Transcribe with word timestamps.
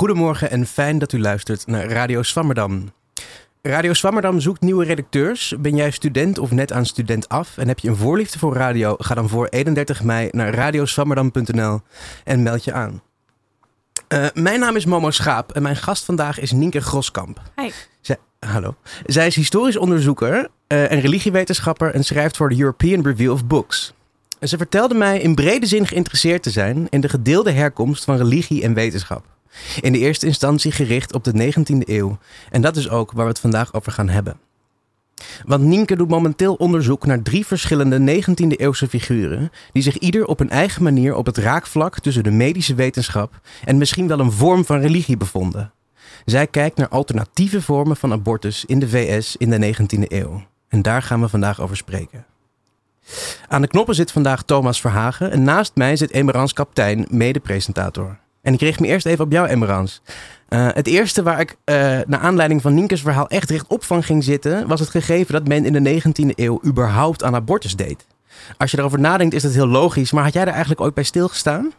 Goedemorgen 0.00 0.50
en 0.50 0.66
fijn 0.66 0.98
dat 0.98 1.12
u 1.12 1.20
luistert 1.20 1.66
naar 1.66 1.86
Radio 1.86 2.22
Swammerdam. 2.22 2.92
Radio 3.62 3.92
Swammerdam 3.92 4.40
zoekt 4.40 4.60
nieuwe 4.60 4.84
redacteurs. 4.84 5.54
Ben 5.58 5.76
jij 5.76 5.90
student 5.90 6.38
of 6.38 6.50
net 6.50 6.72
aan 6.72 6.86
student 6.86 7.28
af 7.28 7.58
en 7.58 7.68
heb 7.68 7.78
je 7.78 7.88
een 7.88 7.96
voorliefde 7.96 8.38
voor 8.38 8.54
radio? 8.54 8.94
Ga 8.98 9.14
dan 9.14 9.28
voor 9.28 9.46
31 9.46 10.02
mei 10.02 10.28
naar 10.32 10.54
radioswammerdam.nl 10.54 11.80
en 12.24 12.42
meld 12.42 12.64
je 12.64 12.72
aan. 12.72 13.02
Uh, 14.08 14.26
mijn 14.34 14.60
naam 14.60 14.76
is 14.76 14.84
Momo 14.84 15.10
Schaap 15.10 15.52
en 15.52 15.62
mijn 15.62 15.76
gast 15.76 16.04
vandaag 16.04 16.38
is 16.38 16.52
Nienke 16.52 16.80
Groskamp. 16.80 17.40
Hi. 17.56 17.70
Zij, 18.00 18.16
hallo. 18.38 18.74
Zij 19.06 19.26
is 19.26 19.36
historisch 19.36 19.76
onderzoeker 19.76 20.34
uh, 20.68 20.92
en 20.92 21.00
religiewetenschapper 21.00 21.94
en 21.94 22.04
schrijft 22.04 22.36
voor 22.36 22.48
de 22.48 22.58
European 22.58 23.02
Review 23.02 23.32
of 23.32 23.46
Books. 23.46 23.94
En 24.38 24.48
ze 24.48 24.56
vertelde 24.56 24.94
mij 24.94 25.20
in 25.20 25.34
brede 25.34 25.66
zin 25.66 25.86
geïnteresseerd 25.86 26.42
te 26.42 26.50
zijn 26.50 26.86
in 26.90 27.00
de 27.00 27.08
gedeelde 27.08 27.50
herkomst 27.50 28.04
van 28.04 28.16
religie 28.16 28.62
en 28.62 28.74
wetenschap. 28.74 29.24
In 29.80 29.92
de 29.92 29.98
eerste 29.98 30.26
instantie 30.26 30.72
gericht 30.72 31.14
op 31.14 31.24
de 31.24 31.52
19e 31.52 31.88
eeuw. 31.88 32.18
En 32.50 32.60
dat 32.60 32.76
is 32.76 32.88
ook 32.88 33.12
waar 33.12 33.24
we 33.24 33.30
het 33.30 33.40
vandaag 33.40 33.74
over 33.74 33.92
gaan 33.92 34.08
hebben. 34.08 34.36
Want 35.44 35.62
Nienke 35.62 35.96
doet 35.96 36.08
momenteel 36.08 36.54
onderzoek 36.54 37.06
naar 37.06 37.22
drie 37.22 37.46
verschillende 37.46 38.22
19e 38.22 38.56
eeuwse 38.56 38.88
figuren, 38.88 39.52
die 39.72 39.82
zich 39.82 39.98
ieder 39.98 40.26
op 40.26 40.40
een 40.40 40.50
eigen 40.50 40.82
manier 40.82 41.14
op 41.14 41.26
het 41.26 41.38
raakvlak 41.38 41.98
tussen 41.98 42.22
de 42.22 42.30
medische 42.30 42.74
wetenschap 42.74 43.40
en 43.64 43.78
misschien 43.78 44.08
wel 44.08 44.20
een 44.20 44.32
vorm 44.32 44.64
van 44.64 44.80
religie 44.80 45.16
bevonden. 45.16 45.72
Zij 46.24 46.46
kijkt 46.46 46.76
naar 46.76 46.88
alternatieve 46.88 47.62
vormen 47.62 47.96
van 47.96 48.12
abortus 48.12 48.64
in 48.64 48.78
de 48.78 48.88
VS 48.88 49.36
in 49.36 49.50
de 49.50 49.74
19e 49.74 50.02
eeuw. 50.08 50.42
En 50.68 50.82
daar 50.82 51.02
gaan 51.02 51.20
we 51.20 51.28
vandaag 51.28 51.60
over 51.60 51.76
spreken. 51.76 52.26
Aan 53.48 53.60
de 53.60 53.68
knoppen 53.68 53.94
zit 53.94 54.12
vandaag 54.12 54.42
Thomas 54.42 54.80
Verhagen 54.80 55.30
en 55.30 55.42
naast 55.42 55.72
mij 55.74 55.96
zit 55.96 56.12
Emerans 56.12 56.52
Kaptein, 56.52 57.06
mede-presentator. 57.10 58.18
En 58.42 58.52
ik 58.52 58.60
richt 58.60 58.80
me 58.80 58.86
eerst 58.86 59.06
even 59.06 59.24
op 59.24 59.32
jou, 59.32 59.48
Emerans. 59.48 60.02
Uh, 60.48 60.68
het 60.72 60.86
eerste 60.86 61.22
waar 61.22 61.40
ik 61.40 61.50
uh, 61.50 61.74
naar 62.06 62.20
aanleiding 62.20 62.62
van 62.62 62.74
Nienke's 62.74 63.00
verhaal 63.00 63.28
echt 63.28 63.50
rechtop 63.50 63.84
van 63.84 64.02
ging 64.02 64.24
zitten, 64.24 64.68
was 64.68 64.80
het 64.80 64.88
gegeven 64.88 65.32
dat 65.32 65.48
men 65.48 65.64
in 65.64 65.84
de 65.84 66.02
19e 66.02 66.34
eeuw 66.34 66.60
überhaupt 66.64 67.22
aan 67.22 67.34
abortus 67.34 67.76
deed. 67.76 68.06
Als 68.56 68.70
je 68.70 68.78
erover 68.78 69.00
nadenkt, 69.00 69.34
is 69.34 69.42
dat 69.42 69.52
heel 69.52 69.66
logisch, 69.66 70.12
maar 70.12 70.24
had 70.24 70.32
jij 70.32 70.44
daar 70.44 70.52
eigenlijk 70.52 70.82
ooit 70.82 70.94
bij 70.94 71.04
stilgestaan? 71.04 71.72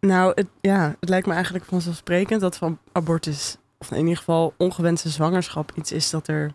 Nou, 0.00 0.32
het, 0.34 0.46
ja, 0.60 0.96
het 1.00 1.08
lijkt 1.08 1.26
me 1.26 1.32
eigenlijk 1.32 1.64
vanzelfsprekend 1.64 2.40
dat 2.40 2.56
van 2.56 2.78
abortus, 2.92 3.56
of 3.78 3.90
in 3.90 3.98
ieder 3.98 4.16
geval 4.16 4.54
ongewenste 4.56 5.08
zwangerschap, 5.08 5.72
iets 5.74 5.92
is 5.92 6.10
dat 6.10 6.28
er 6.28 6.52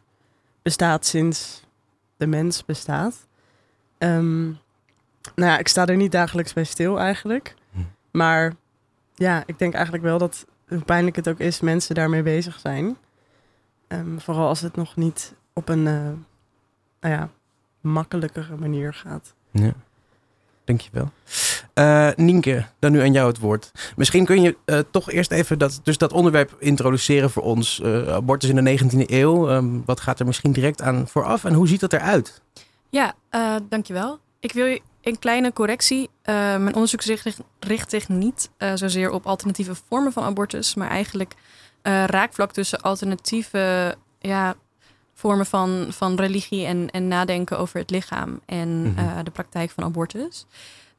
bestaat 0.62 1.06
sinds 1.06 1.64
de 2.18 2.28
mens 2.28 2.66
bestaat. 2.66 3.28
Um, 3.98 4.60
nou 5.36 5.52
ja, 5.52 5.58
ik 5.58 5.68
sta 5.68 5.86
er 5.86 5.96
niet 5.96 6.12
dagelijks 6.12 6.54
bij 6.54 6.64
stil 6.64 7.00
eigenlijk. 7.00 7.56
Hm. 7.72 7.80
Maar 8.12 8.54
ja, 9.20 9.44
ik 9.46 9.60
denk 9.60 9.74
eigenlijk 9.74 10.04
wel 10.04 10.18
dat, 10.18 10.46
hoe 10.68 10.80
pijnlijk 10.80 11.16
het 11.16 11.30
ook 11.30 11.40
is, 11.40 11.60
mensen 11.60 11.96
daarmee 11.96 12.24
bezig 12.24 12.60
zijn. 12.60 12.98
Um, 13.88 14.22
vooral 14.22 14.48
als 14.48 14.62
het 14.62 14.76
nog 14.76 14.96
niet 14.96 15.34
op 15.54 15.70
een, 15.70 15.86
uh, 15.86 15.94
nou 17.00 17.14
ja, 17.16 17.30
makkelijkere 17.82 18.56
manier 18.56 18.94
gaat. 18.94 19.34
Ja. 19.52 19.74
Dankjewel. 20.64 21.12
Uh, 21.76 22.10
Nienke, 22.16 22.66
dan 22.80 22.92
nu 22.92 23.00
aan 23.00 23.14
jou 23.14 23.28
het 23.28 23.40
woord. 23.40 23.72
Misschien 23.96 24.26
kun 24.26 24.42
je 24.42 24.58
uh, 24.66 24.80
toch 24.92 25.12
eerst 25.12 25.32
even 25.32 25.60
dat, 25.60 25.80
dus 25.84 25.98
dat 25.98 26.14
onderwerp 26.14 26.56
introduceren 26.60 27.30
voor 27.30 27.44
ons. 27.44 27.80
Uh, 27.84 28.08
abortus 28.08 28.50
in 28.50 28.64
de 28.64 28.80
19e 28.80 29.10
eeuw. 29.10 29.50
Um, 29.50 29.84
wat 29.86 30.00
gaat 30.00 30.20
er 30.20 30.26
misschien 30.26 30.52
direct 30.52 30.82
aan 30.82 31.08
vooraf 31.08 31.44
en 31.44 31.54
hoe 31.54 31.68
ziet 31.68 31.80
dat 31.80 31.94
eruit? 31.94 32.42
Ja, 32.90 33.14
uh, 33.32 33.56
dankjewel. 33.70 34.20
Ik 34.40 34.52
wil 34.54 34.66
je 34.66 34.82
een 35.02 35.20
kleine 35.20 35.54
correctie. 35.54 36.02
Uh, 36.02 36.36
mijn 36.36 36.74
onderzoek 36.74 37.02
richt, 37.60 37.90
zich 37.90 38.10
niet 38.10 38.50
uh, 38.58 38.72
zozeer 38.76 39.12
op 39.12 39.26
alternatieve 39.26 39.76
vormen 39.88 40.14
van 40.14 40.24
abortus, 40.24 40.76
maar 40.76 40.90
eigenlijk 40.90 41.34
raakvlak 42.06 42.52
tussen 42.52 42.82
alternatieve 42.82 43.96
ja, 44.20 44.56
vormen 45.14 45.46
van, 45.46 45.88
van 45.90 46.16
religie 46.16 46.66
en, 46.66 46.90
en 46.90 47.08
nadenken 47.08 47.60
over 47.60 47.80
het 47.80 47.90
lichaam 47.90 48.40
en 48.46 48.70
mm 48.70 48.96
-hmm. 48.96 49.24
de 49.24 49.32
praktijk 49.32 49.72
van 49.72 49.84
abortus. 49.84 50.46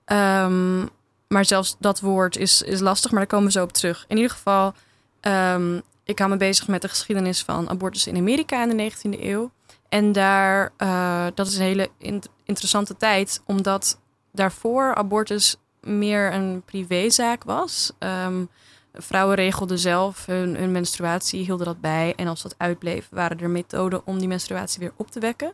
Um, 0.06 0.88
maar 1.28 1.44
zelfs 1.44 1.76
dat 1.78 2.00
woord 2.00 2.36
is, 2.36 2.62
is 2.62 2.80
lastig, 2.80 3.10
maar 3.10 3.20
daar 3.20 3.28
komen 3.28 3.46
we 3.46 3.52
zo 3.52 3.62
op 3.62 3.72
terug. 3.72 4.04
In 4.08 4.16
ieder 4.16 4.30
geval, 4.30 4.74
um, 5.20 5.82
ik 6.04 6.18
hou 6.18 6.30
me 6.30 6.36
bezig 6.36 6.68
met 6.68 6.82
de 6.82 6.88
geschiedenis 6.88 7.42
van 7.42 7.68
abortus 7.68 8.06
in 8.06 8.16
Amerika 8.16 8.62
in 8.62 8.76
de 8.76 8.92
19e 8.92 9.20
eeuw. 9.20 9.50
En 9.88 10.12
daar, 10.12 10.72
uh, 10.78 11.26
dat 11.34 11.46
is 11.46 11.56
een 11.56 11.62
hele 11.62 11.90
in 11.98 12.22
interessante 12.44 12.96
tijd, 12.96 13.42
omdat 13.46 14.00
daarvoor 14.32 14.94
abortus 14.94 15.56
meer 15.80 16.32
een 16.32 16.62
privézaak 16.64 17.44
was. 17.44 17.92
Um, 17.98 18.48
vrouwen 18.94 19.36
regelden 19.36 19.78
zelf 19.78 20.26
hun, 20.26 20.72
menstruatie, 20.72 21.44
hielden 21.44 21.66
dat 21.66 21.80
bij. 21.80 22.12
En 22.16 22.26
als 22.26 22.42
dat 22.42 22.54
uitbleef, 22.58 23.08
waren 23.10 23.40
er 23.40 23.50
methoden 23.50 24.06
om 24.06 24.18
die 24.18 24.28
menstruatie 24.28 24.80
weer 24.80 24.92
op 24.96 25.10
te 25.10 25.20
wekken. 25.20 25.52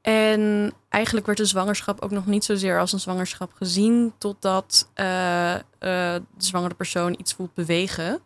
En 0.00 0.72
eigenlijk 0.88 1.26
werd 1.26 1.38
de 1.38 1.44
zwangerschap 1.44 2.00
ook 2.00 2.10
nog 2.10 2.26
niet 2.26 2.44
zozeer 2.44 2.78
als 2.78 2.92
een 2.92 3.00
zwangerschap 3.00 3.52
gezien, 3.52 4.12
totdat 4.18 4.88
uh, 4.94 5.54
de 5.78 6.22
zwangere 6.36 6.74
persoon 6.74 7.14
iets 7.18 7.32
voelt 7.34 7.54
bewegen. 7.54 8.20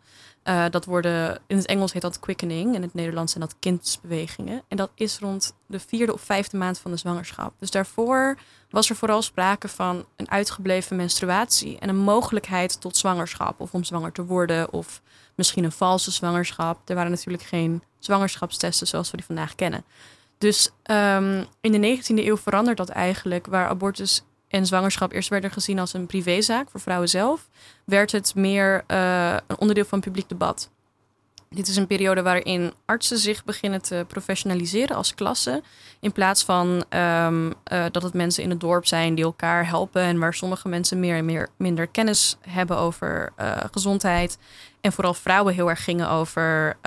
Uh, 0.49 0.65
dat 0.69 0.85
worden, 0.85 1.39
in 1.47 1.57
het 1.57 1.65
Engels 1.65 1.93
heet 1.93 2.01
dat 2.01 2.19
quickening, 2.19 2.75
in 2.75 2.81
het 2.81 2.93
Nederlands 2.93 3.31
zijn 3.31 3.43
dat 3.43 3.55
kindsbewegingen. 3.59 4.61
En 4.67 4.77
dat 4.77 4.89
is 4.95 5.19
rond 5.19 5.55
de 5.65 5.79
vierde 5.79 6.13
of 6.13 6.21
vijfde 6.21 6.57
maand 6.57 6.79
van 6.79 6.91
de 6.91 6.97
zwangerschap. 6.97 7.53
Dus 7.59 7.71
daarvoor 7.71 8.37
was 8.69 8.89
er 8.89 8.95
vooral 8.95 9.21
sprake 9.21 9.67
van 9.67 10.05
een 10.15 10.31
uitgebleven 10.31 10.95
menstruatie 10.95 11.79
en 11.79 11.89
een 11.89 11.97
mogelijkheid 11.97 12.81
tot 12.81 12.97
zwangerschap 12.97 13.59
of 13.59 13.73
om 13.73 13.83
zwanger 13.83 14.11
te 14.11 14.25
worden 14.25 14.73
of 14.73 15.01
misschien 15.35 15.63
een 15.63 15.71
valse 15.71 16.11
zwangerschap. 16.11 16.89
Er 16.89 16.95
waren 16.95 17.11
natuurlijk 17.11 17.43
geen 17.43 17.83
zwangerschapstesten 17.99 18.87
zoals 18.87 19.11
we 19.11 19.17
die 19.17 19.25
vandaag 19.25 19.55
kennen. 19.55 19.83
Dus 20.37 20.69
um, 20.91 21.45
in 21.61 21.81
de 21.81 21.97
19e 21.97 22.25
eeuw 22.25 22.37
verandert 22.37 22.77
dat 22.77 22.89
eigenlijk, 22.89 23.47
waar 23.47 23.67
abortus 23.67 24.23
en 24.47 24.65
zwangerschap 24.65 25.11
eerst 25.11 25.29
werden 25.29 25.51
gezien 25.51 25.79
als 25.79 25.93
een 25.93 26.05
privézaak 26.05 26.69
voor 26.69 26.79
vrouwen 26.79 27.09
zelf, 27.09 27.47
werd 27.85 28.11
het 28.11 28.35
meer 28.35 28.83
uh, 28.87 29.35
een 29.47 29.57
onderdeel 29.59 29.85
van 29.85 29.99
publiek 29.99 30.29
debat. 30.29 30.69
Dit 31.49 31.67
is 31.67 31.75
een 31.75 31.87
periode 31.87 32.21
waarin 32.21 32.73
artsen 32.85 33.17
zich 33.17 33.43
beginnen 33.45 33.81
te 33.81 34.05
professionaliseren 34.07 34.95
als 34.95 35.15
klasse. 35.15 35.63
In 35.99 36.11
plaats 36.11 36.43
van 36.43 36.83
um, 36.89 37.45
uh, 37.47 37.85
dat 37.91 38.03
het 38.03 38.13
mensen 38.13 38.43
in 38.43 38.49
het 38.49 38.59
dorp 38.59 38.85
zijn 38.85 39.15
die 39.15 39.23
elkaar 39.23 39.67
helpen. 39.67 40.01
En 40.01 40.19
waar 40.19 40.33
sommige 40.33 40.67
mensen 40.67 40.99
meer 40.99 41.17
en 41.17 41.25
meer, 41.25 41.49
minder 41.57 41.87
kennis 41.87 42.37
hebben 42.41 42.77
over 42.77 43.33
uh, 43.39 43.57
gezondheid. 43.71 44.37
En 44.81 44.93
vooral 44.93 45.13
vrouwen 45.13 45.53
heel 45.53 45.69
erg 45.69 45.83
gingen 45.83 46.09
over 46.09 46.77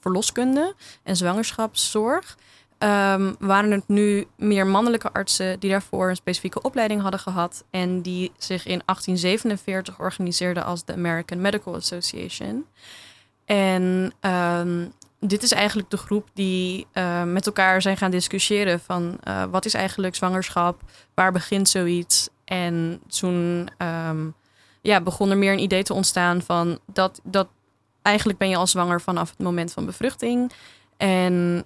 verloskunde 0.00 0.74
en 1.02 1.16
zwangerschapszorg. 1.16 2.36
Um, 2.82 3.36
waren 3.38 3.70
het 3.70 3.88
nu 3.88 4.26
meer 4.36 4.66
mannelijke 4.66 5.12
artsen 5.12 5.60
die 5.60 5.70
daarvoor 5.70 6.08
een 6.08 6.16
specifieke 6.16 6.62
opleiding 6.62 7.00
hadden 7.00 7.20
gehad 7.20 7.64
en 7.70 8.02
die 8.02 8.32
zich 8.38 8.66
in 8.66 8.82
1847 8.84 9.98
organiseerden 9.98 10.64
als 10.64 10.84
de 10.84 10.92
American 10.92 11.40
Medical 11.40 11.74
Association. 11.74 12.66
En 13.44 14.12
um, 14.20 14.92
dit 15.18 15.42
is 15.42 15.52
eigenlijk 15.52 15.90
de 15.90 15.96
groep 15.96 16.28
die 16.34 16.86
uh, 16.94 17.22
met 17.22 17.46
elkaar 17.46 17.82
zijn 17.82 17.96
gaan 17.96 18.10
discussiëren 18.10 18.80
van 18.80 19.18
uh, 19.28 19.44
wat 19.50 19.64
is 19.64 19.74
eigenlijk 19.74 20.14
zwangerschap, 20.14 20.82
waar 21.14 21.32
begint 21.32 21.68
zoiets. 21.68 22.28
En 22.44 23.00
toen 23.06 23.68
um, 24.08 24.34
ja, 24.80 25.00
begon 25.00 25.30
er 25.30 25.38
meer 25.38 25.52
een 25.52 25.58
idee 25.58 25.82
te 25.82 25.94
ontstaan 25.94 26.42
van 26.42 26.78
dat, 26.86 27.20
dat 27.24 27.48
eigenlijk 28.02 28.38
ben 28.38 28.48
je 28.48 28.56
al 28.56 28.66
zwanger 28.66 29.00
vanaf 29.00 29.30
het 29.30 29.38
moment 29.38 29.72
van 29.72 29.86
bevruchting. 29.86 30.52
En 30.96 31.64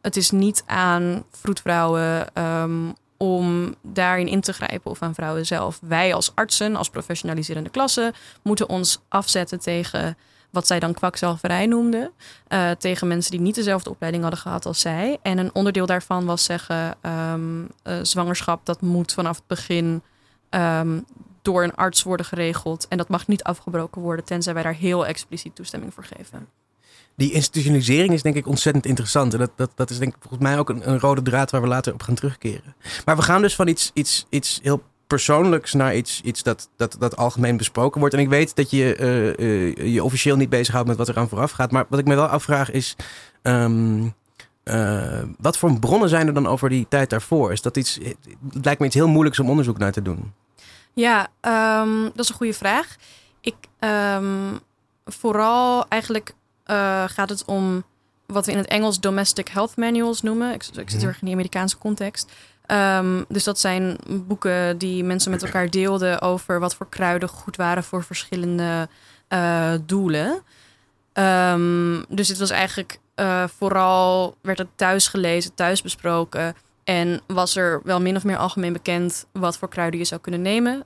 het 0.00 0.16
is 0.16 0.30
niet 0.30 0.62
aan 0.66 1.24
vroedvrouwen 1.30 2.26
um, 2.42 2.94
om 3.16 3.74
daarin 3.82 4.28
in 4.28 4.40
te 4.40 4.52
grijpen 4.52 4.90
of 4.90 5.02
aan 5.02 5.14
vrouwen 5.14 5.46
zelf. 5.46 5.78
Wij 5.82 6.14
als 6.14 6.34
artsen, 6.34 6.76
als 6.76 6.90
professionaliserende 6.90 7.70
klassen, 7.70 8.12
moeten 8.42 8.68
ons 8.68 9.00
afzetten 9.08 9.60
tegen 9.60 10.16
wat 10.50 10.66
zij 10.66 10.80
dan 10.80 10.94
kwakzalverij 10.94 11.66
noemden. 11.66 12.10
Uh, 12.48 12.70
tegen 12.70 13.08
mensen 13.08 13.30
die 13.30 13.40
niet 13.40 13.54
dezelfde 13.54 13.90
opleiding 13.90 14.22
hadden 14.22 14.42
gehad 14.42 14.66
als 14.66 14.80
zij. 14.80 15.18
En 15.22 15.38
een 15.38 15.54
onderdeel 15.54 15.86
daarvan 15.86 16.24
was 16.24 16.44
zeggen: 16.44 16.96
um, 17.02 17.68
uh, 17.84 17.98
zwangerschap, 18.02 18.66
dat 18.66 18.80
moet 18.80 19.12
vanaf 19.12 19.36
het 19.36 19.46
begin 19.46 20.02
um, 20.50 21.04
door 21.42 21.62
een 21.62 21.74
arts 21.74 22.02
worden 22.02 22.26
geregeld. 22.26 22.88
En 22.88 22.96
dat 22.96 23.08
mag 23.08 23.26
niet 23.26 23.42
afgebroken 23.42 24.02
worden, 24.02 24.24
tenzij 24.24 24.54
wij 24.54 24.62
daar 24.62 24.74
heel 24.74 25.06
expliciet 25.06 25.54
toestemming 25.54 25.94
voor 25.94 26.04
geven 26.04 26.48
die 27.20 27.32
institutionalisering 27.32 28.12
is 28.12 28.22
denk 28.22 28.34
ik 28.34 28.46
ontzettend 28.46 28.86
interessant. 28.86 29.32
En 29.32 29.38
dat, 29.38 29.50
dat, 29.56 29.70
dat 29.74 29.90
is 29.90 29.98
denk 29.98 30.14
ik 30.14 30.20
volgens 30.20 30.42
mij 30.42 30.58
ook 30.58 30.68
een, 30.68 30.90
een, 30.90 31.00
rode 31.00 31.22
draad 31.22 31.50
waar 31.50 31.60
we 31.60 31.66
later 31.66 31.92
op 31.92 32.02
gaan 32.02 32.14
terugkeren. 32.14 32.74
Maar 33.04 33.16
we 33.16 33.22
gaan 33.22 33.42
dus 33.42 33.54
van 33.54 33.68
iets, 33.68 33.90
iets, 33.94 34.26
iets 34.28 34.60
heel 34.62 34.82
persoonlijks 35.06 35.72
naar 35.72 35.96
iets, 35.96 36.20
iets 36.24 36.42
dat, 36.42 36.68
dat, 36.76 36.96
dat 36.98 37.16
algemeen 37.16 37.56
besproken 37.56 38.00
wordt. 38.00 38.14
En 38.14 38.20
ik 38.20 38.28
weet 38.28 38.56
dat 38.56 38.70
je 38.70 38.96
uh, 39.38 39.46
uh, 39.46 39.92
je 39.92 40.04
officieel 40.04 40.36
niet 40.36 40.48
bezighoudt 40.48 40.88
met 40.88 40.96
wat 40.96 41.08
er 41.08 41.16
aan 41.16 41.28
vooraf 41.28 41.50
gaat. 41.50 41.70
Maar 41.70 41.86
wat 41.88 41.98
ik 41.98 42.06
me 42.06 42.14
wel 42.14 42.26
afvraag 42.26 42.70
is. 42.70 42.96
Um, 43.42 44.14
uh, 44.64 45.22
wat 45.38 45.58
voor 45.58 45.78
bronnen 45.78 46.08
zijn 46.08 46.26
er 46.26 46.34
dan 46.34 46.46
over 46.46 46.68
die 46.68 46.86
tijd 46.88 47.10
daarvoor? 47.10 47.52
Is 47.52 47.62
dat 47.62 47.76
iets. 47.76 47.98
Het 48.52 48.64
lijkt 48.64 48.80
me 48.80 48.86
iets 48.86 48.94
heel 48.94 49.08
moeilijks 49.08 49.38
om 49.38 49.50
onderzoek 49.50 49.78
naar 49.78 49.92
te 49.92 50.02
doen. 50.02 50.32
Ja, 50.92 51.28
ehm, 51.40 52.02
dat 52.02 52.18
is 52.18 52.28
een 52.28 52.34
goede 52.34 52.54
vraag. 52.54 52.96
Ik, 53.40 53.56
ehm, 53.78 54.56
vooral 55.04 55.88
eigenlijk 55.88 56.34
eh, 56.70 57.04
gaat 57.06 57.28
het 57.28 57.44
om 57.44 57.84
wat 58.26 58.46
we 58.46 58.52
in 58.52 58.58
het 58.58 58.66
Engels 58.66 59.00
domestic 59.00 59.48
health 59.48 59.76
manuals 59.76 60.22
noemen. 60.22 60.54
Ik, 60.54 60.62
ik 60.64 60.72
zit 60.72 60.84
Mhm. 60.86 60.98
heel 60.98 61.08
erg 61.08 61.20
in 61.20 61.26
de 61.26 61.32
Amerikaanse 61.32 61.78
context. 61.78 62.32
Ehm, 62.66 63.22
dus 63.28 63.44
dat 63.44 63.58
zijn 63.58 63.96
boeken 64.26 64.78
die 64.78 65.04
mensen 65.04 65.30
met 65.30 65.42
elkaar 65.42 65.70
deelden 65.70 66.20
over 66.20 66.60
wat 66.60 66.74
voor 66.74 66.88
kruiden 66.88 67.28
goed 67.28 67.56
waren 67.56 67.84
voor 67.84 68.04
verschillende 68.04 68.88
eh, 69.28 69.72
doelen. 69.86 70.42
Ehm, 71.12 72.02
dus 72.08 72.28
dit 72.28 72.38
was 72.38 72.50
eigenlijk 72.50 72.98
eh, 73.14 73.44
vooral, 73.58 74.34
werd 74.42 74.58
het 74.58 74.68
thuis 74.76 75.08
gelezen, 75.08 75.54
thuis 75.54 75.82
besproken. 75.82 76.54
En 76.84 77.20
was 77.26 77.56
er 77.56 77.80
wel 77.84 78.00
min 78.00 78.16
of 78.16 78.24
meer 78.24 78.36
algemeen 78.36 78.72
bekend 78.72 79.26
wat 79.32 79.58
voor 79.58 79.68
kruiden 79.68 79.98
je 80.00 80.06
zou 80.06 80.20
kunnen 80.20 80.42
nemen. 80.42 80.84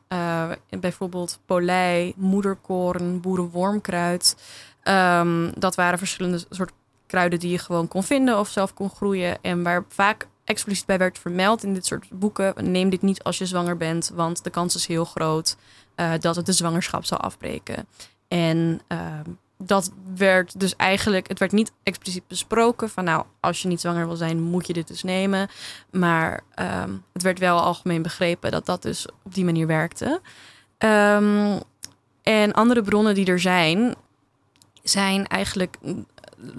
Bijvoorbeeld 0.81 1.39
polei, 1.47 2.13
moederkoorn, 2.17 3.21
boerenwormkruid. 3.21 4.37
Ehm, 4.85 5.51
dat 5.59 5.75
waren 5.75 5.99
verschillende 5.99 6.45
soort 6.51 6.73
kruiden 7.07 7.39
die 7.39 7.51
je 7.51 7.59
gewoon 7.59 7.89
kon 7.89 8.03
vinden 8.03 8.39
of 8.39 8.49
zelf 8.49 8.75
kon 8.75 8.91
groeien. 8.91 9.43
En 9.43 9.63
waar 9.63 9.85
vaak 9.89 10.27
expliciet 10.45 10.87
bij 10.87 10.99
werd 10.99 11.19
vermeld 11.19 11.63
in 11.63 11.75
dit 11.75 11.87
soort 11.87 12.07
boeken. 12.11 12.71
Neem 12.71 12.91
dit 12.91 13.03
niet 13.03 13.23
als 13.23 13.39
je 13.39 13.47
zwanger 13.47 13.77
bent, 13.77 14.11
want 14.15 14.45
de 14.45 14.51
kans 14.51 14.75
is 14.75 14.87
heel 14.87 15.05
groot 15.05 15.57
eh, 15.95 16.13
dat 16.21 16.37
het 16.37 16.47
de 16.47 16.53
zwangerschap 16.53 17.05
zal 17.05 17.19
afbreken. 17.19 17.87
En 18.29 18.81
ehm, 18.87 19.31
dat 19.59 19.91
werd 20.15 20.61
dus 20.61 20.77
eigenlijk, 20.77 21.29
het 21.29 21.39
werd 21.39 21.53
niet 21.53 21.73
expliciet 21.83 22.27
besproken 22.27 22.91
van 22.91 23.05
nou, 23.05 23.25
als 23.41 23.63
je 23.63 23.69
niet 23.69 23.81
zwanger 23.81 24.07
wil 24.07 24.17
zijn, 24.17 24.43
moet 24.43 24.67
je 24.67 24.73
dit 24.73 24.89
dus 24.89 25.03
nemen. 25.03 25.49
Maar 25.91 26.41
ehm, 26.55 26.91
het 27.13 27.23
werd 27.23 27.39
wel 27.39 27.61
algemeen 27.61 28.03
begrepen 28.03 28.51
dat 28.51 28.67
dat 28.67 28.83
dus 28.83 29.07
op 29.25 29.35
die 29.35 29.45
manier 29.45 29.67
werkte. 29.67 30.21
En 32.23 32.53
andere 32.53 32.83
bronnen 32.83 33.15
die 33.15 33.27
er 33.27 33.41
zijn, 33.41 33.95
zijn 34.85 35.27
eigenlijk 35.27 35.77
mm, 35.83 36.07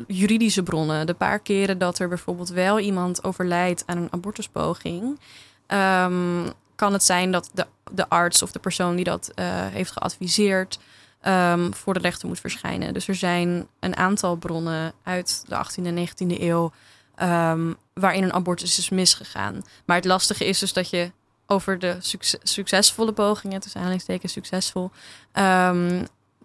juridische 0.08 0.64
bronnen. 0.64 1.06
De 1.06 1.14
paar 1.14 1.40
keren 1.40 1.78
dat 1.78 2.00
er 2.00 2.08
bijvoorbeeld 2.08 2.50
wel 2.50 2.80
iemand 2.80 3.24
overlijdt 3.24 3.84
aan 3.86 3.98
een 3.98 4.12
abortuspoging, 4.12 5.20
ehm, 5.68 6.50
kan 6.76 6.94
het 6.94 7.04
zijn 7.04 7.32
dat 7.32 7.50
de, 7.54 7.66
de 7.92 8.10
arts 8.10 8.42
of 8.42 8.52
de 8.52 8.60
persoon 8.60 8.96
die 8.96 9.06
dat 9.06 9.32
eh, 9.36 9.46
heeft 9.48 9.92
geadviseerd 9.92 10.80
ehm, 11.22 11.72
voor 11.72 11.94
de 11.94 12.00
rechter 12.00 12.28
moet 12.28 12.40
verschijnen. 12.40 12.94
Dus 12.94 13.08
er 13.08 13.16
zijn 13.16 13.68
een 13.80 13.96
aantal 13.96 14.36
bronnen 14.36 14.94
uit 15.04 15.44
de 15.48 15.56
18e 15.56 15.86
en 15.86 16.08
19e 16.08 16.42
eeuw 16.42 16.72
ehm, 17.16 17.74
waarin 17.94 18.24
een 18.24 18.34
abortus 18.34 18.78
is 18.78 18.90
misgegaan. 18.90 19.64
Maar 19.86 19.96
het 19.96 20.06
lastige 20.06 20.46
is 20.46 20.60
dus 20.60 20.74
dat 20.74 20.90
je 20.90 21.12
over 21.48 21.80
de 21.80 21.96
succes- 22.00 22.40
succesvolle 22.44 23.12
pogingen, 23.12 23.60
tussen 23.60 23.80
aanhalingstekens 23.80 24.32
succesvol, 24.32 24.92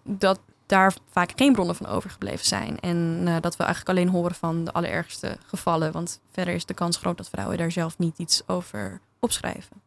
dat 0.03 0.39
daar 0.71 0.93
vaak 1.09 1.31
geen 1.35 1.53
bronnen 1.53 1.75
van 1.75 1.85
overgebleven 1.85 2.45
zijn. 2.45 2.79
En 2.79 3.23
eh, 3.25 3.35
dat 3.41 3.55
we 3.57 3.63
eigenlijk 3.63 3.97
alleen 3.97 4.09
horen 4.09 4.35
van 4.35 4.63
de 4.63 4.71
allerergste 4.71 5.37
gevallen. 5.45 5.91
Want 5.91 6.19
verder 6.31 6.53
is 6.53 6.65
de 6.65 6.73
kans 6.73 6.97
groot 6.97 7.17
dat 7.17 7.29
vrouwen 7.29 7.57
daar 7.57 7.71
zelf 7.71 7.97
niet 7.97 8.17
iets 8.17 8.41
over 8.47 8.99
opschrijven. 9.19 9.81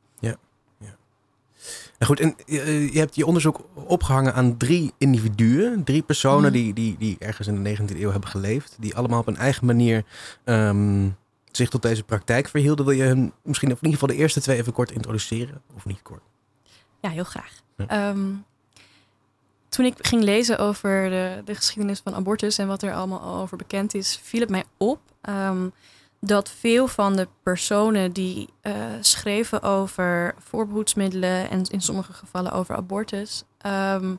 En 1.98 2.06
goed, 2.06 2.20
en 2.20 2.34
eh, 2.46 2.92
je 2.92 2.98
hebt 2.98 3.14
je 3.14 3.26
onderzoek 3.26 3.60
opgehangen 3.74 4.34
aan 4.34 4.56
drie 4.56 4.92
individuen. 4.98 5.84
Drie 5.84 6.02
personen 6.02 6.42
Mhm. 6.42 6.52
die, 6.52 6.74
die, 6.74 6.96
die 6.98 7.16
ergens 7.18 7.46
in 7.48 7.62
de 7.62 7.76
19e 7.76 8.00
eeuw 8.00 8.10
hebben 8.10 8.28
geleefd. 8.28 8.76
Die 8.80 8.96
allemaal 8.96 9.20
op 9.20 9.26
een 9.26 9.36
eigen 9.36 9.66
manier 9.66 10.04
ehm, 10.44 11.08
zich 11.52 11.68
tot 11.68 11.82
deze 11.82 12.02
praktijk 12.02 12.48
verhielden. 12.48 12.84
Wil 12.86 12.94
je 12.94 13.02
hun 13.02 13.32
misschien 13.42 13.72
of 13.72 13.78
in 13.78 13.84
ieder 13.84 14.00
geval 14.00 14.16
de 14.16 14.22
eerste 14.22 14.40
twee 14.40 14.56
even 14.56 14.72
kort 14.72 14.90
introduceren? 14.90 15.62
Of 15.76 15.84
niet 15.84 16.02
kort? 16.02 16.22
Ja, 17.00 17.08
heel 17.10 17.24
graag. 17.24 17.52
Ja. 17.76 17.86
Ehm, 17.86 18.30
toen 19.74 19.84
ik 19.84 19.94
ging 20.00 20.22
lezen 20.22 20.58
over 20.58 21.10
de, 21.10 21.42
de 21.44 21.54
geschiedenis 21.54 22.00
van 22.04 22.14
abortus 22.14 22.58
en 22.58 22.66
wat 22.66 22.82
er 22.82 22.94
allemaal 22.94 23.20
al 23.20 23.40
over 23.40 23.56
bekend 23.56 23.94
is, 23.94 24.20
viel 24.22 24.40
het 24.40 24.50
mij 24.50 24.64
op 24.76 24.98
ehm, 25.20 25.68
dat 26.20 26.50
veel 26.50 26.88
van 26.88 27.16
de 27.16 27.28
personen 27.42 28.12
die 28.12 28.48
eh, 28.60 28.74
schreven 29.00 29.62
over 29.62 30.34
voorbehoedsmiddelen 30.38 31.50
en 31.50 31.62
in 31.70 31.80
sommige 31.80 32.12
gevallen 32.12 32.52
over 32.52 32.76
abortus, 32.76 33.44
ehm, 33.58 34.14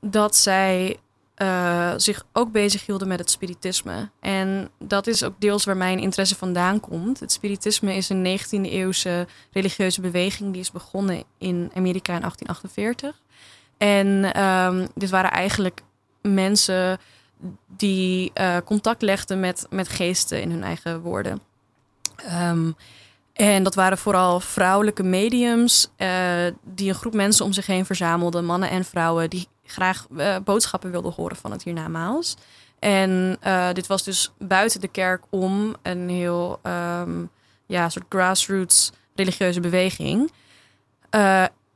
dat 0.00 0.36
zij 0.36 0.96
eh, 1.34 1.92
zich 1.96 2.24
ook 2.32 2.52
bezig 2.52 2.86
hielden 2.86 3.08
met 3.08 3.18
het 3.18 3.30
spiritisme. 3.30 4.10
En 4.20 4.70
dat 4.78 5.06
is 5.06 5.24
ook 5.24 5.40
deels 5.40 5.64
waar 5.64 5.76
mijn 5.76 5.98
interesse 5.98 6.36
vandaan 6.36 6.80
komt. 6.80 7.20
Het 7.20 7.32
spiritisme 7.32 7.94
is 7.94 8.08
een 8.08 8.38
19e 8.38 8.70
eeuwse 8.70 9.26
religieuze 9.52 10.00
beweging 10.00 10.52
die 10.52 10.60
is 10.60 10.70
begonnen 10.70 11.24
in 11.38 11.70
Amerika 11.74 12.14
in 12.14 12.20
1848. 12.20 13.20
En 13.78 14.32
ehm, 14.32 14.86
dit 14.94 15.10
waren 15.10 15.30
eigenlijk 15.30 15.82
mensen 16.22 16.98
die 17.66 18.30
eh, 18.34 18.56
contact 18.64 19.02
legden 19.02 19.40
met, 19.40 19.66
met 19.70 19.88
geesten 19.88 20.40
in 20.40 20.50
hun 20.50 20.62
eigen 20.62 21.00
woorden. 21.00 21.40
Ehm, 22.16 22.70
en 23.32 23.62
dat 23.62 23.74
waren 23.74 23.98
vooral 23.98 24.40
vrouwelijke 24.40 25.02
mediums 25.02 25.90
eh, 25.96 26.46
die 26.62 26.88
een 26.88 26.94
groep 26.94 27.14
mensen 27.14 27.44
om 27.44 27.52
zich 27.52 27.66
heen 27.66 27.86
verzamelden, 27.86 28.44
mannen 28.44 28.70
en 28.70 28.84
vrouwen, 28.84 29.30
die 29.30 29.48
graag 29.64 30.06
eh, 30.16 30.36
boodschappen 30.44 30.90
wilden 30.90 31.12
horen 31.12 31.36
van 31.36 31.50
het 31.50 31.62
hiernamaals. 31.62 32.36
En 32.78 33.38
dit 33.72 33.86
was 33.86 34.04
dus 34.04 34.32
buiten 34.38 34.80
de 34.80 34.88
kerk 34.88 35.22
om 35.30 35.74
een 35.82 36.08
heel 36.08 36.58
ehm, 36.62 37.24
ja, 37.66 37.88
soort 37.88 38.04
grassroots 38.08 38.92
religieuze 39.14 39.60
beweging. 39.60 40.32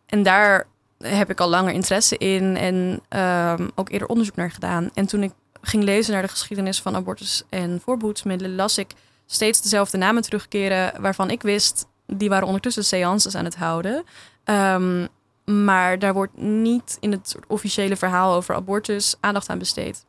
En 0.06 0.22
daar 0.22 0.66
heb 1.02 1.30
ik 1.30 1.40
al 1.40 1.48
langer 1.48 1.72
interesse 1.72 2.18
in 2.18 2.56
en 2.56 3.00
ehm, 3.08 3.68
ook 3.74 3.90
eerder 3.90 4.08
onderzoek 4.08 4.36
naar 4.36 4.50
gedaan. 4.50 4.90
En 4.94 5.06
toen 5.06 5.22
ik 5.22 5.32
ging 5.62 5.84
lezen 5.84 6.12
naar 6.12 6.22
de 6.22 6.28
geschiedenis 6.28 6.80
van 6.80 6.96
abortus 6.96 7.42
en 7.48 7.80
voorbehoedsmiddelen, 7.84 8.54
las 8.54 8.78
ik 8.78 8.92
steeds 9.26 9.62
dezelfde 9.62 9.98
namen 9.98 10.22
terugkeren 10.22 11.00
waarvan 11.00 11.30
ik 11.30 11.42
wist, 11.42 11.86
die 12.06 12.28
waren 12.28 12.46
ondertussen 12.46 12.84
seances 12.84 13.34
aan 13.34 13.44
het 13.44 13.56
houden. 13.56 14.04
Ehm, 14.44 15.06
maar 15.44 15.98
daar 15.98 16.14
wordt 16.14 16.36
niet 16.36 16.96
in 17.00 17.12
het 17.12 17.36
officiële 17.46 17.96
verhaal 17.96 18.34
over 18.34 18.54
abortus 18.54 19.14
aandacht 19.20 19.48
aan 19.48 19.58
besteed. 19.58 20.04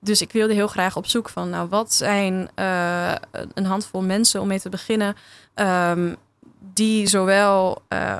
Dus 0.00 0.20
ik 0.20 0.32
wilde 0.32 0.54
heel 0.54 0.68
graag 0.68 0.96
op 0.96 1.06
zoek 1.06 1.28
van, 1.28 1.50
nou, 1.50 1.68
wat 1.68 1.94
zijn 1.94 2.50
eh, 2.54 3.14
een 3.54 3.64
handvol 3.64 4.02
mensen 4.02 4.40
om 4.40 4.46
mee 4.46 4.60
te 4.60 4.68
beginnen, 4.68 5.16
ehm, 5.54 6.14
die 6.58 7.06
zowel 7.06 7.82
eh, 7.88 8.18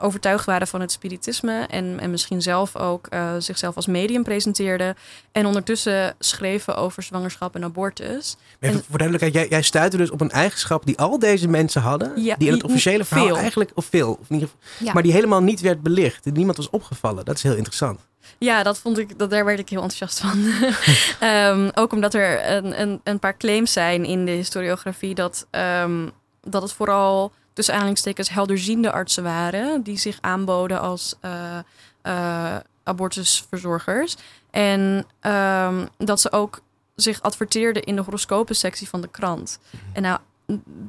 overtuigd 0.00 0.44
waren 0.46 0.66
van 0.66 0.80
het 0.80 0.92
spiritisme 0.92 1.66
en, 1.70 2.00
en 2.00 2.10
misschien 2.10 2.42
zelf 2.42 2.76
ook 2.76 3.06
eh, 3.06 3.34
zichzelf 3.38 3.76
als 3.76 3.86
medium 3.86 4.22
presenteerden 4.22 4.96
en 5.32 5.46
ondertussen 5.46 6.14
schreven 6.18 6.76
over 6.76 7.02
zwangerschap 7.02 7.54
en 7.54 7.64
abortus. 7.64 8.36
Maar 8.60 8.70
even 8.70 8.80
En- 8.80 8.86
voor 8.88 8.98
duidelijkheid, 8.98 9.34
jij, 9.34 9.48
jij 9.48 9.62
stuitte 9.62 9.96
dus 9.96 10.10
op 10.10 10.20
een 10.20 10.30
eigenschap 10.30 10.86
die 10.86 10.98
al 10.98 11.18
deze 11.18 11.48
mensen 11.48 11.82
hadden. 11.82 12.22
Ja, 12.22 12.36
die 12.36 12.46
in 12.48 12.54
het 12.54 12.64
officiële 12.64 13.04
verhaal 13.04 13.26
veel. 13.26 13.36
eigenlijk, 13.36 13.70
of 13.74 13.86
veel, 13.90 14.18
of 14.20 14.26
geval, 14.28 14.48
Ja. 14.78 14.92
maar 14.92 15.02
die 15.02 15.12
helemaal 15.12 15.42
niet 15.42 15.60
werd 15.60 15.82
belicht. 15.82 16.24
Niemand 16.24 16.56
was 16.56 16.70
opgevallen. 16.70 17.24
Dat 17.24 17.36
is 17.36 17.42
heel 17.42 17.54
interessant. 17.54 18.00
Ja, 18.38 18.62
dat 18.62 18.78
vond 18.78 18.98
ik, 18.98 19.18
dat, 19.18 19.30
daar 19.30 19.44
werd 19.44 19.58
ik 19.58 19.68
heel 19.68 19.82
enthousiast 19.82 20.20
van. 20.20 20.44
Ehm, 21.28 21.70
ook 21.74 21.92
omdat 21.92 22.14
er 22.14 22.50
een, 22.50 22.80
een, 22.80 23.00
een 23.04 23.18
paar 23.18 23.36
claims 23.36 23.72
zijn 23.72 24.04
in 24.04 24.24
de 24.24 24.30
historiografie 24.30 25.14
dat, 25.14 25.46
ehm, 25.50 26.08
dat 26.42 26.62
het 26.62 26.72
vooral 26.72 27.32
tussen 27.58 27.74
aanhalingstekens 27.74 28.28
helderziende 28.28 28.92
artsen 28.92 29.22
waren 29.22 29.82
die 29.82 29.98
zich 29.98 30.18
aanboden 30.20 30.80
als 30.80 31.14
eh, 31.20 31.58
eh, 32.02 32.56
abortusverzorgers. 32.82 34.16
En 34.50 35.06
ehm, 35.20 35.86
dat 35.96 36.20
ze 36.20 36.32
ook 36.32 36.60
zich 36.94 37.22
adverteerden 37.22 37.82
in 37.82 37.96
de 37.96 38.02
horoscopensectie 38.02 38.88
van 38.88 39.00
de 39.00 39.08
krant. 39.08 39.58
En 39.92 40.02
nou, 40.02 40.18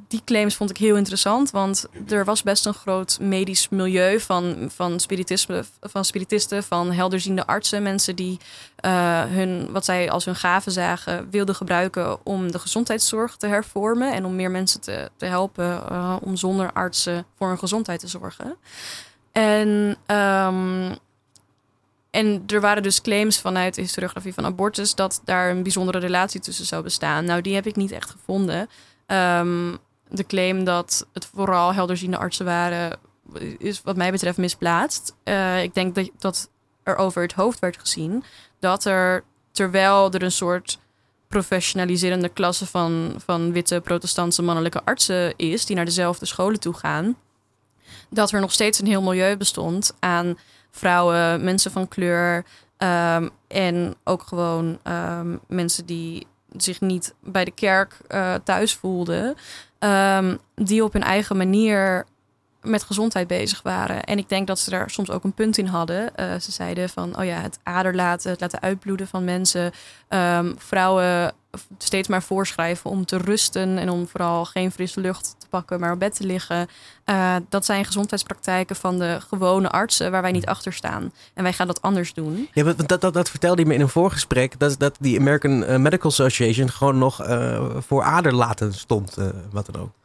die 0.07 0.21
claims 0.25 0.55
vond 0.55 0.69
ik 0.69 0.77
heel 0.77 0.95
interessant, 0.95 1.51
want 1.51 1.85
er 2.07 2.25
was 2.25 2.43
best 2.43 2.65
een 2.65 2.73
groot 2.73 3.17
medisch 3.21 3.69
milieu 3.69 4.19
van, 4.19 4.69
van, 4.73 4.99
spiritisme, 4.99 5.63
van 5.81 6.05
spiritisten, 6.05 6.63
van 6.63 6.91
helderziende 6.91 7.47
artsen, 7.47 7.83
mensen 7.83 8.15
die 8.15 8.37
eh, 8.75 9.23
hun, 9.23 9.71
wat 9.71 9.85
zij 9.85 10.09
als 10.09 10.25
hun 10.25 10.35
gaven 10.35 10.71
zagen, 10.71 11.29
wilden 11.29 11.55
gebruiken 11.55 12.25
om 12.25 12.51
de 12.51 12.59
gezondheidszorg 12.59 13.37
te 13.37 13.47
hervormen 13.47 14.13
en 14.13 14.25
om 14.25 14.35
meer 14.35 14.51
mensen 14.51 14.81
te, 14.81 15.09
te 15.15 15.25
helpen 15.25 15.89
eh, 15.89 16.15
om 16.21 16.35
zonder 16.35 16.73
artsen 16.73 17.25
voor 17.37 17.47
hun 17.47 17.59
gezondheid 17.59 17.99
te 17.99 18.07
zorgen. 18.07 18.57
En, 19.31 19.97
ehm, 20.05 20.95
en 22.11 22.43
er 22.47 22.61
waren 22.61 22.83
dus 22.83 23.01
claims 23.01 23.39
vanuit 23.39 23.75
de 23.75 23.81
historiografie 23.81 24.33
van 24.33 24.45
abortus 24.45 24.95
dat 24.95 25.21
daar 25.25 25.49
een 25.49 25.63
bijzondere 25.63 25.99
relatie 25.99 26.39
tussen 26.39 26.65
zou 26.65 26.83
bestaan. 26.83 27.25
Nou, 27.25 27.41
die 27.41 27.55
heb 27.55 27.65
ik 27.65 27.75
niet 27.75 27.91
echt 27.91 28.09
gevonden. 28.09 28.69
Ehm, 29.09 29.75
de 30.09 30.25
claim 30.25 30.63
dat 30.63 31.07
het 31.13 31.25
vooral 31.25 31.73
helderziende 31.73 32.17
artsen 32.17 32.45
waren, 32.45 32.99
is 33.57 33.81
wat 33.81 33.95
mij 33.95 34.11
betreft 34.11 34.37
misplaatst. 34.37 35.15
Eh, 35.23 35.63
ik 35.63 35.73
denk 35.73 35.95
dat, 35.95 36.09
dat 36.17 36.49
er 36.83 36.95
over 36.95 37.21
het 37.21 37.33
hoofd 37.33 37.59
werd 37.59 37.79
gezien 37.79 38.23
dat 38.59 38.85
er, 38.85 39.23
terwijl 39.51 40.11
er 40.11 40.23
een 40.23 40.31
soort 40.31 40.79
professionaliserende 41.27 42.29
klasse 42.29 42.65
van, 42.65 43.13
van 43.25 43.51
witte 43.51 43.81
protestantse 43.81 44.41
mannelijke 44.41 44.83
artsen 44.83 45.33
is, 45.35 45.65
die 45.65 45.75
naar 45.75 45.85
dezelfde 45.85 46.25
scholen 46.25 46.59
toe 46.59 46.73
gaan, 46.73 47.15
dat 48.09 48.31
er 48.31 48.39
nog 48.39 48.51
steeds 48.51 48.79
een 48.79 48.87
heel 48.87 49.01
milieu 49.01 49.37
bestond 49.37 49.95
aan 49.99 50.37
vrouwen, 50.71 51.43
mensen 51.43 51.71
van 51.71 51.87
kleur 51.87 52.45
ehm, 52.77 53.29
en 53.47 53.95
ook 54.03 54.23
gewoon 54.23 54.79
ehm, 54.83 55.37
mensen 55.47 55.85
die 55.85 56.27
zich 56.57 56.81
niet 56.81 57.13
bij 57.19 57.45
de 57.45 57.51
kerk 57.51 57.97
uh, 58.09 58.35
thuis 58.43 58.73
voelden, 58.75 59.35
ehm, 59.79 60.35
die 60.55 60.83
op 60.83 60.93
hun 60.93 61.03
eigen 61.03 61.37
manier 61.37 62.05
met 62.61 62.83
gezondheid 62.83 63.27
bezig 63.27 63.61
waren. 63.61 64.03
En 64.03 64.17
ik 64.17 64.29
denk 64.29 64.47
dat 64.47 64.59
ze 64.59 64.69
daar 64.69 64.89
soms 64.89 65.09
ook 65.09 65.23
een 65.23 65.33
punt 65.33 65.57
in 65.57 65.65
hadden. 65.65 66.11
Uh, 66.15 66.35
ze 66.39 66.51
zeiden 66.51 66.89
van, 66.89 67.19
oh 67.19 67.25
ja, 67.25 67.41
het 67.41 67.59
ader 67.63 67.95
laten, 67.95 68.31
het 68.31 68.41
laten 68.41 68.61
uitbloeden 68.61 69.07
van 69.07 69.23
mensen. 69.23 69.71
Um, 70.09 70.55
vrouwen 70.57 71.33
steeds 71.77 72.07
maar 72.07 72.23
voorschrijven 72.23 72.89
om 72.89 73.05
te 73.05 73.17
rusten 73.17 73.77
en 73.77 73.89
om 73.89 74.07
vooral 74.07 74.45
geen 74.45 74.71
frisse 74.71 74.99
lucht 74.99 75.35
te 75.37 75.47
pakken, 75.47 75.79
maar 75.79 75.91
op 75.91 75.99
bed 75.99 76.15
te 76.15 76.25
liggen. 76.25 76.67
Uh, 77.05 77.35
dat 77.49 77.65
zijn 77.65 77.85
gezondheidspraktijken 77.85 78.75
van 78.75 78.99
de 78.99 79.17
gewone 79.29 79.69
artsen 79.69 80.11
waar 80.11 80.21
wij 80.21 80.31
niet 80.31 80.45
achter 80.45 80.73
staan. 80.73 81.13
En 81.33 81.43
wij 81.43 81.53
gaan 81.53 81.67
dat 81.67 81.81
anders 81.81 82.13
doen. 82.13 82.49
Ja, 82.53 82.63
dat, 82.63 83.01
dat, 83.01 83.13
dat 83.13 83.29
vertelde 83.29 83.61
je 83.61 83.67
me 83.67 83.73
in 83.73 83.81
een 83.81 83.89
voorgesprek, 83.89 84.59
dat, 84.59 84.79
dat 84.79 84.95
die 84.99 85.19
American 85.19 85.63
eh, 85.63 85.77
Medical 85.77 86.09
Association 86.09 86.69
gewoon 86.69 86.97
nog 86.97 87.15
voor 87.87 88.03
aderlaten 88.03 88.73
stond, 88.73 89.17
wat 89.51 89.65
dan 89.65 89.81
ook. 89.81 89.98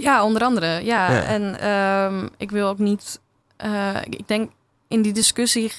Ja, 0.00 0.24
onder 0.24 0.42
andere. 0.42 0.66
Ja, 0.66 1.12
ja. 1.12 1.22
en 1.22 1.68
um, 1.68 2.30
ik 2.36 2.50
wil 2.50 2.68
ook 2.68 2.78
niet. 2.78 3.20
Uh, 3.64 3.96
ik 4.04 4.28
denk 4.28 4.50
in 4.88 5.02
die 5.02 5.12
discussie 5.12 5.72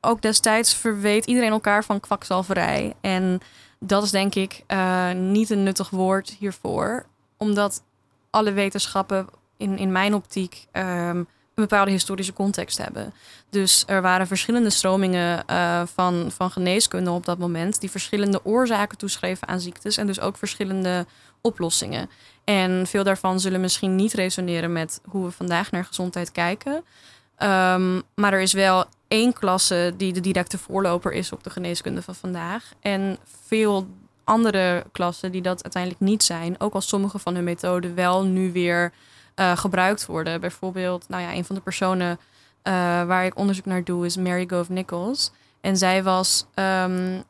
ook 0.00 0.22
destijds 0.22 0.74
verweet 0.74 1.26
iedereen 1.26 1.50
elkaar 1.50 1.84
van 1.84 2.00
kwakzalverij. 2.00 2.94
En 3.00 3.40
dat 3.78 4.02
is 4.02 4.10
denk 4.10 4.34
ik 4.34 4.64
uh, 4.68 5.12
niet 5.12 5.50
een 5.50 5.62
nuttig 5.62 5.90
woord 5.90 6.36
hiervoor, 6.38 7.06
omdat 7.36 7.82
alle 8.30 8.52
wetenschappen 8.52 9.26
in, 9.56 9.78
in 9.78 9.92
mijn 9.92 10.14
optiek 10.14 10.66
um, 10.72 10.84
een 10.84 11.26
bepaalde 11.54 11.90
historische 11.90 12.32
context 12.32 12.78
hebben. 12.78 13.12
Dus 13.50 13.84
er 13.86 14.02
waren 14.02 14.26
verschillende 14.26 14.70
stromingen 14.70 15.44
uh, 15.50 15.82
van, 15.94 16.30
van 16.30 16.50
geneeskunde 16.50 17.10
op 17.10 17.24
dat 17.24 17.38
moment, 17.38 17.80
die 17.80 17.90
verschillende 17.90 18.44
oorzaken 18.44 18.98
toeschreven 18.98 19.48
aan 19.48 19.60
ziektes 19.60 19.96
en 19.96 20.06
dus 20.06 20.20
ook 20.20 20.36
verschillende 20.36 21.06
oplossingen. 21.40 22.10
En 22.50 22.86
veel 22.86 23.04
daarvan 23.04 23.40
zullen 23.40 23.60
misschien 23.60 23.96
niet 23.96 24.12
resoneren 24.12 24.72
met 24.72 25.00
hoe 25.04 25.24
we 25.24 25.30
vandaag 25.30 25.70
naar 25.70 25.84
gezondheid 25.84 26.32
kijken. 26.32 26.72
Um, 26.74 28.02
maar 28.14 28.32
er 28.32 28.40
is 28.40 28.52
wel 28.52 28.84
één 29.08 29.32
klasse 29.32 29.94
die 29.96 30.12
de 30.12 30.20
directe 30.20 30.58
voorloper 30.58 31.12
is 31.12 31.32
op 31.32 31.44
de 31.44 31.50
geneeskunde 31.50 32.02
van 32.02 32.14
vandaag. 32.14 32.72
En 32.80 33.18
veel 33.46 33.86
andere 34.24 34.84
klassen 34.92 35.32
die 35.32 35.42
dat 35.42 35.62
uiteindelijk 35.62 36.02
niet 36.02 36.22
zijn. 36.22 36.60
Ook 36.60 36.74
als 36.74 36.88
sommige 36.88 37.18
van 37.18 37.34
hun 37.34 37.44
methoden 37.44 37.94
wel 37.94 38.24
nu 38.24 38.52
weer 38.52 38.92
uh, 39.36 39.56
gebruikt 39.56 40.06
worden. 40.06 40.40
Bijvoorbeeld, 40.40 41.08
nou 41.08 41.22
ja, 41.22 41.34
een 41.34 41.44
van 41.44 41.54
de 41.54 41.62
personen 41.62 42.10
uh, 42.10 42.72
waar 43.04 43.24
ik 43.24 43.38
onderzoek 43.38 43.64
naar 43.64 43.84
doe 43.84 44.06
is 44.06 44.16
Mary 44.16 44.48
Gove 44.48 44.72
Nichols. 44.72 45.30
En 45.60 45.76
zij 45.76 46.02
was 46.02 46.46
um, 46.54 47.22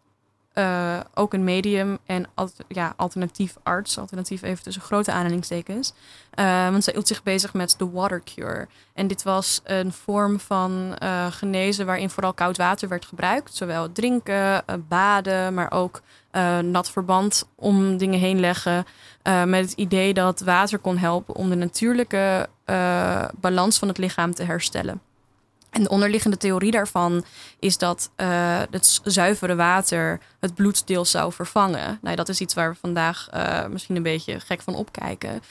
uh, 0.54 1.00
ook 1.14 1.32
een 1.32 1.44
medium 1.44 1.98
en 2.06 2.26
ja, 2.68 2.92
alternatief 2.96 3.56
arts. 3.62 3.98
Alternatief 3.98 4.42
even 4.42 4.62
tussen 4.62 4.82
grote 4.82 5.12
aanhalingstekens. 5.12 5.92
Uh, 6.34 6.70
want 6.70 6.84
zij 6.84 6.92
hield 6.92 7.08
zich 7.08 7.22
bezig 7.22 7.54
met 7.54 7.74
de 7.78 7.90
water 7.90 8.22
cure. 8.24 8.68
En 8.94 9.06
dit 9.06 9.22
was 9.22 9.60
een 9.64 9.92
vorm 9.92 10.40
van 10.40 10.96
uh, 11.02 11.26
genezen 11.26 11.86
waarin 11.86 12.10
vooral 12.10 12.32
koud 12.32 12.56
water 12.56 12.88
werd 12.88 13.04
gebruikt. 13.04 13.54
Zowel 13.54 13.92
drinken, 13.92 14.64
baden, 14.88 15.54
maar 15.54 15.72
ook 15.72 16.02
nat 16.62 16.90
verband 16.90 17.48
om 17.54 17.96
dingen 17.96 18.18
heen 18.18 18.40
leggen. 18.40 18.84
met 19.44 19.64
het 19.64 19.72
idee 19.72 20.14
dat 20.14 20.40
water 20.40 20.78
kon 20.78 20.96
helpen 20.96 21.34
om 21.34 21.48
de 21.48 21.56
natuurlijke 21.56 22.48
balans 23.40 23.78
van 23.78 23.88
het 23.88 23.98
lichaam 23.98 24.34
te 24.34 24.42
herstellen. 24.42 25.00
En 25.70 25.82
de 25.82 25.88
onderliggende 25.88 26.36
theorie 26.36 26.70
daarvan 26.70 27.24
is 27.58 27.78
dat 27.78 28.10
uh, 28.16 28.58
het 28.70 29.00
zuivere 29.04 29.54
water 29.54 30.20
het 30.40 30.54
bloeddeel 30.54 31.04
zou 31.04 31.32
vervangen. 31.32 31.98
Nou, 32.02 32.16
dat 32.16 32.28
is 32.28 32.40
iets 32.40 32.54
waar 32.54 32.70
we 32.70 32.78
vandaag 32.80 33.28
uh, 33.34 33.66
misschien 33.66 33.96
een 33.96 34.02
beetje 34.02 34.40
gek 34.40 34.62
van 34.62 34.74
opkijken. 34.74 35.42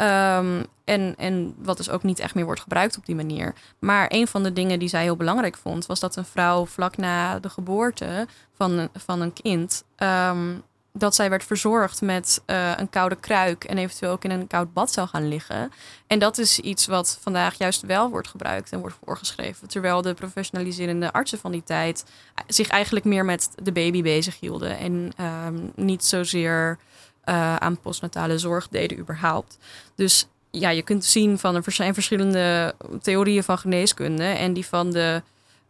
Um, 0.00 0.66
en, 0.84 1.14
en 1.16 1.54
wat 1.58 1.76
dus 1.76 1.90
ook 1.90 2.02
niet 2.02 2.18
echt 2.18 2.34
meer 2.34 2.44
wordt 2.44 2.60
gebruikt 2.60 2.96
op 2.96 3.06
die 3.06 3.14
manier. 3.14 3.54
Maar 3.78 4.06
een 4.08 4.26
van 4.26 4.42
de 4.42 4.52
dingen 4.52 4.78
die 4.78 4.88
zij 4.88 5.02
heel 5.02 5.16
belangrijk 5.16 5.56
vond, 5.56 5.86
was 5.86 6.00
dat 6.00 6.16
een 6.16 6.24
vrouw 6.24 6.66
vlak 6.66 6.96
na 6.96 7.38
de 7.38 7.48
geboorte 7.48 8.26
van, 8.56 8.88
van 8.94 9.20
een 9.20 9.32
kind 9.32 9.84
um, 9.98 10.62
dat 10.98 11.14
zij 11.14 11.30
werd 11.30 11.44
verzorgd 11.44 12.00
met 12.00 12.42
uh, 12.46 12.72
een 12.76 12.90
koude 12.90 13.16
kruik 13.16 13.64
en 13.64 13.78
eventueel 13.78 14.12
ook 14.12 14.24
in 14.24 14.30
een 14.30 14.46
koud 14.46 14.72
bad 14.72 14.92
zou 14.92 15.08
gaan 15.08 15.28
liggen. 15.28 15.72
En 16.06 16.18
dat 16.18 16.38
is 16.38 16.58
iets 16.58 16.86
wat 16.86 17.18
vandaag 17.20 17.58
juist 17.58 17.82
wel 17.82 18.10
wordt 18.10 18.28
gebruikt 18.28 18.72
en 18.72 18.80
wordt 18.80 18.96
voorgeschreven. 19.04 19.68
Terwijl 19.68 20.02
de 20.02 20.14
professionaliserende 20.14 21.12
artsen 21.12 21.38
van 21.38 21.52
die 21.52 21.62
tijd 21.64 22.04
zich 22.46 22.68
eigenlijk 22.68 23.04
meer 23.04 23.24
met 23.24 23.50
de 23.62 23.72
baby 23.72 24.02
bezig 24.02 24.40
hielden 24.40 24.78
en 24.78 25.12
um, 25.46 25.72
niet 25.76 26.04
zozeer 26.04 26.78
uh, 27.24 27.56
aan 27.56 27.80
postnatale 27.80 28.38
zorg 28.38 28.68
deden 28.68 28.98
überhaupt. 28.98 29.58
Dus 29.94 30.26
ja, 30.50 30.70
je 30.70 30.82
kunt 30.82 31.04
zien 31.04 31.38
van 31.38 31.54
er 31.54 31.72
zijn 31.72 31.94
verschillende 31.94 32.74
theorieën 33.02 33.44
van 33.44 33.58
geneeskunde 33.58 34.24
en 34.24 34.52
die 34.52 34.66
van 34.66 34.90
de 34.90 35.22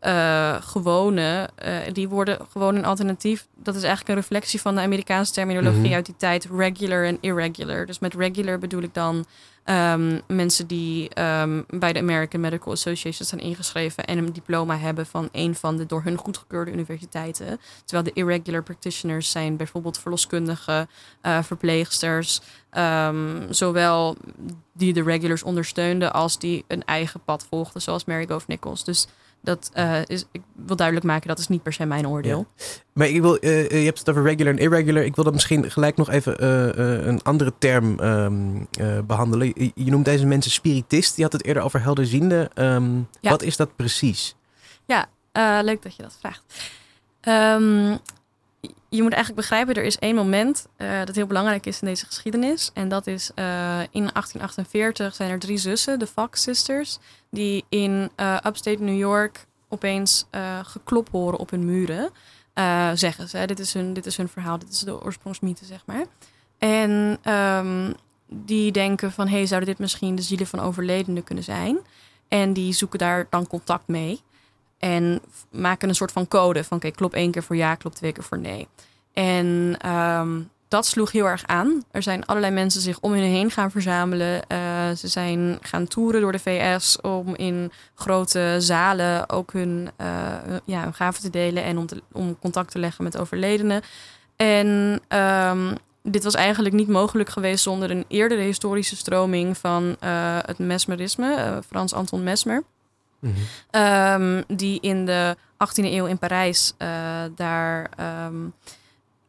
uh, 0.07 0.55
gewone, 0.61 1.51
uh, 1.67 1.77
die 1.93 2.09
worden 2.09 2.39
gewoon 2.53 2.77
een 2.77 2.85
alternatief. 2.85 3.47
Dat 3.57 3.75
is 3.75 3.83
eigenlijk 3.83 4.09
een 4.09 4.23
reflectie 4.23 4.61
van 4.61 4.75
de 4.75 4.81
Amerikaanse 4.81 5.33
terminologie 5.33 5.79
mm 5.79 5.85
-hmm. 5.85 5.95
uit 5.95 6.07
die 6.07 6.17
tijd, 6.17 6.49
regular 6.57 7.05
en 7.05 7.19
irregular. 7.21 7.87
Dus 7.87 7.99
met 7.99 8.15
regular 8.15 8.59
bedoel 8.59 8.83
ik 8.83 8.95
dan 8.95 9.25
um, 9.65 10.21
mensen 10.27 10.67
die 10.67 11.21
um, 11.21 11.65
bij 11.69 11.93
de 11.93 11.99
American 11.99 12.41
Medical 12.41 12.73
Association 12.73 13.27
zijn 13.27 13.41
ingeschreven 13.41 14.05
en 14.05 14.19
een 14.19 14.33
diploma 14.33 14.79
hebben 14.79 15.07
van 15.07 15.29
een 15.33 15.55
van 15.55 15.77
de 15.77 15.87
door 15.87 16.03
hun 16.03 16.17
goedgekeurde 16.17 16.73
universiteiten. 16.73 17.61
Terwijl 17.85 18.15
de 18.15 18.21
irregular 18.21 18.63
practitioners 18.63 19.31
zijn 19.31 19.57
bijvoorbeeld 19.57 19.99
verloskundigen, 19.99 20.89
uh, 21.23 21.43
verpleegsters, 21.43 22.41
um, 22.73 23.47
zowel 23.51 24.17
die 24.73 24.93
de 24.93 25.03
regulars 25.03 25.43
ondersteunden 25.43 26.13
als 26.13 26.39
die 26.39 26.65
een 26.69 26.85
eigen 26.85 27.21
pad 27.25 27.47
volgden, 27.49 27.83
zoals 27.83 28.05
Mary 28.05 28.27
Gove 28.27 28.45
Nichols. 28.49 28.85
Dus 28.85 29.07
dat 29.45 29.71
uh, 29.75 29.99
is, 30.07 30.25
ik 30.33 30.41
wil 30.53 30.77
duidelijk 30.77 31.07
maken, 31.07 31.29
dat 31.29 31.39
is 31.39 31.49
niet 31.49 31.63
per 31.63 31.73
se 31.73 31.85
mijn 31.87 32.09
oordeel. 32.09 32.47
Ja. 32.57 32.65
Maar 32.93 33.09
ik 33.09 33.21
wil, 33.21 33.39
uh, 33.41 33.71
je 33.71 33.85
hebt 33.85 33.99
het 33.99 34.11
over 34.11 34.23
regular 34.23 34.53
en 34.53 34.59
irregular. 34.59 35.05
Ik 35.05 35.15
wil 35.15 35.25
dat 35.25 35.33
misschien 35.33 35.71
gelijk 35.71 35.97
nog 35.97 36.11
even 36.11 36.45
uh, 36.45 37.07
een 37.07 37.23
andere 37.23 37.53
term 37.59 38.01
um, 38.01 38.69
behandelen. 39.07 39.47
Je, 39.47 39.73
je, 39.75 39.91
noemt 39.91 40.05
deze 40.05 40.27
mensen 40.27 40.51
spiritist. 40.51 41.15
Die 41.15 41.25
had 41.25 41.33
het 41.33 41.45
eerder 41.45 41.63
over 41.63 41.83
helderziende. 41.83 42.51
Um, 42.55 43.09
ja. 43.21 43.31
Wat 43.31 43.43
is 43.43 43.57
dat 43.57 43.77
precies? 43.77 44.35
Ja, 44.87 45.09
leuk 45.63 45.83
dat 45.83 45.97
je 45.97 46.03
dat 46.03 46.17
vraagt. 46.21 46.43
Um, 47.61 47.99
je 48.95 49.03
moet 49.03 49.13
eigenlijk 49.13 49.49
begrijpen, 49.49 49.75
er 49.75 49.85
is 49.85 49.99
één 49.99 50.15
moment 50.15 50.67
uh, 50.79 51.05
dat 51.05 51.15
heel 51.15 51.27
belangrijk 51.27 51.67
is 51.67 51.81
in 51.81 51.89
deze 51.89 52.07
geschiedenis. 52.07 52.71
En 52.75 52.89
dat 52.89 53.07
is 53.07 53.31
uh, 53.35 53.45
in 53.81 54.11
1848 54.13 55.15
zijn 55.15 55.31
er 55.31 55.39
drie 55.39 55.59
zussen, 55.59 55.99
de 55.99 56.07
Fox 56.07 56.43
Sisters, 56.43 56.99
die 57.31 57.65
in 57.69 58.11
uh, 58.17 58.37
upstate 58.47 58.83
New 58.83 58.99
York 58.99 59.47
opeens 59.69 60.27
geklop 60.63 61.09
horen 61.11 61.39
op 61.39 61.51
hun 61.51 61.65
muren. 61.65 62.11
zeggen 62.95 63.29
ze, 63.29 63.47
dit 63.47 63.59
is, 63.59 63.73
hun, 63.73 63.93
dit 63.93 64.07
is 64.07 64.17
hun 64.17 64.29
verhaal, 64.29 64.59
dit 64.59 64.69
is 64.71 64.79
de 64.79 65.03
oorsprongsmythe, 65.03 65.65
zeg 65.65 65.83
maar. 65.87 66.05
En 66.59 67.19
um, 67.33 67.95
die 68.29 68.73
denken 68.73 69.13
van, 69.13 69.29
hey, 69.29 69.47
zouden 69.47 69.69
dit 69.69 69.79
misschien 69.79 70.15
de 70.15 70.23
zielen 70.23 70.47
van 70.47 70.61
overledenen 70.61 71.25
kunnen 71.25 71.45
zijn? 71.45 71.79
En 72.29 72.53
die 72.53 72.73
zoeken 72.73 72.99
daar 72.99 73.27
dan 73.31 73.47
contact 73.47 73.89
mee. 73.89 74.21
En 74.79 75.21
maken 75.51 75.89
een 75.89 75.95
soort 75.95 76.13
van 76.13 76.29
code 76.29 76.65
van 76.65 76.77
oké, 76.77 76.87
okay, 76.87 76.99
klop 76.99 77.15
één 77.15 77.31
keer 77.31 77.43
voor 77.43 77.57
ja, 77.57 77.75
klop 77.75 77.95
twee 77.95 78.13
keer 78.13 78.25
voor 78.25 78.39
nee. 78.39 78.69
En 79.13 79.77
um, 79.91 80.51
dat 80.75 80.87
sloeg 80.87 81.13
heel 81.13 81.27
erg 81.27 81.47
aan. 81.47 81.85
Er 81.91 82.03
zijn 82.03 82.27
allerlei 82.27 82.53
mensen 82.53 82.81
zich 82.81 83.01
om 83.01 83.13
hun 83.13 83.23
heen 83.23 83.51
gaan 83.51 83.71
verzamelen. 83.71 84.43
Uh, 84.53 84.91
ze 84.97 85.09
zijn 85.09 85.59
gaan 85.61 85.87
toeren 85.87 86.21
door 86.21 86.33
de 86.33 86.39
VS 86.39 87.01
om 87.01 87.35
in 87.35 87.73
grote 87.95 88.57
zalen 88.59 89.29
ook 89.31 89.53
hun, 89.53 89.91
uh, 90.01 90.07
ja, 90.65 90.91
gaven 90.91 91.23
te 91.23 91.31
delen 91.31 91.63
en 91.65 91.79
om, 91.79 91.87
om 92.13 92.39
contact 92.39 92.71
te 92.71 92.79
leggen 92.79 93.05
met 93.05 93.19
overledenen. 93.19 93.83
En 94.37 95.01
um, 95.09 95.75
dit 96.03 96.25
was 96.25 96.35
eigenlijk 96.35 96.75
niet 96.75 96.89
mogelijk 96.89 97.29
geweest 97.29 97.63
zonder 97.63 97.91
een 97.91 98.05
eerdere 98.09 98.41
historische 98.41 98.97
stroming 98.97 99.59
van 99.59 99.97
uh, 100.05 100.39
het 100.41 100.59
mesmerisme, 100.59 101.63
Frans 101.67 101.95
Anton 101.95 102.23
Mesmer. 102.23 102.63
Um, 103.71 104.45
die 104.47 104.81
in 104.81 105.07
de 105.07 105.37
18e 105.37 105.85
eeuw 105.85 106.07
in 106.07 106.19
Parijs 106.19 106.75
uh, 106.79 106.89
daar 107.37 107.91
um, 108.27 108.53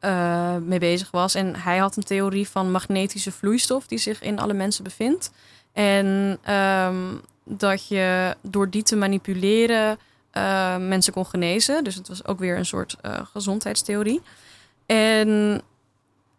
uh, 0.02 0.56
mee 0.58 0.80
bezig 0.80 1.12
was. 1.12 1.36
En 1.36 1.56
hij 1.56 1.78
had 1.78 1.98
een 1.98 2.04
theorie 2.04 2.50
van 2.50 2.72
magnetische 2.72 3.32
vloeistof 3.32 3.88
die 3.88 3.98
zich 3.98 4.22
in 4.22 4.40
alle 4.40 4.54
mensen 4.54 4.84
bevindt. 4.84 5.32
En 5.74 6.40
um, 6.54 7.22
dat 7.44 7.88
je 7.88 8.36
door 8.42 8.70
die 8.70 8.84
te 8.84 8.96
manipuleren 8.96 9.98
uh, 10.34 10.78
mensen 10.78 11.14
kon 11.14 11.26
genezen. 11.26 11.84
Dus 11.84 11.96
het 11.96 12.08
was 12.08 12.26
ook 12.26 12.40
weer 12.40 12.58
een 12.58 12.66
soort 12.66 12.98
gezondheidstheorie. 13.34 14.22
En 14.86 15.62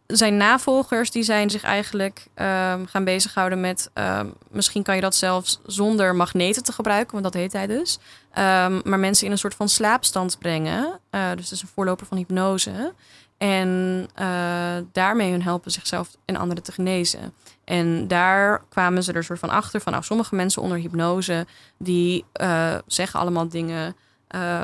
zijn 0.07 0.37
navolgers 0.37 1.11
die 1.11 1.23
zijn 1.23 1.51
zich 1.51 1.63
eigenlijk 1.63 2.27
ehm, 2.35 2.85
gaan 2.85 3.05
bezighouden 3.05 3.61
met... 3.61 3.91
ehm, 3.93 4.27
misschien 4.51 4.83
kan 4.83 4.95
je 4.95 5.01
dat 5.01 5.15
zelfs 5.15 5.61
zonder 5.67 6.15
magneten 6.15 6.63
te 6.63 6.73
gebruiken, 6.73 7.13
want 7.13 7.25
dat 7.25 7.35
heet 7.35 7.53
hij 7.53 7.67
dus. 7.67 7.99
Ehm, 8.33 8.81
maar 8.85 8.99
mensen 8.99 9.27
in 9.27 9.33
een 9.33 9.39
soort 9.39 9.55
van 9.55 9.69
slaapstand 9.69 10.39
brengen. 10.39 11.01
Eh, 11.11 11.31
dus 11.31 11.45
het 11.45 11.53
is 11.53 11.63
een 11.63 11.69
voorloper 11.75 12.07
van 12.07 12.17
hypnose. 12.17 12.93
En 13.39 14.07
eh, 14.15 14.77
daarmee 14.93 15.31
hun 15.31 15.43
helpen 15.43 15.71
zichzelf 15.71 16.09
en 16.25 16.37
anderen 16.37 16.63
te 16.63 16.73
genezen. 16.73 17.35
En 17.65 18.09
daar 18.09 18.63
kwamen 18.69 19.03
ze 19.03 19.13
er 19.13 19.25
soort 19.25 19.39
van 19.39 19.51
achter 19.51 19.81
van... 19.81 19.93
Nou, 19.93 20.05
sommige 20.05 20.35
mensen 20.35 20.63
onder 20.63 20.79
hypnose... 20.79 21.47
die 21.79 22.25
eh, 22.33 22.75
zeggen 22.87 23.21
allemaal 23.21 23.49
dingen 23.49 23.97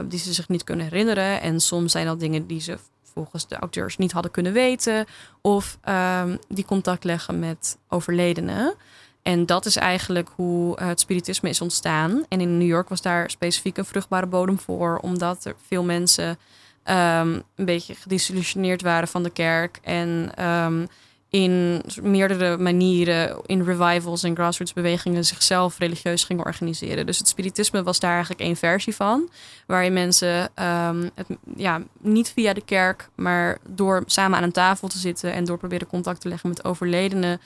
die 0.05 0.19
ze 0.19 0.33
zich 0.33 0.49
niet 0.49 0.65
kunnen 0.65 0.87
herinneren. 0.87 1.41
En 1.41 1.61
soms 1.61 1.93
zijn 1.93 2.07
dat 2.07 2.21
dingen 2.21 2.47
die 2.47 2.61
ze 2.61 2.79
volgens 3.15 3.49
de 3.49 3.57
auteurs 3.57 3.97
niet 3.97 4.13
hadden 4.13 4.31
kunnen 4.31 4.53
weten. 4.53 5.07
Of 5.41 5.79
ehm, 5.83 6.37
die 6.49 6.65
contact 6.65 7.05
leggen 7.05 7.39
met 7.39 7.79
overledenen. 7.89 8.75
En 9.23 9.47
dat 9.47 9.67
is 9.67 9.77
eigenlijk 9.77 10.29
hoe 10.37 10.83
het 10.83 11.01
spiritisme 11.01 11.49
is 11.49 11.61
ontstaan. 11.61 12.25
En 12.29 12.41
in 12.41 12.59
New 12.59 12.69
York 12.69 12.89
was 12.89 13.03
daar 13.03 13.31
specifiek 13.31 13.77
een 13.77 13.85
vruchtbare 13.85 14.27
bodem 14.27 14.59
voor... 14.59 14.99
omdat 15.03 15.45
er 15.45 15.55
veel 15.67 15.85
mensen 15.85 16.39
ehm, 16.83 17.41
een 17.57 17.65
beetje 17.65 17.95
gedisillusioneerd 17.95 18.83
waren 18.83 19.09
van 19.09 19.23
de 19.23 19.31
kerk... 19.31 19.79
en 19.83 20.33
ehm, 20.35 20.87
in 21.33 21.83
meerdere 22.03 22.57
manieren, 22.57 23.41
in 23.47 23.63
revivals 23.65 24.23
en 24.23 24.35
grassroots 24.35 24.73
bewegingen, 24.73 25.25
zichzelf 25.25 25.79
religieus 25.79 26.25
gingen 26.25 26.45
organiseren. 26.45 27.07
Dus 27.07 27.19
het 27.19 27.29
spiritisme 27.29 27.83
was 27.83 28.01
daar 28.01 28.11
eigenlijk 28.11 28.41
één 28.41 28.57
versie 28.57 28.95
van, 28.95 29.31
waarin 29.67 29.93
mensen 29.93 30.51
ehm, 30.55 31.09
het, 31.15 31.27
ja, 31.57 31.83
niet 32.01 32.33
via 32.33 32.53
de 32.53 32.65
kerk, 32.65 33.09
maar 33.15 33.59
door 33.69 34.03
samen 34.07 34.37
aan 34.39 34.43
een 34.43 34.53
tafel 34.53 34.89
te 34.89 34.99
zitten 34.99 35.33
en 35.33 35.45
door 35.45 35.59
proberen 35.59 35.87
contact 35.87 36.21
te 36.21 36.29
leggen 36.29 36.49
met 36.49 36.65
overledenen, 36.65 37.41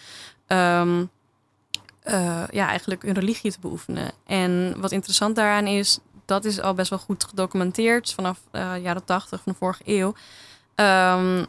ehm, 0.46 1.04
eh, 2.02 2.44
ja, 2.50 2.68
eigenlijk 2.68 3.02
hun 3.02 3.14
religie 3.14 3.52
te 3.52 3.60
beoefenen. 3.60 4.10
En 4.26 4.74
wat 4.80 4.92
interessant 4.92 5.36
daaraan 5.36 5.66
is, 5.66 5.98
dat 6.24 6.44
is 6.44 6.60
al 6.60 6.74
best 6.74 6.90
wel 6.90 6.98
goed 6.98 7.24
gedocumenteerd 7.24 8.12
vanaf 8.12 8.40
de 8.50 8.78
jaren 8.82 9.04
tachtig 9.04 9.40
van 9.42 9.52
de 9.52 9.58
vorige 9.58 9.82
eeuw. 9.84 10.14
Ehm, 10.74 11.44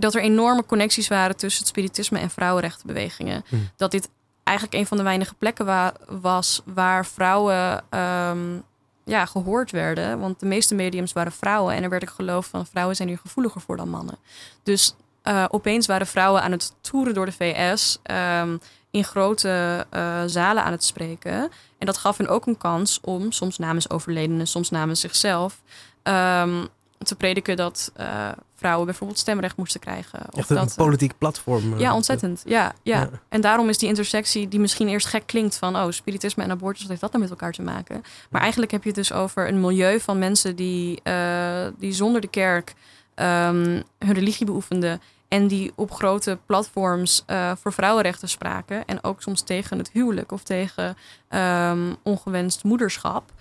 dat 0.00 0.14
er 0.14 0.22
enorme 0.22 0.66
connecties 0.66 1.08
waren 1.08 1.36
tussen 1.36 1.60
het 1.60 1.68
spiritisme 1.68 2.18
en 2.18 2.30
vrouwenrechtenbewegingen. 2.30 3.44
Hmm. 3.48 3.68
Dat 3.76 3.90
dit 3.90 4.08
eigenlijk 4.44 4.78
een 4.78 4.86
van 4.86 4.96
de 4.96 5.02
weinige 5.02 5.34
plekken 5.34 5.64
wa- 5.66 5.94
was 6.08 6.62
waar 6.64 7.06
vrouwen 7.06 7.84
ehm, 7.90 8.58
ja, 9.04 9.24
gehoord 9.26 9.70
werden. 9.70 10.20
Want 10.20 10.40
de 10.40 10.46
meeste 10.46 10.74
mediums 10.74 11.12
waren 11.12 11.32
vrouwen. 11.32 11.74
En 11.74 11.82
er 11.82 11.90
werd 11.90 12.02
ook 12.02 12.14
geloofd 12.14 12.50
van 12.50 12.66
vrouwen 12.66 12.96
zijn 12.96 13.08
hier 13.08 13.18
gevoeliger 13.18 13.60
voor 13.60 13.76
dan 13.76 13.88
mannen. 13.88 14.18
Dus 14.62 14.94
eh, 15.22 15.44
opeens 15.50 15.86
waren 15.86 16.06
vrouwen 16.06 16.42
aan 16.42 16.50
het 16.52 16.74
toeren 16.80 17.14
door 17.14 17.26
de 17.26 17.32
VS. 17.32 17.98
ehm, 18.02 18.56
in 18.90 19.04
grote 19.04 19.86
eh, 19.90 20.22
zalen 20.26 20.64
aan 20.64 20.72
het 20.72 20.84
spreken. 20.84 21.32
En 21.78 21.86
dat 21.86 21.98
gaf 21.98 22.16
hen 22.16 22.28
ook 22.28 22.46
een 22.46 22.58
kans 22.58 22.98
om, 23.02 23.32
soms 23.32 23.58
namens 23.58 23.90
overledenen, 23.90 24.46
soms 24.46 24.70
namens 24.70 25.00
zichzelf, 25.00 25.60
ehm, 26.02 26.64
te 27.06 27.14
prediken 27.14 27.56
dat 27.56 27.92
eh, 27.94 28.28
vrouwen 28.54 28.86
bijvoorbeeld 28.86 29.18
stemrecht 29.18 29.56
moesten 29.56 29.80
krijgen. 29.80 30.20
Of 30.30 30.38
Echt 30.38 30.50
een 30.50 30.56
dat, 30.56 30.74
politiek 30.76 31.18
platform. 31.18 31.72
eh, 31.72 31.80
ja, 31.80 31.94
ontzettend. 31.94 32.42
Ja, 32.44 32.72
ja. 32.82 33.00
Ja. 33.00 33.10
En 33.28 33.40
daarom 33.40 33.68
is 33.68 33.78
die 33.78 33.88
intersectie 33.88 34.48
die 34.48 34.60
misschien 34.60 34.88
eerst 34.88 35.06
gek 35.06 35.26
klinkt 35.26 35.56
van... 35.56 35.76
oh, 35.76 35.90
spiritisme 35.90 36.42
en 36.42 36.50
abortus, 36.50 36.80
wat 36.80 36.88
heeft 36.88 37.00
dat 37.00 37.10
nou 37.10 37.22
met 37.22 37.32
elkaar 37.32 37.52
te 37.52 37.62
maken? 37.62 38.02
Maar 38.30 38.40
eigenlijk 38.40 38.72
heb 38.72 38.82
je 38.82 38.88
het 38.88 38.98
dus 38.98 39.12
over 39.12 39.48
een 39.48 39.60
milieu 39.60 40.00
van 40.00 40.18
mensen... 40.18 40.56
die, 40.56 41.00
eh, 41.02 41.66
die 41.78 41.92
zonder 41.92 42.20
de 42.20 42.28
kerk 42.28 42.74
ehm, 43.14 43.82
hun 43.98 44.14
religie 44.14 44.46
beoefenden... 44.46 45.00
en 45.28 45.46
die 45.46 45.72
op 45.74 45.92
grote 45.92 46.38
platforms 46.46 47.22
eh, 47.26 47.52
voor 47.60 47.72
vrouwenrechten 47.72 48.28
spraken... 48.28 48.84
en 48.84 49.04
ook 49.04 49.22
soms 49.22 49.42
tegen 49.42 49.78
het 49.78 49.90
huwelijk 49.92 50.32
of 50.32 50.42
tegen 50.42 50.96
ehm, 51.28 51.94
ongewenst 52.02 52.64
moederschap... 52.64 53.32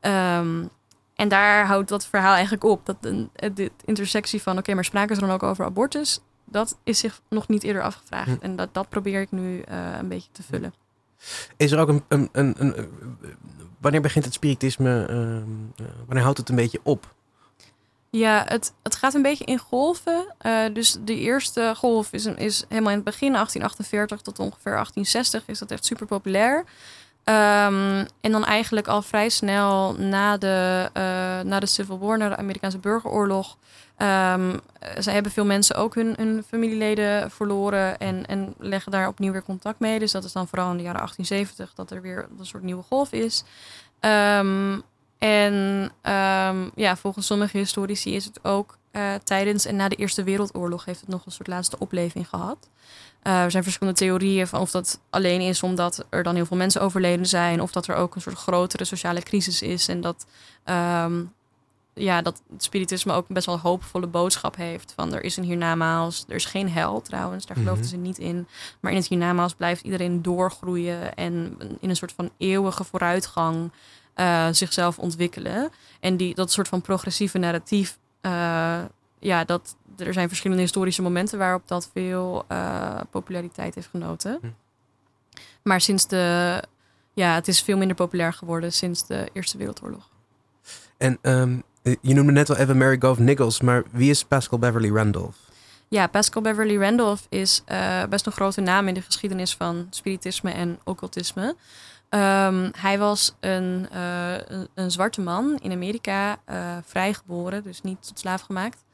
Ehm, 0.00 0.64
en 1.18 1.28
daar 1.28 1.66
houdt 1.66 1.88
dat 1.88 2.06
verhaal 2.06 2.32
eigenlijk 2.32 2.64
op. 2.64 2.86
Dat 2.86 2.96
de, 3.02 3.28
de 3.54 3.70
intersectie 3.84 4.42
van, 4.42 4.58
oké, 4.58 4.74
maar 4.74 4.84
spraken 4.84 5.14
ze 5.14 5.20
dan 5.20 5.30
ook 5.30 5.42
over 5.42 5.64
abortus? 5.64 6.20
Dat 6.44 6.78
is 6.84 6.98
zich 6.98 7.20
nog 7.28 7.48
niet 7.48 7.62
eerder 7.62 7.82
afgevraagd. 7.82 8.28
Hm. 8.28 8.36
En 8.40 8.56
dat, 8.56 8.68
dat 8.74 8.88
probeer 8.88 9.20
ik 9.20 9.30
nu 9.30 9.60
eh, 9.60 9.76
een 9.98 10.08
beetje 10.08 10.28
te 10.32 10.42
vullen. 10.42 10.74
Is 11.56 11.72
er 11.72 11.78
ook 11.78 11.88
een... 11.88 12.04
een, 12.08 12.28
een, 12.32 12.54
een- 12.58 12.88
wanneer 13.80 14.00
begint 14.00 14.24
het 14.24 14.34
spiritisme... 14.34 15.06
ehm, 15.06 15.86
eh, 15.86 15.94
wanneer 16.06 16.22
houdt 16.22 16.38
het 16.38 16.48
een 16.48 16.56
beetje 16.56 16.80
op? 16.82 17.14
Ja, 18.10 18.44
het, 18.48 18.72
het 18.82 18.94
gaat 18.94 19.14
een 19.14 19.22
beetje 19.22 19.44
in 19.44 19.58
golven. 19.58 20.34
Eh, 20.38 20.64
dus 20.72 20.96
de 21.04 21.16
eerste 21.16 21.72
golf 21.76 22.12
is, 22.12 22.26
is 22.26 22.64
helemaal 22.68 22.90
in 22.90 22.96
het 22.96 23.04
begin, 23.04 23.32
1848 23.32 24.20
tot 24.20 24.38
ongeveer 24.38 24.72
1860, 24.72 25.42
is 25.46 25.58
dat 25.58 25.70
echt 25.70 25.84
super 25.84 26.06
populair. 26.06 26.64
Ehm, 27.28 28.04
en 28.20 28.32
dan 28.32 28.44
eigenlijk 28.44 28.86
al 28.88 29.02
vrij 29.02 29.28
snel 29.28 29.94
na 29.94 30.36
de, 30.36 30.90
eh, 30.92 31.02
na 31.40 31.60
de 31.60 31.66
Civil 31.66 31.98
War, 31.98 32.18
na 32.18 32.28
de 32.28 32.36
Amerikaanse 32.36 32.78
burgeroorlog. 32.78 33.56
eh, 33.96 34.34
zij 34.98 35.12
hebben 35.12 35.32
veel 35.32 35.44
mensen 35.44 35.76
ook 35.76 35.94
hun, 35.94 36.44
familieleden 36.48 37.30
verloren 37.30 37.98
en, 37.98 38.26
en 38.26 38.54
leggen 38.58 38.92
daar 38.92 39.08
opnieuw 39.08 39.32
weer 39.32 39.42
contact 39.42 39.78
mee. 39.80 39.98
Dus 39.98 40.12
dat 40.12 40.24
is 40.24 40.32
dan 40.32 40.48
vooral 40.48 40.70
in 40.70 40.76
de 40.76 40.82
jaren 40.82 41.00
1870 41.00 41.74
dat 41.74 41.90
er 41.90 42.02
weer 42.02 42.28
een 42.38 42.46
soort 42.46 42.62
nieuwe 42.62 42.82
golf 42.82 43.12
is. 43.12 43.44
Ehm, 44.00 44.80
en 45.18 45.90
ja, 46.74 46.96
volgens 46.96 47.26
sommige 47.26 47.56
historici 47.56 48.14
is 48.14 48.24
het 48.24 48.44
ook 48.44 48.78
eh, 48.98 49.14
tijdens 49.24 49.66
en 49.66 49.76
na 49.76 49.88
de 49.88 49.96
Eerste 49.96 50.22
Wereldoorlog 50.22 50.84
heeft 50.84 51.00
het 51.00 51.08
nog 51.08 51.26
een 51.26 51.32
soort 51.32 51.48
laatste 51.48 51.78
opleving 51.78 52.28
gehad. 52.28 52.68
Eh, 53.22 53.42
er 53.42 53.50
zijn 53.50 53.62
verschillende 53.62 53.98
theorieën 53.98 54.46
van 54.46 54.60
of 54.60 54.70
dat 54.70 55.00
alleen 55.10 55.40
is 55.40 55.62
omdat 55.62 56.06
er 56.08 56.22
dan 56.22 56.34
heel 56.34 56.46
veel 56.46 56.56
mensen 56.56 56.80
overleden 56.80 57.26
zijn, 57.26 57.60
of 57.62 57.72
dat 57.72 57.86
er 57.86 57.94
ook 57.94 58.14
een 58.14 58.20
soort 58.20 58.36
grotere 58.36 58.84
sociale 58.84 59.22
crisis 59.22 59.62
is 59.62 59.88
en 59.88 60.00
dat, 60.00 60.26
ehm, 60.64 61.22
ja, 61.94 62.22
dat 62.22 62.42
het 62.52 62.64
spiritisme 62.64 63.12
ook 63.12 63.28
best 63.28 63.46
wel 63.46 63.54
een 63.54 63.60
hoopvolle 63.60 64.06
boodschap 64.06 64.56
heeft 64.56 64.92
van 64.96 65.14
er 65.14 65.24
is 65.24 65.36
een 65.36 65.44
hiernamaals, 65.44 66.24
er 66.28 66.34
is 66.34 66.44
geen 66.44 66.70
hel 66.70 67.02
trouwens, 67.02 67.46
daar 67.46 67.56
geloofden 67.56 67.84
Mhm. 67.84 67.94
ze 67.94 67.96
niet 67.96 68.18
in, 68.18 68.46
maar 68.80 68.92
in 68.92 68.98
het 68.98 69.08
hiernamaals 69.08 69.54
blijft 69.54 69.82
iedereen 69.84 70.22
doorgroeien 70.22 71.14
en 71.14 71.56
in 71.80 71.88
een 71.90 71.96
soort 71.96 72.12
van 72.16 72.30
eeuwige 72.36 72.84
vooruitgang 72.84 73.70
eh, 74.14 74.46
zichzelf 74.50 74.98
ontwikkelen. 74.98 75.70
En 76.00 76.16
die, 76.16 76.34
dat 76.34 76.52
soort 76.52 76.68
van 76.68 76.80
progressieve 76.80 77.38
narratief, 77.38 77.98
eh, 78.20 78.78
ja, 79.18 79.44
dat, 79.44 79.76
er 79.98 80.12
zijn 80.12 80.28
verschillende 80.28 80.62
historische 80.62 81.02
momenten 81.02 81.38
waarop 81.38 81.68
dat 81.68 81.90
veel 81.92 82.44
eh, 82.48 83.00
populariteit 83.10 83.74
heeft 83.74 83.88
genoten. 83.90 84.38
Hm. 84.40 84.46
Maar 85.62 85.80
sinds 85.80 86.06
de, 86.06 86.62
ja, 87.14 87.34
het 87.34 87.48
is 87.48 87.62
veel 87.62 87.76
minder 87.76 87.96
populair 87.96 88.32
geworden 88.32 88.72
sinds 88.72 89.06
de 89.06 89.28
Eerste 89.32 89.58
Wereldoorlog. 89.58 90.10
En 90.96 91.18
ehm, 91.22 91.58
eh, 91.82 91.96
je 92.00 92.14
noemde 92.14 92.32
net 92.32 92.50
al 92.50 92.56
even 92.56 92.76
Mary 92.76 92.96
Gove 93.00 93.22
Nichols, 93.22 93.60
maar 93.60 93.82
wie 93.90 94.10
is 94.10 94.24
Pascal 94.24 94.58
Beverly 94.58 94.90
Randolph? 94.90 95.36
Ja, 95.88 96.06
Pascal 96.06 96.42
Beverly 96.42 96.78
Randolph 96.78 97.26
is 97.28 97.62
eh, 97.64 98.04
best 98.04 98.26
een 98.26 98.32
grote 98.32 98.60
naam 98.60 98.88
in 98.88 98.94
de 98.94 99.02
geschiedenis 99.02 99.54
van 99.54 99.86
spiritisme 99.90 100.50
en 100.50 100.78
occultisme. 100.84 101.56
Ehm, 102.08 102.70
hij 102.76 102.98
was 102.98 103.36
een, 103.40 103.88
een, 104.00 104.68
een 104.74 104.90
zwarte 104.90 105.20
man 105.20 105.58
in 105.62 105.72
Amerika, 105.72 106.38
eh, 106.44 106.76
vrijgeboren, 106.84 107.62
dus 107.62 107.82
niet 107.82 108.06
tot 108.06 108.18
slaaf 108.18 108.40
gemaakt. 108.40 108.84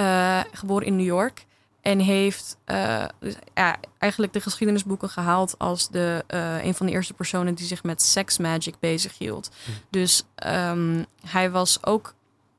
Eh, 0.00 0.40
geboren 0.52 0.86
in 0.86 0.96
New 0.96 1.06
York. 1.06 1.46
En 1.80 1.98
heeft 1.98 2.56
eh, 2.64 3.04
dus, 3.18 3.34
ja, 3.54 3.76
eigenlijk 3.98 4.32
de 4.32 4.40
geschiedenisboeken 4.40 5.08
gehaald 5.08 5.54
als 5.58 5.88
de, 5.88 6.24
eh, 6.26 6.64
een 6.64 6.74
van 6.74 6.86
de 6.86 6.92
eerste 6.92 7.14
personen 7.14 7.54
die 7.54 7.66
zich 7.66 7.82
met 7.82 8.02
sex 8.02 8.38
magic 8.38 8.74
bezig 8.78 9.18
hield. 9.18 9.50
Hm. 9.64 9.70
Dus 9.90 10.22
ehm, 10.34 11.04
hij 11.26 11.50
was 11.50 11.84
ook 11.86 12.14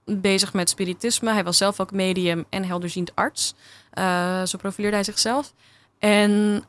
bezig 0.06 0.54
met 0.54 0.70
spiritisme. 0.70 1.32
Hij 1.32 1.44
was 1.44 1.58
zelf 1.58 1.80
ook 1.80 1.92
medium 1.92 2.46
en 2.50 2.64
helderziend 2.66 3.16
arts. 3.16 3.56
Zo 4.46 4.58
profileerde 4.58 4.96
hij 4.96 5.06
zichzelf. 5.06 5.54
En 6.00 6.64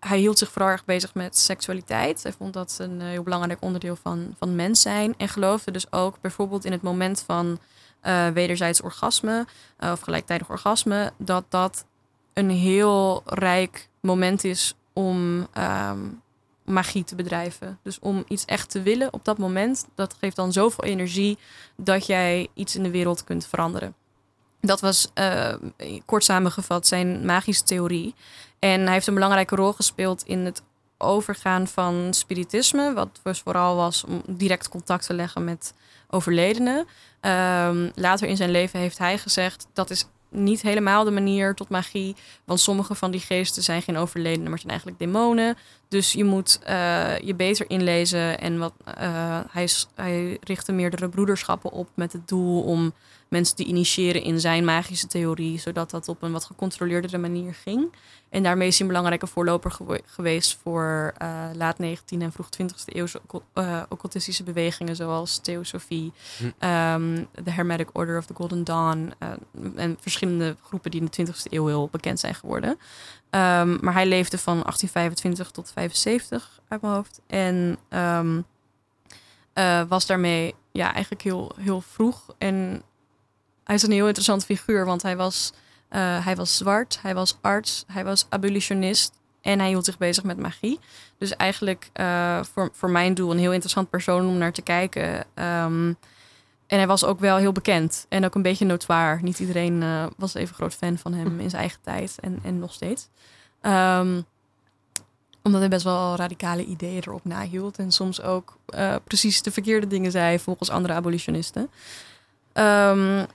hij 0.00 0.18
hield 0.18 0.38
zich 0.38 0.52
vooral 0.52 0.70
erg 0.70 0.84
bezig 0.84 1.14
met 1.14 1.38
seksualiteit. 1.38 2.22
Hij 2.22 2.32
vond 2.32 2.52
dat 2.52 2.76
een 2.80 3.00
heel 3.00 3.22
belangrijk 3.22 3.62
onderdeel 3.62 3.96
van, 3.96 4.34
van 4.38 4.56
mens 4.56 4.80
zijn. 4.80 5.14
En 5.16 5.28
geloofde 5.28 5.70
dus 5.70 5.92
ook 5.92 6.20
bijvoorbeeld 6.20 6.64
in 6.64 6.72
het 6.72 6.82
moment 6.82 7.22
van 7.26 7.58
eh, 8.00 8.28
wederzijds 8.28 8.82
orgasme 8.82 9.46
eh, 9.76 9.90
of 9.90 10.00
gelijktijdig 10.00 10.50
orgasme, 10.50 11.12
dat 11.16 11.44
dat 11.48 11.84
een 12.32 12.50
heel 12.50 13.22
rijk 13.24 13.88
moment 14.00 14.44
is 14.44 14.74
om 14.92 15.46
ehm, 15.52 15.98
magie 16.64 17.04
te 17.04 17.14
bedrijven. 17.14 17.78
Dus 17.82 17.98
om 17.98 18.24
iets 18.28 18.44
echt 18.44 18.70
te 18.70 18.82
willen 18.82 19.12
op 19.12 19.24
dat 19.24 19.38
moment, 19.38 19.86
dat 19.94 20.16
geeft 20.20 20.36
dan 20.36 20.52
zoveel 20.52 20.84
energie 20.84 21.38
dat 21.76 22.06
jij 22.06 22.48
iets 22.54 22.76
in 22.76 22.82
de 22.82 22.90
wereld 22.90 23.24
kunt 23.24 23.46
veranderen. 23.46 23.94
Dat 24.60 24.80
was 24.80 25.10
eh, 25.14 25.54
kort 26.04 26.24
samengevat 26.24 26.86
zijn 26.86 27.26
magische 27.26 27.62
theorie. 27.64 28.14
En 28.58 28.80
hij 28.82 28.92
heeft 28.92 29.06
een 29.06 29.14
belangrijke 29.14 29.54
rol 29.54 29.72
gespeeld 29.72 30.22
in 30.22 30.38
het 30.38 30.62
overgaan 30.98 31.66
van 31.66 32.14
spiritisme, 32.14 32.92
wat 32.92 33.20
dus 33.22 33.40
vooral 33.40 33.76
was 33.76 34.04
om 34.04 34.22
direct 34.26 34.68
contact 34.68 35.06
te 35.06 35.14
leggen 35.14 35.44
met 35.44 35.74
overledenen. 36.10 36.86
Ehm, 37.20 37.88
later 37.94 38.28
in 38.28 38.36
zijn 38.36 38.50
leven 38.50 38.78
heeft 38.78 38.98
hij 38.98 39.18
gezegd 39.18 39.66
dat 39.72 39.90
is 39.90 40.06
niet 40.30 40.62
helemaal 40.62 41.04
de 41.04 41.10
manier 41.10 41.54
tot 41.54 41.68
magie. 41.68 42.16
Want 42.44 42.60
sommige 42.60 42.94
van 42.94 43.10
die 43.10 43.20
geesten 43.20 43.62
zijn 43.62 43.82
geen 43.82 43.96
overledenen, 43.96 44.48
maar 44.48 44.58
zijn 44.58 44.70
eigenlijk 44.70 45.00
demonen. 45.00 45.56
Dus 45.88 46.12
je 46.12 46.24
moet 46.24 46.58
eh, 46.62 47.18
je 47.18 47.34
beter 47.34 47.70
inlezen. 47.70 48.40
En 48.40 48.58
wat, 48.58 48.72
uh, 48.88 49.40
hij, 49.50 49.68
hij 49.94 50.38
richtte 50.40 50.72
meerdere 50.72 51.08
broederschappen 51.08 51.70
op 51.70 51.88
met 51.94 52.12
het 52.12 52.28
doel 52.28 52.62
om 52.62 52.92
mensen 53.28 53.56
te 53.56 53.64
initiëren 53.64 54.22
in 54.22 54.40
zijn 54.40 54.64
magische 54.64 55.06
theorie, 55.06 55.58
zodat 55.58 55.90
dat 55.90 56.08
op 56.08 56.22
een 56.22 56.32
wat 56.32 56.44
gecontroleerdere 56.44 57.18
manier 57.18 57.54
ging. 57.54 57.92
En 58.30 58.42
daarmee 58.42 58.68
is 58.68 58.78
hij 58.78 58.86
een 58.86 58.92
belangrijke 58.92 59.26
voorloper 59.26 59.78
geweest 60.06 60.58
voor 60.62 61.14
uh, 61.22 61.44
laat 61.54 61.76
19e 61.82 62.18
en 62.18 62.32
vroeg 62.32 62.48
20e 62.62 62.84
eeuwse 62.84 63.20
uh, 63.54 63.82
occultistische 63.88 64.42
bewegingen, 64.42 64.96
zoals 64.96 65.38
Theosofie, 65.38 66.12
hm. 66.38 66.44
um, 66.68 67.28
de 67.44 67.50
Hermetic 67.50 67.88
Order 67.92 68.18
of 68.18 68.26
the 68.26 68.34
Golden 68.34 68.64
Dawn 68.64 69.12
uh, 69.22 69.28
en 69.76 69.96
verschillende 70.00 70.56
groepen 70.62 70.90
die 70.90 71.00
in 71.00 71.08
de 71.10 71.26
20e 71.26 71.42
eeuw 71.42 71.66
heel 71.66 71.88
bekend 71.90 72.20
zijn 72.20 72.34
geworden. 72.34 72.70
Um, 72.70 73.78
maar 73.80 73.92
hij 73.92 74.06
leefde 74.06 74.38
van 74.38 74.60
1825 74.62 75.50
tot 75.50 75.72
75 75.72 76.60
uit 76.68 76.80
mijn 76.80 76.94
hoofd. 76.94 77.20
En 77.26 77.78
um, 77.90 78.44
was 79.88 80.06
daarmee 80.06 80.54
ja, 80.72 80.92
eigenlijk 80.92 81.22
heel, 81.22 81.52
heel 81.56 81.80
vroeg 81.80 82.34
en 82.38 82.82
hij 83.68 83.76
is 83.76 83.82
een 83.82 83.92
heel 83.92 84.06
interessant 84.06 84.44
figuur, 84.44 84.84
want 84.84 85.02
hij 85.02 85.16
was, 85.16 85.52
uh, 85.90 86.24
hij 86.24 86.36
was 86.36 86.56
zwart, 86.56 86.98
hij 87.02 87.14
was 87.14 87.38
arts, 87.40 87.84
hij 87.86 88.04
was 88.04 88.26
abolitionist 88.28 89.12
en 89.40 89.58
hij 89.58 89.68
hield 89.68 89.84
zich 89.84 89.98
bezig 89.98 90.24
met 90.24 90.38
magie. 90.38 90.78
Dus 91.18 91.36
eigenlijk 91.36 91.90
uh, 91.94 92.42
voor, 92.42 92.70
voor 92.72 92.90
mijn 92.90 93.14
doel 93.14 93.30
een 93.30 93.38
heel 93.38 93.52
interessant 93.52 93.90
persoon 93.90 94.26
om 94.26 94.38
naar 94.38 94.52
te 94.52 94.62
kijken. 94.62 95.14
Um, 95.34 95.96
en 96.66 96.78
hij 96.78 96.86
was 96.86 97.04
ook 97.04 97.20
wel 97.20 97.36
heel 97.36 97.52
bekend 97.52 98.06
en 98.08 98.24
ook 98.24 98.34
een 98.34 98.42
beetje 98.42 98.64
notoire. 98.64 99.22
Niet 99.22 99.38
iedereen 99.38 99.82
uh, 99.82 100.06
was 100.16 100.34
even 100.34 100.54
groot 100.54 100.74
fan 100.74 100.98
van 100.98 101.12
hem 101.12 101.40
in 101.40 101.50
zijn 101.50 101.62
eigen 101.62 101.80
tijd 101.82 102.16
en, 102.20 102.38
en 102.42 102.58
nog 102.58 102.72
steeds. 102.72 103.08
Um, 103.62 104.24
omdat 105.42 105.60
hij 105.60 105.70
best 105.70 105.84
wel 105.84 106.16
radicale 106.16 106.64
ideeën 106.64 107.02
erop 107.02 107.24
nahield. 107.24 107.78
En 107.78 107.92
soms 107.92 108.22
ook 108.22 108.58
precies 109.04 109.42
de 109.42 109.50
verkeerde 109.50 109.86
dingen 109.86 110.10
zei 110.10 110.38
volgens 110.38 110.70
andere 110.70 110.94
abolitionisten. 110.94 111.70
Um, 112.54 113.26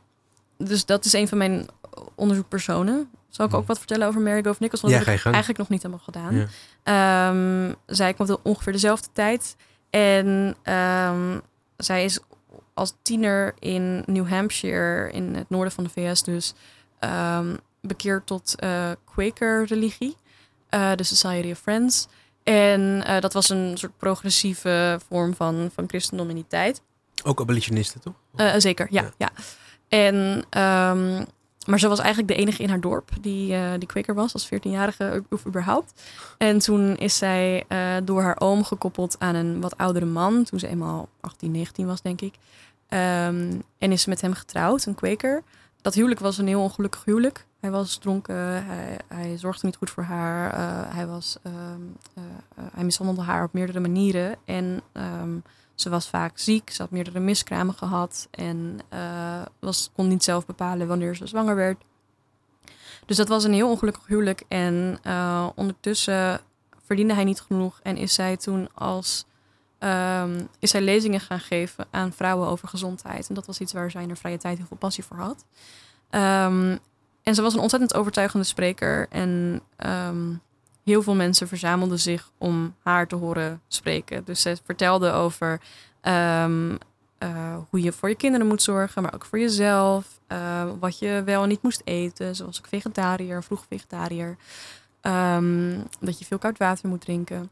dus 0.67 0.85
dat 0.85 1.05
is 1.05 1.13
een 1.13 1.27
van 1.27 1.37
mijn 1.37 1.67
onderzoekpersonen. 2.15 3.09
Zal 3.29 3.45
ik 3.45 3.53
ook 3.53 3.67
wat 3.67 3.77
vertellen 3.77 4.07
over 4.07 4.21
Mary 4.21 4.43
Gove 4.43 4.57
Nichols? 4.59 4.81
Want 4.81 4.93
ja, 4.93 4.99
dat 4.99 5.07
heb 5.07 5.17
ik 5.17 5.25
eigenlijk 5.25 5.57
nog 5.57 5.69
niet 5.69 5.83
helemaal 5.83 6.03
gedaan. 6.03 6.47
Ja. 6.83 7.29
Um, 7.29 7.75
zij 7.85 8.13
komt 8.13 8.41
ongeveer 8.41 8.73
dezelfde 8.73 9.07
tijd. 9.13 9.55
En 9.89 10.55
um, 10.73 11.41
zij 11.77 12.03
is 12.03 12.19
als 12.73 12.93
tiener 13.01 13.53
in 13.59 14.03
New 14.05 14.27
Hampshire, 14.27 15.11
in 15.11 15.35
het 15.35 15.49
noorden 15.49 15.73
van 15.73 15.83
de 15.83 15.89
VS 15.89 16.23
dus, 16.23 16.53
um, 16.99 17.57
bekeerd 17.81 18.27
tot 18.27 18.55
uh, 18.63 18.91
Quaker-religie. 19.05 20.17
Uh, 20.69 20.91
de 20.95 21.03
Society 21.03 21.51
of 21.51 21.59
Friends. 21.59 22.07
En 22.43 23.03
uh, 23.07 23.19
dat 23.19 23.33
was 23.33 23.49
een 23.49 23.77
soort 23.77 23.97
progressieve 23.97 24.99
vorm 25.07 25.35
van, 25.35 25.69
van 25.73 25.87
christendom 25.87 26.29
in 26.29 26.35
die 26.35 26.47
tijd. 26.47 26.81
Ook 27.23 27.41
abolitionisten, 27.41 28.01
toch? 28.01 28.13
zeker, 28.61 28.87
ja. 28.89 29.01
ja. 29.01 29.11
ja. 29.17 29.31
En, 29.93 30.15
um, 30.59 31.25
maar 31.65 31.79
ze 31.79 31.87
was 31.87 31.99
eigenlijk 31.99 32.27
de 32.27 32.35
enige 32.35 32.63
in 32.63 32.69
haar 32.69 32.81
dorp 32.81 33.09
die, 33.21 33.53
uh, 33.53 33.71
die 33.77 33.87
kweker 33.87 34.13
was, 34.13 34.33
als 34.33 34.49
14-jarige 34.53 35.23
of 35.29 35.45
überhaupt. 35.45 36.01
En 36.37 36.59
toen 36.59 36.95
is 36.95 37.17
zij 37.17 37.63
uh, 37.69 37.95
door 38.03 38.21
haar 38.21 38.39
oom 38.39 38.63
gekoppeld 38.63 39.15
aan 39.19 39.35
een 39.35 39.61
wat 39.61 39.77
oudere 39.77 40.05
man, 40.05 40.43
toen 40.43 40.59
ze 40.59 40.67
eenmaal 40.67 41.09
18, 41.19 41.51
19 41.51 41.85
was, 41.85 42.01
denk 42.01 42.21
ik. 42.21 42.33
Um, 42.89 43.63
en 43.77 43.91
is 43.91 44.01
ze 44.01 44.09
met 44.09 44.21
hem 44.21 44.33
getrouwd, 44.33 44.85
een 44.85 44.95
kweker. 44.95 45.43
Dat 45.81 45.93
huwelijk 45.93 46.19
was 46.19 46.37
een 46.37 46.47
heel 46.47 46.61
ongelukkig 46.61 47.03
huwelijk. 47.05 47.45
Hij 47.59 47.71
was 47.71 47.97
dronken, 47.97 48.65
hij, 48.65 48.97
hij 49.07 49.37
zorgde 49.37 49.65
niet 49.65 49.75
goed 49.75 49.89
voor 49.89 50.03
haar, 50.03 50.53
uh, 50.53 50.95
hij, 50.95 51.07
was, 51.07 51.37
um, 51.43 51.95
hij 52.73 52.83
mishandelde 52.83 53.21
haar 53.21 53.43
op 53.43 53.53
meerdere 53.53 53.79
manieren. 53.79 54.35
En 54.45 54.81
ze 55.75 55.89
was 55.89 56.07
vaak 56.07 56.37
ziek, 56.37 56.69
ze 56.69 56.81
had 56.81 56.91
meerdere 56.91 57.19
miskramen 57.19 57.73
gehad 57.73 58.27
en 58.31 58.79
uh, 58.93 59.41
was, 59.59 59.89
kon 59.95 60.07
niet 60.07 60.23
zelf 60.23 60.45
bepalen 60.45 60.87
wanneer 60.87 61.15
ze 61.15 61.27
zwanger 61.27 61.55
werd. 61.55 61.83
Dus 63.05 63.17
dat 63.17 63.27
was 63.27 63.43
een 63.43 63.53
heel 63.53 63.69
ongelukkig 63.69 64.07
huwelijk. 64.07 64.43
En 64.47 64.99
uh, 65.03 65.47
ondertussen 65.55 66.41
verdiende 66.85 67.13
hij 67.13 67.23
niet 67.23 67.41
genoeg 67.41 67.79
en 67.83 67.97
is 67.97 68.13
zij 68.13 68.37
toen 68.37 68.69
als 68.73 69.25
um, 69.79 70.47
is 70.59 70.69
zij 70.69 70.81
lezingen 70.81 71.19
gaan 71.19 71.39
geven 71.39 71.85
aan 71.91 72.13
vrouwen 72.13 72.47
over 72.47 72.67
gezondheid. 72.67 73.27
En 73.29 73.35
dat 73.35 73.45
was 73.45 73.59
iets 73.59 73.73
waar 73.73 73.91
zij 73.91 74.01
in 74.01 74.07
haar 74.07 74.17
vrije 74.17 74.37
tijd 74.37 74.57
heel 74.57 74.67
veel 74.67 74.77
passie 74.77 75.03
voor 75.03 75.17
had. 75.17 75.45
Um, 76.09 76.79
en 77.23 77.35
ze 77.35 77.41
was 77.41 77.53
een 77.53 77.59
ontzettend 77.59 77.93
overtuigende 77.93 78.45
spreker. 78.45 79.07
En 79.09 79.61
um, 79.85 80.41
heel 80.83 81.03
veel 81.03 81.15
mensen 81.15 81.47
verzamelden 81.47 81.99
zich 81.99 82.31
om 82.37 82.75
haar 82.83 83.07
te 83.07 83.15
horen 83.15 83.61
spreken. 83.67 84.23
Dus 84.23 84.41
ze 84.41 84.57
vertelde 84.63 85.11
over 85.11 85.61
um, 86.01 86.77
uh, 87.19 87.57
hoe 87.69 87.81
je 87.81 87.91
voor 87.91 88.09
je 88.09 88.15
kinderen 88.15 88.47
moet 88.47 88.61
zorgen, 88.61 89.01
maar 89.01 89.13
ook 89.13 89.25
voor 89.25 89.39
jezelf. 89.39 90.19
Uh, 90.27 90.63
wat 90.79 90.99
je 90.99 91.21
wel 91.25 91.43
en 91.43 91.49
niet 91.49 91.61
moest 91.61 91.81
eten. 91.83 92.35
Zoals 92.35 92.57
ook 92.57 92.67
vegetariër, 92.67 93.43
vroeg 93.43 93.65
vegetariër. 93.69 94.37
Um, 95.01 95.83
dat 95.99 96.19
je 96.19 96.25
veel 96.25 96.37
koud 96.37 96.57
water 96.57 96.89
moet 96.89 97.01
drinken. 97.01 97.51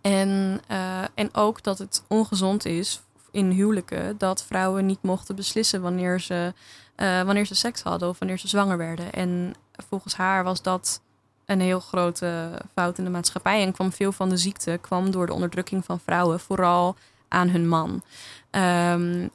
En, 0.00 0.60
uh, 0.70 1.02
en 1.14 1.34
ook 1.34 1.62
dat 1.62 1.78
het 1.78 2.02
ongezond 2.08 2.64
is 2.64 3.02
in 3.30 3.50
huwelijken 3.50 4.18
dat 4.18 4.44
vrouwen 4.44 4.86
niet 4.86 5.02
mochten 5.02 5.36
beslissen 5.36 5.80
wanneer 5.82 6.20
ze, 6.20 6.52
wanneer 6.96 7.46
ze 7.46 7.54
seks 7.54 7.82
hadden 7.82 8.08
of 8.08 8.18
wanneer 8.18 8.38
ze 8.38 8.48
zwanger 8.48 8.76
werden. 8.76 9.12
En 9.12 9.54
volgens 9.88 10.14
haar 10.14 10.44
was 10.44 10.62
dat 10.62 11.01
een 11.46 11.60
heel 11.60 11.80
grote 11.80 12.60
fout 12.74 12.98
in 12.98 13.04
de 13.04 13.10
maatschappij. 13.10 13.62
En 13.62 13.72
kwam 13.72 13.92
veel 13.92 14.12
van 14.12 14.28
de 14.28 14.36
ziekte 14.36 14.78
kwam 14.80 15.10
door 15.10 15.26
de 15.26 15.32
onderdrukking 15.32 15.84
van 15.84 16.00
vrouwen, 16.00 16.40
vooral 16.40 16.96
aan 17.28 17.48
hun 17.48 17.68
man. 17.68 18.02
Um, 18.50 19.30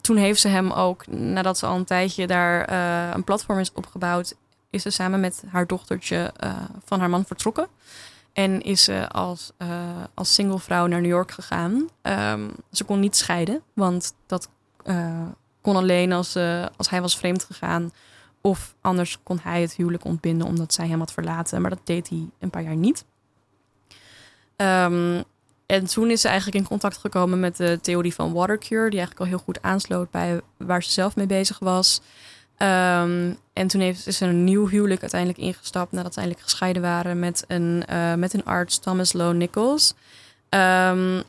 toen 0.00 0.16
heeft 0.16 0.40
ze 0.40 0.48
hem 0.48 0.70
ook, 0.70 1.06
nadat 1.06 1.58
ze 1.58 1.66
al 1.66 1.76
een 1.76 1.84
tijdje 1.84 2.26
daar 2.26 2.70
uh, 2.70 3.14
een 3.14 3.24
platform 3.24 3.58
is 3.58 3.72
opgebouwd, 3.72 4.34
is 4.70 4.82
ze 4.82 4.90
samen 4.90 5.20
met 5.20 5.42
haar 5.50 5.66
dochtertje 5.66 6.32
uh, 6.44 6.52
van 6.84 7.00
haar 7.00 7.10
man 7.10 7.24
vertrokken. 7.24 7.68
En 8.32 8.62
is 8.62 8.84
ze 8.84 9.08
als, 9.08 9.52
uh, 9.58 9.68
als 10.14 10.34
single 10.34 10.58
vrouw 10.58 10.86
naar 10.86 11.00
New 11.00 11.10
York 11.10 11.30
gegaan. 11.30 11.88
Um, 12.02 12.52
ze 12.72 12.84
kon 12.84 13.00
niet 13.00 13.16
scheiden, 13.16 13.62
want 13.72 14.14
dat 14.26 14.48
kon 15.60 15.76
alleen 15.76 16.12
als, 16.12 16.36
als 16.76 16.90
hij 16.90 17.00
was 17.00 17.16
vreemd 17.16 17.44
gegaan 17.44 17.92
of 18.46 18.74
anders 18.80 19.18
kon 19.22 19.38
hij 19.42 19.60
het 19.60 19.74
huwelijk 19.74 20.04
ontbinden 20.04 20.46
omdat 20.46 20.74
zij 20.74 20.88
hem 20.88 20.98
had 20.98 21.12
verlaten. 21.12 21.60
Maar 21.60 21.70
dat 21.70 21.80
deed 21.86 22.08
hij 22.08 22.28
een 22.38 22.50
paar 22.50 22.62
jaar 22.62 22.76
niet. 22.76 23.04
Um, 24.56 25.22
en 25.66 25.84
toen 25.86 26.10
is 26.10 26.20
ze 26.20 26.28
eigenlijk 26.28 26.56
in 26.56 26.66
contact 26.68 26.96
gekomen 26.96 27.40
met 27.40 27.56
de 27.56 27.78
theorie 27.82 28.14
van 28.14 28.32
watercure, 28.32 28.90
die 28.90 28.98
eigenlijk 28.98 29.20
al 29.20 29.26
heel 29.26 29.44
goed 29.44 29.62
aansloot 29.62 30.10
bij 30.10 30.40
waar 30.56 30.82
ze 30.82 30.90
zelf 30.90 31.16
mee 31.16 31.26
bezig 31.26 31.58
was. 31.58 32.00
Um, 32.58 33.36
en 33.52 33.66
toen 33.66 33.80
heeft, 33.80 34.06
is 34.06 34.16
ze 34.16 34.26
een 34.26 34.44
nieuw 34.44 34.68
huwelijk 34.68 35.00
uiteindelijk 35.00 35.40
ingestapt 35.40 35.92
nadat 35.92 36.12
ze 36.14 36.20
eindelijk 36.20 36.48
gescheiden 36.48 36.82
waren 36.82 37.18
met 37.18 37.44
een, 37.48 37.84
uh, 37.90 38.14
met 38.14 38.34
een 38.34 38.44
arts, 38.44 38.78
Thomas 38.78 39.12
Lowe 39.12 39.34
Nichols. 39.34 39.94
Um, 40.50 41.22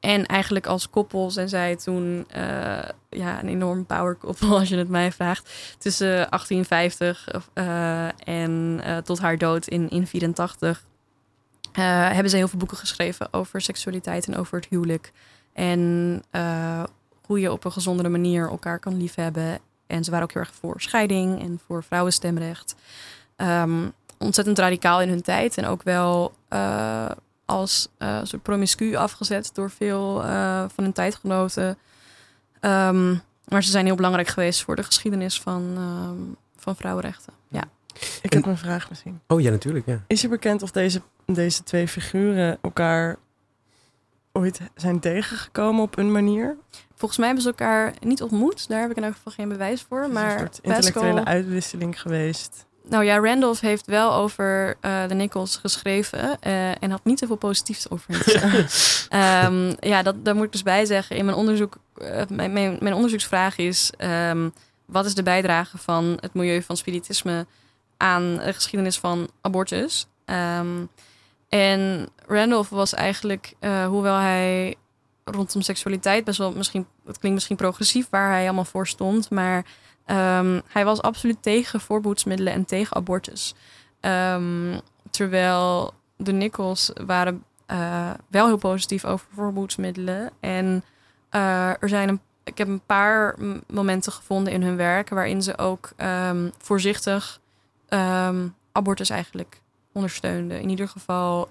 en 0.00 0.26
eigenlijk 0.26 0.66
als 0.66 0.90
koppel 0.90 1.30
zijn 1.30 1.48
zij 1.48 1.76
toen 1.76 2.26
uh, 2.36 2.78
ja, 3.08 3.42
een 3.42 3.48
enorm 3.48 3.86
power 3.86 4.14
koppel, 4.14 4.48
als 4.58 4.68
je 4.68 4.76
het 4.76 4.88
mij 4.88 5.12
vraagt. 5.12 5.74
Tussen 5.78 6.08
1850 6.08 7.28
uh, 7.54 8.28
en 8.28 8.80
uh, 8.86 8.96
tot 8.96 9.18
haar 9.18 9.38
dood 9.38 9.66
in 9.66 9.88
1984 9.88 10.86
hebben 12.12 12.30
ze 12.30 12.36
heel 12.36 12.48
veel 12.48 12.58
boeken 12.58 12.76
geschreven 12.76 13.32
over 13.32 13.60
seksualiteit 13.60 14.26
en 14.26 14.36
over 14.36 14.56
het 14.56 14.68
huwelijk. 14.70 15.12
En 15.52 16.22
hoe 17.28 17.40
je 17.40 17.52
op 17.52 17.64
een 17.64 17.72
gezondere 17.72 18.08
manier 18.08 18.48
elkaar 18.48 18.78
kan 18.78 18.96
liefhebben. 18.96 19.58
En 19.86 20.04
ze 20.04 20.10
waren 20.10 20.26
ook 20.26 20.32
heel 20.32 20.42
erg 20.42 20.54
voor 20.54 20.80
scheiding 20.80 21.40
en 21.40 21.60
voor 21.66 21.84
vrouwenstemrecht. 21.84 22.74
Um, 23.36 23.92
ontzettend 24.18 24.58
radicaal 24.58 25.00
in 25.00 25.08
hun 25.08 25.22
tijd 25.22 25.56
en 25.56 25.66
ook 25.66 25.82
wel 25.82 26.32
als 27.48 27.88
uh, 27.98 28.20
soort 28.22 28.42
promiscu 28.42 28.94
afgezet 28.94 29.50
door 29.52 29.70
veel 29.70 30.24
uh, 30.24 30.64
van 30.74 30.84
hun 30.84 30.92
tijdgenoten. 30.92 31.78
Um, 32.60 33.20
maar 33.44 33.62
ze 33.62 33.70
zijn 33.70 33.84
heel 33.84 33.94
belangrijk 33.94 34.28
geweest 34.28 34.62
voor 34.62 34.76
de 34.76 34.82
geschiedenis 34.82 35.40
van, 35.40 35.62
um, 35.78 36.36
van 36.56 36.76
vrouwenrechten. 36.76 37.32
Ja. 37.48 37.62
Ik 38.22 38.32
heb 38.32 38.46
een 38.46 38.56
vraag 38.56 38.88
misschien. 38.88 39.20
Oh 39.26 39.40
ja, 39.40 39.50
natuurlijk. 39.50 39.86
Ja. 39.86 40.02
Is 40.06 40.20
je 40.20 40.28
bekend 40.28 40.62
of 40.62 40.70
deze, 40.70 41.02
deze 41.26 41.62
twee 41.62 41.88
figuren 41.88 42.58
elkaar 42.60 43.16
ooit 44.32 44.60
zijn 44.74 45.00
tegengekomen 45.00 45.82
op 45.82 45.98
een 45.98 46.12
manier? 46.12 46.56
Volgens 46.94 47.18
mij 47.18 47.26
hebben 47.26 47.44
ze 47.44 47.50
elkaar 47.50 47.94
niet 48.00 48.22
ontmoet. 48.22 48.68
Daar 48.68 48.80
heb 48.80 48.90
ik 48.90 48.96
in 48.96 49.04
elk 49.04 49.14
geval 49.14 49.32
geen 49.32 49.48
bewijs 49.48 49.82
voor. 49.82 50.08
Maar 50.10 50.32
een 50.32 50.38
soort 50.38 50.58
intellectuele 50.62 51.24
uitwisseling 51.24 52.00
geweest. 52.00 52.66
Nou 52.88 53.04
ja, 53.04 53.18
Randolph 53.18 53.60
heeft 53.60 53.86
wel 53.86 54.12
over 54.12 54.76
uh, 54.82 55.08
de 55.08 55.14
Nichols 55.14 55.56
geschreven 55.56 56.38
uh, 56.46 56.82
en 56.82 56.90
had 56.90 57.04
niet 57.04 57.18
zoveel 57.18 57.36
positiefs 57.36 57.90
over 57.90 58.14
um, 59.44 59.76
ja, 59.92 60.02
dat, 60.02 60.24
daar 60.24 60.34
moet 60.34 60.44
ik 60.44 60.52
dus 60.52 60.62
bij 60.62 60.84
zeggen. 60.84 61.16
In 61.16 61.24
mijn 61.24 61.36
onderzoek, 61.36 61.76
uh, 61.96 62.22
mijn, 62.28 62.52
mijn, 62.52 62.76
mijn, 62.80 62.94
onderzoeksvraag 62.94 63.56
is: 63.58 63.92
um, 64.30 64.52
wat 64.84 65.06
is 65.06 65.14
de 65.14 65.22
bijdrage 65.22 65.78
van 65.78 66.18
het 66.20 66.34
milieu 66.34 66.62
van 66.62 66.76
spiritisme 66.76 67.46
aan 67.96 68.36
de 68.36 68.52
geschiedenis 68.52 68.98
van 68.98 69.28
abortus? 69.40 70.06
Ehm, 70.24 70.84
en 71.48 72.08
Randolph 72.26 72.68
was 72.68 72.94
eigenlijk, 72.94 73.52
hoewel 73.86 74.16
hij 74.16 74.76
rondom 75.24 75.62
seksualiteit 75.62 76.24
best 76.24 76.38
wel 76.38 76.52
misschien, 76.52 76.86
het 77.06 77.18
klinkt 77.18 77.36
misschien 77.36 77.56
progressief 77.56 78.06
waar 78.10 78.30
hij 78.30 78.44
allemaal 78.44 78.64
voor 78.64 78.86
stond, 78.86 79.30
maar 79.30 79.64
um, 80.10 80.62
hij 80.68 80.84
was 80.84 81.02
absoluut 81.02 81.42
tegen 81.42 81.80
voorboedsmiddelen 81.80 82.52
en 82.52 82.64
tegen 82.64 82.96
abortus. 82.96 83.54
Um, 84.00 84.80
terwijl 85.10 85.94
de 86.16 86.32
Nichols 86.32 86.92
waren 87.06 87.44
uh, 87.66 88.10
wel 88.28 88.46
heel 88.46 88.56
positief 88.56 89.04
over 89.04 89.26
voorboedsmiddelen. 89.34 90.30
En 90.40 90.84
uh, 91.34 91.82
er 91.82 91.88
zijn 91.88 92.08
een, 92.08 92.20
ik 92.44 92.58
heb 92.58 92.68
een 92.68 92.86
paar 92.86 93.36
momenten 93.66 94.12
gevonden 94.12 94.52
in 94.52 94.62
hun 94.62 94.76
werk 94.76 95.08
waarin 95.08 95.42
ze 95.42 95.58
ook 95.58 95.90
um, 95.96 96.52
voorzichtig 96.58 97.40
abortus 98.72 99.10
eigenlijk 99.10 99.60
ondersteunden. 99.92 100.60
In 100.60 100.68
ieder 100.68 100.88
geval, 100.88 101.48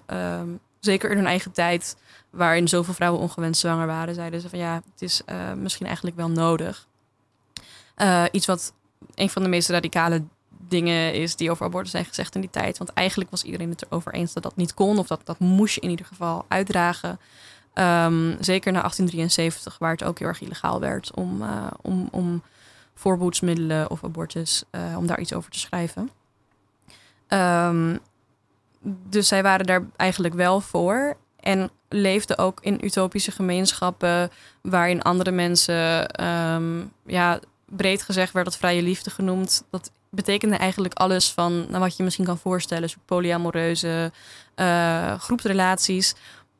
zeker 0.80 1.10
in 1.10 1.16
hun 1.16 1.26
eigen 1.26 1.52
tijd, 1.52 1.96
waarin 2.30 2.68
zoveel 2.68 2.94
vrouwen 2.94 3.20
ongewenst 3.20 3.60
zwanger 3.60 3.86
waren, 3.86 4.14
zeiden 4.14 4.40
ze 4.40 4.48
van 4.48 4.58
ja, 4.58 4.74
het 4.74 5.02
is 5.02 5.22
uh, 5.26 5.52
misschien 5.52 5.86
eigenlijk 5.86 6.16
wel 6.16 6.30
nodig. 6.30 6.87
Uh, 7.98 8.24
iets 8.32 8.46
wat 8.46 8.72
een 9.14 9.30
van 9.30 9.42
de 9.42 9.48
meest 9.48 9.68
radicale 9.68 10.22
dingen 10.68 11.14
is 11.14 11.36
die 11.36 11.50
over 11.50 11.66
abortus 11.66 11.90
zijn 11.90 12.04
gezegd 12.04 12.34
in 12.34 12.40
die 12.40 12.50
tijd. 12.50 12.78
Want 12.78 12.92
eigenlijk 12.92 13.30
was 13.30 13.42
iedereen 13.42 13.70
het 13.70 13.84
erover 13.86 14.14
eens 14.14 14.32
dat 14.32 14.42
dat 14.42 14.56
niet 14.56 14.74
kon. 14.74 14.98
Of 14.98 15.06
dat, 15.06 15.20
dat 15.24 15.38
moest 15.38 15.74
je 15.74 15.80
in 15.80 15.90
ieder 15.90 16.06
geval 16.06 16.44
uitdragen. 16.48 17.10
Um, 17.74 18.36
zeker 18.40 18.72
na 18.72 18.78
1873, 18.80 19.78
waar 19.78 19.90
het 19.90 20.04
ook 20.04 20.18
heel 20.18 20.28
erg 20.28 20.40
illegaal 20.40 20.80
werd 20.80 21.14
om, 21.14 21.42
uh, 21.42 21.66
om, 21.82 22.08
om 22.10 22.42
voorboedsmiddelen 22.94 23.90
of 23.90 24.04
abortus, 24.04 24.64
uh, 24.70 24.96
om 24.96 25.06
daar 25.06 25.20
iets 25.20 25.32
over 25.32 25.50
te 25.50 25.58
schrijven. 25.58 26.10
Um, 27.28 27.98
dus 28.82 29.28
zij 29.28 29.42
waren 29.42 29.66
daar 29.66 29.82
eigenlijk 29.96 30.34
wel 30.34 30.60
voor. 30.60 31.16
En 31.40 31.70
leefden 31.88 32.38
ook 32.38 32.58
in 32.60 32.84
utopische 32.84 33.30
gemeenschappen 33.30 34.30
waarin 34.60 35.02
andere 35.02 35.30
mensen, 35.30 36.24
um, 36.24 36.92
ja, 37.06 37.40
breed 37.68 38.02
gezegd 38.02 38.32
werd 38.32 38.46
dat 38.46 38.56
vrije 38.56 38.82
liefde 38.82 39.10
genoemd. 39.10 39.64
Dat 39.70 39.90
betekende 40.10 40.56
eigenlijk 40.56 40.94
alles 40.94 41.30
van 41.30 41.66
nou, 41.68 41.78
wat 41.78 41.96
je 41.96 42.02
misschien 42.02 42.24
kan 42.24 42.38
voorstellen. 42.38 42.90
Polyamoreuze 43.04 44.12
uh, 44.56 45.18
groepsrelaties. 45.18 46.14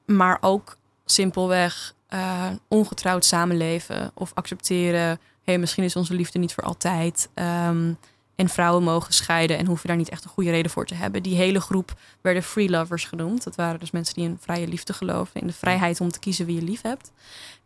Maar 0.07 0.38
ook 0.40 0.77
simpelweg 1.05 1.94
uh, 2.14 2.47
ongetrouwd 2.68 3.25
samenleven. 3.25 4.11
Of 4.14 4.31
accepteren, 4.35 5.21
hey, 5.42 5.59
misschien 5.59 5.85
is 5.85 5.97
onze 5.97 6.14
liefde 6.14 6.38
niet 6.38 6.55
voor 6.55 6.64
altijd. 6.64 7.29
Um, 7.35 7.99
en 8.38 8.48
vrouwen 8.48 8.83
mogen 8.83 9.12
scheiden 9.12 9.59
en 9.59 9.66
hoeven 9.66 9.88
daar 9.88 9.96
niet 9.96 10.09
echt 10.09 10.24
een 10.24 10.31
goede 10.31 10.51
reden 10.51 10.70
voor 10.70 10.87
te 10.87 10.94
hebben. 10.94 11.22
Die 11.22 11.37
hele 11.37 11.61
groep 11.61 11.94
werden 12.20 12.42
free 12.42 12.70
lovers 12.70 13.05
genoemd. 13.05 13.44
Dat 13.44 13.55
waren 13.55 13.81
dus 13.81 13.90
mensen 13.90 14.14
die 14.14 14.24
in 14.24 14.38
vrije 14.40 14.66
liefde 14.68 14.92
geloven. 14.92 15.40
In 15.40 15.46
de 15.46 15.53
vrijheid 15.53 16.01
om 16.01 16.11
te 16.11 16.18
kiezen 16.18 16.46
wie 16.46 16.55
je 16.55 16.62
lief 16.62 16.83
hebt. 16.83 17.12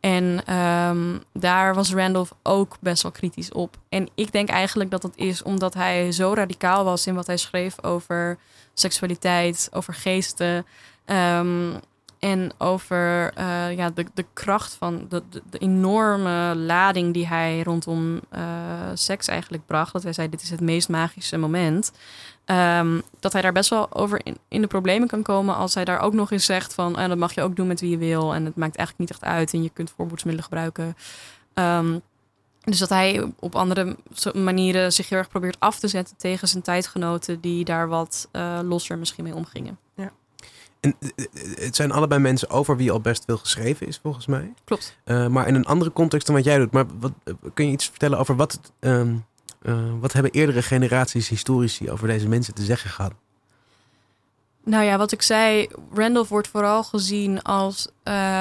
En 0.00 0.54
um, 0.54 1.22
daar 1.32 1.74
was 1.74 1.94
Randolph 1.94 2.32
ook 2.42 2.76
best 2.80 3.02
wel 3.02 3.12
kritisch 3.12 3.52
op. 3.52 3.76
En 3.88 4.08
ik 4.14 4.32
denk 4.32 4.48
eigenlijk 4.48 4.90
dat 4.90 5.02
dat 5.02 5.16
is 5.16 5.42
omdat 5.42 5.74
hij 5.74 6.12
zo 6.12 6.32
radicaal 6.34 6.84
was 6.84 7.06
in 7.06 7.14
wat 7.14 7.26
hij 7.26 7.36
schreef 7.36 7.82
over 7.82 8.38
seksualiteit, 8.74 9.68
over 9.72 9.94
geesten. 9.94 10.66
Um, 11.06 11.80
en 12.22 12.52
over 12.58 13.32
uh, 13.38 13.76
ja, 13.76 13.90
de, 13.90 14.06
de 14.14 14.24
kracht 14.32 14.74
van 14.74 15.06
de, 15.08 15.22
de, 15.50 15.58
enorme 15.58 16.54
lading 16.56 17.14
die 17.14 17.26
hij 17.26 17.62
rondom 17.62 18.20
uh, 18.34 18.40
seks 18.94 19.26
eigenlijk 19.26 19.66
bracht. 19.66 19.92
Dat 19.92 20.02
hij 20.02 20.12
zei, 20.12 20.28
dit 20.28 20.42
is 20.42 20.50
het 20.50 20.60
meest 20.60 20.88
magische 20.88 21.36
moment. 21.36 21.92
Um, 22.46 23.02
dat 23.20 23.32
hij 23.32 23.42
daar 23.42 23.52
best 23.52 23.70
wel 23.70 23.92
over 23.92 24.20
in, 24.48 24.60
de 24.60 24.66
problemen 24.66 25.08
kan 25.08 25.22
komen 25.22 25.56
als 25.56 25.74
hij 25.74 25.84
daar 25.84 26.00
ook 26.00 26.12
nog 26.12 26.30
eens 26.30 26.44
zegt 26.44 26.74
van... 26.74 27.00
Uh, 27.00 27.08
dat 27.08 27.18
mag 27.18 27.34
je 27.34 27.42
ook 27.42 27.56
doen 27.56 27.66
met 27.66 27.80
wie 27.80 27.90
je 27.90 27.98
wil 27.98 28.34
en 28.34 28.44
het 28.44 28.56
maakt 28.56 28.76
eigenlijk 28.76 28.98
niet 28.98 29.20
echt 29.20 29.32
uit 29.32 29.52
en 29.52 29.62
je 29.62 29.70
kunt 29.70 29.92
voorboedsmiddelen 29.96 30.48
gebruiken. 30.48 30.96
Um, 31.54 32.00
dus 32.60 32.78
dat 32.78 32.88
hij 32.88 33.32
op 33.38 33.54
andere 33.54 33.96
manieren 34.34 34.92
zich 34.92 35.08
heel 35.08 35.18
erg 35.18 35.28
probeert 35.28 35.56
af 35.60 35.78
te 35.78 35.88
zetten 35.88 36.16
tegen 36.16 36.48
zijn 36.48 36.62
tijdgenoten... 36.62 37.40
die 37.40 37.64
daar 37.64 37.88
wat 37.88 38.28
losser 38.62 38.98
misschien 38.98 39.24
mee 39.24 39.34
omgingen. 39.34 39.78
En 40.82 40.94
eh, 41.00 41.24
eh, 41.24 41.64
het 41.64 41.76
zijn 41.76 41.92
allebei 41.92 42.20
mensen 42.20 42.50
over 42.50 42.76
wie 42.76 42.92
al 42.92 43.00
best 43.00 43.24
veel 43.24 43.36
geschreven 43.36 43.86
is, 43.86 43.98
volgens 44.02 44.26
mij. 44.26 44.52
Klopt. 44.64 44.96
Uh, 45.04 45.26
maar 45.26 45.46
in 45.46 45.54
een 45.54 45.64
andere 45.64 45.92
context 45.92 46.26
dan 46.26 46.36
wat 46.36 46.44
jij 46.44 46.58
doet. 46.58 46.72
Maar 46.72 46.84
wat, 47.00 47.12
kun 47.54 47.66
je 47.66 47.72
iets 47.72 47.88
vertellen 47.88 48.18
over 48.18 48.36
wat, 48.36 48.60
uh, 48.80 49.02
wat 50.00 50.12
hebben 50.12 50.32
eerdere 50.32 50.62
generaties 50.62 51.28
historici 51.28 51.90
over 51.90 52.06
deze 52.06 52.28
mensen 52.28 52.54
te 52.54 52.62
zeggen 52.62 52.90
gehad? 52.90 53.12
Nou 54.64 54.84
ja, 54.84 54.98
wat 54.98 55.12
ik 55.12 55.22
zei, 55.22 55.68
Randolph 55.94 56.28
wordt 56.28 56.48
vooral 56.48 56.84
gezien 56.84 57.42
als 57.42 57.88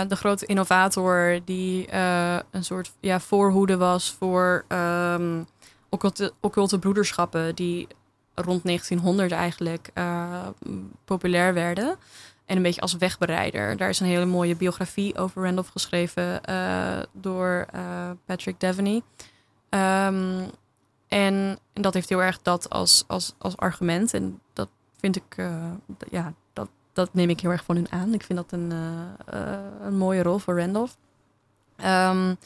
de 0.08 0.16
grote 0.16 0.46
innovator 0.46 1.40
die 1.46 1.96
een 2.52 2.64
soort 2.64 2.92
ja, 3.00 3.20
voorhoede 3.20 3.78
was 3.78 4.16
voor 4.20 4.66
um, 4.68 5.48
occulte, 5.90 6.34
occulte 6.40 6.80
broederschappen 6.80 7.56
die 7.56 7.88
rond 8.36 8.64
1900 8.64 9.32
eigenlijk 9.32 9.92
populair 11.06 11.54
werden. 11.54 11.98
En 12.52 12.58
een 12.58 12.64
beetje 12.64 12.82
als 12.82 12.98
wegbereider. 12.98 13.78
Daar 13.78 13.90
is 13.90 14.00
een 14.00 14.08
hele 14.08 14.26
mooie 14.26 14.56
biografie 14.56 15.18
over 15.18 15.44
Randolph 15.44 15.70
geschreven 15.70 16.42
uh, 16.50 17.00
door 17.12 17.66
uh, 17.76 18.10
Patrick 18.26 18.60
Devaney. 18.60 19.02
Um, 19.70 20.50
en, 21.08 21.60
en, 21.74 21.82
dat 21.82 21.94
heeft 21.94 22.10
heel 22.10 22.24
erg 22.24 22.42
dat 22.42 22.70
als, 22.70 23.04
als, 23.08 23.34
als 23.38 23.58
argument. 23.58 24.14
En 24.14 24.40
dat 24.54 24.70
vind 25.00 25.16
ik, 25.16 25.38
uh, 25.38 25.72
ja, 26.10 26.34
dat, 26.54 26.70
dat 26.94 27.14
neem 27.14 27.30
ik 27.30 27.40
heel 27.40 27.52
erg 27.52 27.64
van 27.64 27.76
hun 27.76 27.92
aan. 27.92 28.14
Ik 28.14 28.24
vind 28.24 28.40
dat 28.40 28.52
een, 28.52 28.72
een 29.82 29.98
mooie 29.98 30.24
rol 30.24 30.38
voor 30.38 30.60
Randolph. 30.60 30.98
Um, 31.86 32.38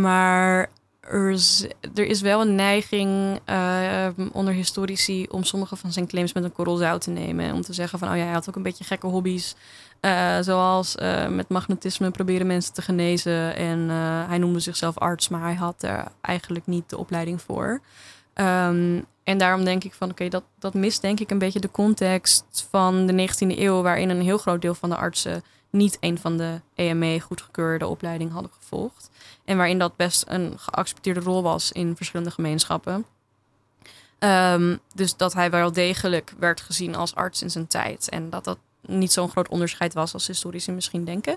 maar 0.00 0.70
er 1.10 1.30
is, 1.30 1.66
er 1.94 2.06
is 2.06 2.20
wel 2.20 2.40
een 2.40 2.54
neiging 2.54 3.40
uh, 3.50 4.06
onder 4.32 4.54
historici 4.54 5.26
om 5.30 5.44
sommige 5.44 5.76
van 5.76 5.92
zijn 5.92 6.06
claims 6.06 6.32
met 6.32 6.44
een 6.44 6.52
korrel 6.52 6.76
zout 6.76 7.00
te 7.00 7.10
nemen. 7.10 7.52
Om 7.52 7.62
te 7.62 7.72
zeggen 7.72 7.98
van, 7.98 8.10
oh 8.10 8.16
ja, 8.16 8.22
hij 8.22 8.32
had 8.32 8.48
ook 8.48 8.56
een 8.56 8.62
beetje 8.62 8.84
gekke 8.84 9.06
hobby's. 9.06 9.54
Uh, 10.00 10.38
zoals 10.40 10.96
uh, 10.96 11.28
met 11.28 11.48
magnetisme 11.48 12.10
proberen 12.10 12.46
mensen 12.46 12.74
te 12.74 12.82
genezen. 12.82 13.56
En 13.56 13.88
hij 14.28 14.38
noemde 14.38 14.60
zichzelf 14.60 14.98
arts, 14.98 15.28
maar 15.28 15.42
hij 15.42 15.54
had 15.54 15.82
er 15.82 16.04
eigenlijk 16.20 16.66
niet 16.66 16.90
de 16.90 16.98
opleiding 16.98 17.42
voor. 17.42 17.80
Um, 18.34 19.04
en 19.24 19.38
daarom 19.38 19.64
denk 19.64 19.84
ik 19.84 19.94
van, 19.94 20.10
oké, 20.10 20.28
dat, 20.28 20.42
dat 20.58 20.74
mist 20.74 21.00
denk 21.00 21.20
ik 21.20 21.30
een 21.30 21.38
beetje 21.38 21.60
de 21.60 21.70
context 21.70 22.66
van 22.70 23.06
de 23.06 23.28
19e 23.28 23.58
eeuw... 23.58 23.82
waarin 23.82 24.10
een 24.10 24.22
heel 24.22 24.38
groot 24.38 24.62
deel 24.62 24.74
van 24.74 24.90
de 24.90 24.96
artsen 24.96 25.42
niet 25.74 25.96
een 26.00 26.18
van 26.18 26.36
de 26.36 26.60
EME 26.74 27.20
goedgekeurde 27.20 27.86
opleiding 27.86 28.32
hadden 28.32 28.50
gevolgd. 28.58 29.10
En 29.44 29.56
waarin 29.56 29.78
dat 29.78 29.96
best 29.96 30.24
een 30.28 30.54
geaccepteerde 30.58 31.20
rol 31.20 31.42
was 31.42 31.72
in 31.72 31.96
verschillende 31.96 32.32
gemeenschappen. 32.32 33.04
Um, 34.18 34.78
dus 34.94 35.16
dat 35.16 35.32
hij 35.32 35.50
wel 35.50 35.72
degelijk 35.72 36.34
werd 36.38 36.60
gezien 36.60 36.94
als 36.94 37.14
arts 37.14 37.42
in 37.42 37.50
zijn 37.50 37.66
tijd. 37.66 38.08
En 38.08 38.30
dat 38.30 38.44
dat 38.44 38.58
niet 38.80 39.12
zo'n 39.12 39.30
groot 39.30 39.48
onderscheid 39.48 39.94
was 39.94 40.12
als 40.12 40.26
historici 40.26 40.72
misschien 40.72 41.04
denken. 41.04 41.32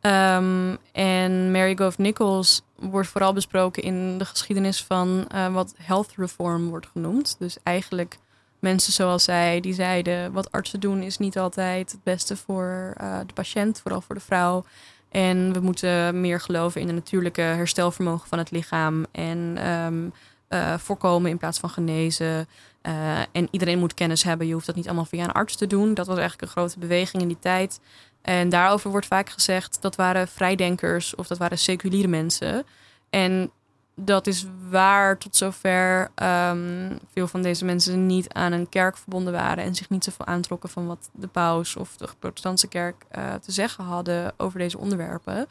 Um, 0.00 0.78
en 0.92 1.50
Mary 1.50 1.76
Gove 1.76 2.00
Nichols 2.00 2.62
wordt 2.74 3.08
vooral 3.08 3.32
besproken 3.32 3.82
in 3.82 4.18
de 4.18 4.24
geschiedenis 4.24 4.84
van 4.84 5.28
uh, 5.34 5.54
wat 5.54 5.74
health 5.76 6.12
reform 6.16 6.68
wordt 6.68 6.86
genoemd. 6.86 7.36
Dus 7.38 7.56
eigenlijk 7.62 8.18
mensen 8.62 8.92
zoals 8.92 9.24
zij 9.24 9.60
die 9.60 9.74
zeiden: 9.74 10.32
wat 10.32 10.52
artsen 10.52 10.80
doen 10.80 11.02
is 11.02 11.18
niet 11.18 11.38
altijd 11.38 11.92
het 11.92 12.02
beste 12.02 12.36
voor 12.36 12.94
uh, 13.00 13.18
de 13.26 13.32
patiënt, 13.32 13.80
vooral 13.80 14.00
voor 14.00 14.14
de 14.14 14.20
vrouw. 14.20 14.64
En 15.08 15.52
we 15.52 15.60
moeten 15.60 16.20
meer 16.20 16.40
geloven 16.40 16.80
in 16.80 16.86
de 16.86 16.92
natuurlijke 16.92 17.40
herstelvermogen 17.40 18.28
van 18.28 18.38
het 18.38 18.50
lichaam. 18.50 19.06
En 19.12 19.68
um, 19.70 20.12
uh, 20.48 20.78
voorkomen 20.78 21.30
in 21.30 21.38
plaats 21.38 21.58
van 21.58 21.70
genezen. 21.70 22.48
Uh, 22.82 23.18
en 23.32 23.48
iedereen 23.50 23.78
moet 23.78 23.94
kennis 23.94 24.22
hebben. 24.22 24.46
Je 24.46 24.52
hoeft 24.52 24.66
dat 24.66 24.74
niet 24.74 24.86
allemaal 24.86 25.04
via 25.04 25.24
een 25.24 25.32
arts 25.32 25.56
te 25.56 25.66
doen. 25.66 25.94
Dat 25.94 26.06
was 26.06 26.18
eigenlijk 26.18 26.42
een 26.42 26.56
grote 26.56 26.78
beweging 26.78 27.22
in 27.22 27.28
die 27.28 27.38
tijd. 27.40 27.80
En 28.22 28.48
daarover 28.48 28.90
wordt 28.90 29.06
vaak 29.06 29.30
gezegd 29.30 29.78
dat 29.80 29.96
waren 29.96 30.28
vrijdenkers 30.28 31.14
of 31.14 31.26
dat 31.26 31.38
waren 31.38 31.58
seculiere 31.58 32.08
mensen. 32.08 32.64
En 33.10 33.50
dat 33.94 34.26
is 34.26 34.46
waar 34.68 35.18
tot 35.18 35.36
zover 35.36 36.10
um, 36.22 36.98
veel 37.12 37.26
van 37.26 37.42
deze 37.42 37.64
mensen 37.64 38.06
niet 38.06 38.32
aan 38.32 38.52
een 38.52 38.68
kerk 38.68 38.96
verbonden 38.96 39.32
waren 39.32 39.64
en 39.64 39.74
zich 39.74 39.90
niet 39.90 40.04
zoveel 40.04 40.26
aantrokken 40.26 40.68
van 40.68 40.86
wat 40.86 41.10
de 41.12 41.26
paus 41.26 41.76
of 41.76 41.96
de 41.96 42.08
protestantse 42.18 42.68
kerk 42.68 43.04
uh, 43.16 43.34
te 43.34 43.52
zeggen 43.52 43.84
hadden 43.84 44.32
over 44.36 44.58
deze 44.58 44.78
onderwerpen. 44.78 45.46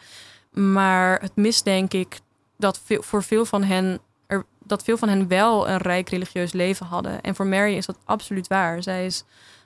Maar 0.51 1.21
het 1.21 1.35
mist 1.35 1.63
denk 1.63 1.93
ik 1.93 2.19
dat 2.57 2.79
veel, 2.83 3.01
voor 3.01 3.23
veel 3.23 3.45
van 3.45 3.63
hen 3.63 3.99
er, 4.27 4.45
dat 4.63 4.83
veel 4.83 4.97
van 4.97 5.09
hen 5.09 5.27
wel 5.27 5.69
een 5.69 5.77
rijk 5.77 6.09
religieus 6.09 6.51
leven 6.51 6.85
hadden. 6.85 7.21
En 7.21 7.35
voor 7.35 7.47
Mary 7.47 7.75
is 7.75 7.85
dat 7.85 7.97
absoluut 8.05 8.47
waar. 8.47 8.83
Zij 8.83 9.05
is 9.05 9.23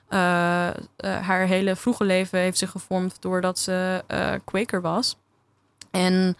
uh, 0.08 0.18
uh, 0.18 1.26
haar 1.26 1.46
hele 1.46 1.76
vroege 1.76 2.04
leven 2.04 2.38
heeft 2.38 2.58
zich 2.58 2.70
gevormd 2.70 3.22
doordat 3.22 3.58
ze 3.58 4.04
Quaker 4.44 4.80
was. 4.80 5.16
En 5.90 6.36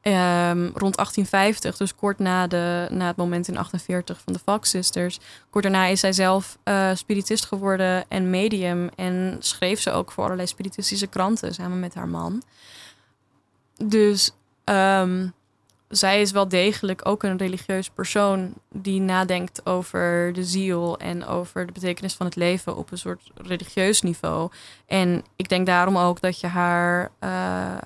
Ehm, 0.00 0.70
rond 0.74 0.96
1850, 0.96 1.76
dus 1.76 1.94
kort 1.94 2.18
na, 2.18 2.46
de, 2.46 2.88
na 2.90 3.06
het 3.06 3.16
moment 3.16 3.48
in 3.48 3.56
48 3.56 4.20
van 4.24 4.32
de 4.32 4.38
Fox 4.38 4.70
Sisters. 4.70 5.18
Kort 5.50 5.64
daarna 5.64 5.86
is 5.86 6.00
zij 6.00 6.12
zelf 6.12 6.58
uh, 6.64 6.90
spiritist 6.94 7.44
geworden 7.44 8.04
en 8.08 8.30
medium. 8.30 8.90
En 8.96 9.36
schreef 9.38 9.80
ze 9.80 9.90
ook 9.90 10.12
voor 10.12 10.24
allerlei 10.24 10.48
spiritistische 10.48 11.06
kranten 11.06 11.54
samen 11.54 11.80
met 11.80 11.94
haar 11.94 12.08
man. 12.08 12.42
Dus 13.76 14.32
ehm, 14.64 15.28
zij 15.90 16.20
is 16.20 16.30
wel 16.30 16.48
degelijk 16.48 17.08
ook 17.08 17.22
een 17.22 17.36
religieus 17.36 17.88
persoon 17.88 18.54
die 18.68 19.00
nadenkt 19.00 19.66
over 19.66 20.32
de 20.32 20.44
ziel 20.44 20.98
en 20.98 21.26
over 21.26 21.66
de 21.66 21.72
betekenis 21.72 22.14
van 22.14 22.26
het 22.26 22.36
leven 22.36 22.76
op 22.76 22.90
een 22.90 22.98
soort 22.98 23.30
religieus 23.34 24.02
niveau. 24.02 24.50
En 24.86 25.24
ik 25.36 25.48
denk 25.48 25.66
daarom 25.66 25.98
ook 25.98 26.20
dat 26.20 26.40
je 26.40 26.46
haar, 26.46 27.02
uh, 27.02 27.30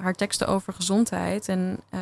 haar 0.01 0.15
teksten 0.15 0.47
over 0.47 0.73
gezondheid 0.73 1.49
en 1.49 1.81
uh, 1.95 2.01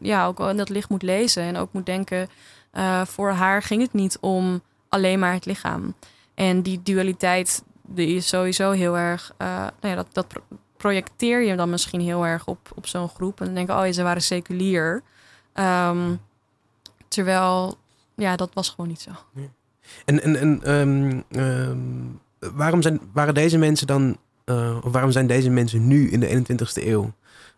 ja, 0.00 0.26
ook 0.26 0.40
in 0.40 0.56
dat 0.56 0.68
licht 0.68 0.88
moet 0.88 1.02
lezen 1.02 1.42
en 1.42 1.56
ook 1.56 1.72
moet 1.72 1.86
denken. 1.86 2.28
Uh, 2.74 3.04
voor 3.04 3.30
haar 3.30 3.62
ging 3.62 3.82
het 3.82 3.92
niet 3.92 4.18
om 4.20 4.62
alleen 4.88 5.18
maar 5.18 5.32
het 5.32 5.46
lichaam. 5.46 5.94
En 6.34 6.62
die 6.62 6.82
dualiteit 6.82 7.62
die 7.82 8.16
is 8.16 8.28
sowieso 8.28 8.70
heel 8.70 8.96
erg. 8.96 9.32
nou 9.38 9.72
ja, 9.80 9.94
dat, 9.94 10.06
dat 10.12 10.26
projecteer 10.76 11.42
je 11.42 11.56
dan 11.56 11.70
misschien 11.70 12.00
heel 12.00 12.26
erg 12.26 12.46
op, 12.46 12.70
op 12.74 12.86
zo'n 12.86 13.08
groep. 13.08 13.40
En 13.40 13.46
dan 13.46 13.54
denk 13.54 13.68
je, 13.68 13.74
oh, 13.74 13.92
ze 13.92 14.02
waren 14.02 14.22
seculier. 14.22 15.02
Um, 15.54 16.20
terwijl, 17.08 17.78
ja, 18.14 18.36
dat 18.36 18.50
was 18.52 18.68
gewoon 18.68 18.88
niet 18.88 19.00
zo. 19.00 19.10
En, 20.04 20.22
en, 20.22 20.36
en 20.36 20.72
um, 20.72 21.24
um, 21.30 22.20
waarom 22.38 22.82
zijn, 22.82 23.00
waren 23.12 23.34
deze 23.34 23.58
mensen 23.58 23.86
dan, 23.86 24.16
uh, 24.44 24.78
of 24.84 24.92
waarom 24.92 25.10
zijn 25.10 25.26
deze 25.26 25.50
mensen 25.50 25.86
nu 25.86 26.10
in 26.10 26.20
de 26.20 26.44
21ste 26.44 26.86
eeuw 26.86 27.12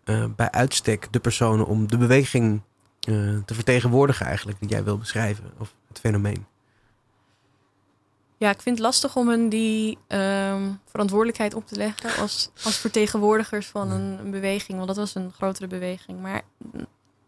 uh, 0.05 0.25
bij 0.37 0.51
uitstek 0.51 1.09
de 1.11 1.21
personen 1.21 1.67
om 1.67 1.89
de 1.89 1.99
beweging 1.99 2.61
uh, 3.09 3.39
te 3.45 3.55
vertegenwoordigen 3.55 4.27
eigenlijk, 4.27 4.61
die 4.61 4.69
jij 4.69 4.85
wil 4.85 4.99
beschrijven, 4.99 5.45
of 5.59 5.75
het 5.89 6.01
fenomeen? 6.01 6.47
Ja, 8.37 8.51
ik 8.51 8.63
vind 8.63 8.77
het 8.77 8.85
lastig 8.85 9.17
om 9.17 9.29
hen 9.29 9.49
die 9.49 9.99
um, 10.09 10.81
verantwoordelijkheid 10.85 11.55
op 11.55 11.67
te 11.67 11.77
leggen 11.77 12.23
als, 12.23 12.51
als 12.65 12.77
vertegenwoordigers 12.77 13.67
van 13.67 13.91
een, 13.91 14.19
een, 14.19 14.31
beweging. 14.31 14.77
Want 14.77 14.87
dat 14.87 14.97
was 14.97 15.15
een 15.15 15.33
grotere 15.33 15.67
beweging. 15.67 16.21
Maar 16.21 16.43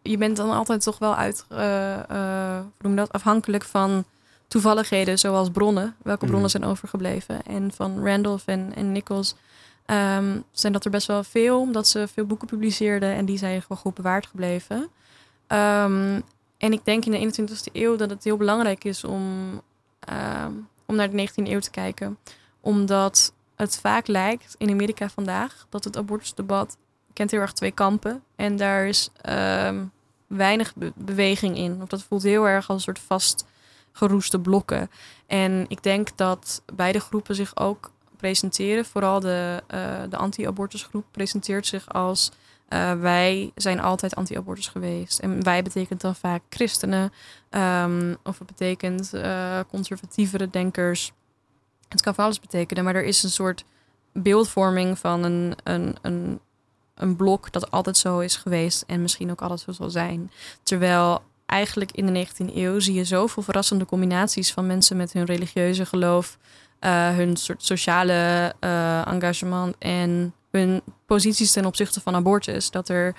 je 0.09 0.17
bent 0.17 0.37
dan 0.37 0.51
altijd 0.51 0.83
toch 0.83 0.99
wel 0.99 1.15
uit, 1.15 1.45
uh, 1.51 1.99
uh, 2.11 2.59
noem 2.79 2.95
dat, 2.95 3.11
afhankelijk 3.11 3.63
van 3.63 4.05
toevalligheden 4.47 5.19
zoals 5.19 5.49
bronnen. 5.49 5.95
Welke 6.03 6.23
mm. 6.23 6.29
bronnen 6.29 6.49
zijn 6.49 6.65
overgebleven? 6.65 7.43
En 7.43 7.71
van 7.71 8.05
Randolph 8.05 8.45
en, 8.45 8.71
en 8.75 8.91
Nichols 8.91 9.35
um, 9.85 10.43
zijn 10.51 10.73
dat 10.73 10.85
er 10.85 10.91
best 10.91 11.07
wel 11.07 11.23
veel, 11.23 11.59
omdat 11.59 11.87
ze 11.87 12.07
veel 12.13 12.25
boeken 12.25 12.47
publiceerden 12.47 13.13
en 13.13 13.25
die 13.25 13.37
zijn 13.37 13.61
gewoon 13.61 13.77
goed 13.77 13.93
bewaard 13.93 14.27
gebleven. 14.27 14.77
Um, 15.47 16.23
en 16.57 16.73
ik 16.73 16.85
denk 16.85 17.05
in 17.05 17.11
de 17.11 17.41
21ste 17.41 17.73
eeuw 17.73 17.95
dat 17.95 18.09
het 18.09 18.23
heel 18.23 18.37
belangrijk 18.37 18.83
is 18.83 19.03
om, 19.03 19.51
um, 20.45 20.67
om 20.85 20.95
naar 20.95 21.09
de 21.09 21.29
19e 21.29 21.43
eeuw 21.43 21.59
te 21.59 21.71
kijken. 21.71 22.17
Omdat 22.61 23.33
het 23.55 23.77
vaak 23.77 24.07
lijkt 24.07 24.55
in 24.57 24.69
Amerika 24.69 25.09
vandaag 25.09 25.65
dat 25.69 25.83
het 25.83 25.97
abortusdebat 25.97 26.77
kent 27.13 27.31
heel 27.31 27.39
erg 27.39 27.53
twee 27.53 27.71
kampen. 27.71 28.23
En 28.35 28.55
daar 28.55 28.87
is 28.87 29.09
um, 29.29 29.91
weinig 30.27 30.73
beweging 30.95 31.57
in. 31.57 31.81
Of 31.81 31.87
dat 31.87 32.03
voelt 32.03 32.23
heel 32.23 32.47
erg 32.47 32.69
als 32.69 32.77
een 32.77 32.93
soort 32.93 32.99
vastgeroeste 32.99 34.39
blokken. 34.39 34.89
En 35.27 35.65
ik 35.67 35.83
denk 35.83 36.17
dat 36.17 36.61
beide 36.73 36.99
groepen 36.99 37.35
zich 37.35 37.57
ook 37.57 37.91
presenteren. 38.17 38.85
Vooral 38.85 39.19
de, 39.19 39.63
uh, 39.73 39.97
de 40.09 40.17
anti-abortusgroep 40.17 41.05
presenteert 41.11 41.67
zich 41.67 41.89
als 41.89 42.31
uh, 42.69 42.93
wij 42.93 43.51
zijn 43.55 43.79
altijd 43.79 44.15
anti-abortus 44.15 44.67
geweest. 44.67 45.19
En 45.19 45.43
wij 45.43 45.63
betekent 45.63 46.01
dan 46.01 46.15
vaak 46.15 46.41
christenen. 46.49 47.13
Um, 47.49 48.17
of 48.23 48.37
het 48.37 48.47
betekent 48.47 49.11
uh, 49.13 49.59
conservatievere 49.69 50.49
denkers. 50.49 51.11
Het 51.87 52.01
kan 52.01 52.15
van 52.15 52.23
alles 52.23 52.39
betekenen, 52.39 52.83
maar 52.83 52.95
er 52.95 53.03
is 53.03 53.23
een 53.23 53.29
soort 53.29 53.65
beeldvorming 54.13 54.99
van 54.99 55.23
een, 55.23 55.55
een, 55.63 55.95
een 56.01 56.39
een 56.97 57.15
blok 57.15 57.51
dat 57.51 57.71
altijd 57.71 57.97
zo 57.97 58.19
is 58.19 58.35
geweest 58.35 58.83
en 58.87 59.01
misschien 59.01 59.31
ook 59.31 59.41
altijd 59.41 59.59
zo 59.59 59.71
zal 59.71 59.89
zijn. 59.89 60.31
Terwijl 60.63 61.21
eigenlijk 61.45 61.91
in 61.91 62.13
de 62.13 62.27
19e 62.27 62.55
eeuw 62.55 62.79
zie 62.79 62.93
je 62.93 63.03
zoveel 63.03 63.43
verrassende 63.43 63.85
combinaties 63.85 64.53
van 64.53 64.67
mensen 64.67 64.97
met 64.97 65.13
hun 65.13 65.25
religieuze 65.25 65.85
geloof, 65.85 66.37
uh, 66.81 67.09
hun 67.09 67.37
soort 67.37 67.63
sociale 67.63 68.53
uh, 68.59 69.07
engagement 69.07 69.75
en 69.79 70.33
hun 70.51 70.81
posities 71.05 71.51
ten 71.51 71.65
opzichte 71.65 72.01
van 72.01 72.15
abortus. 72.15 72.71
Dat 72.71 72.89
er 72.89 73.15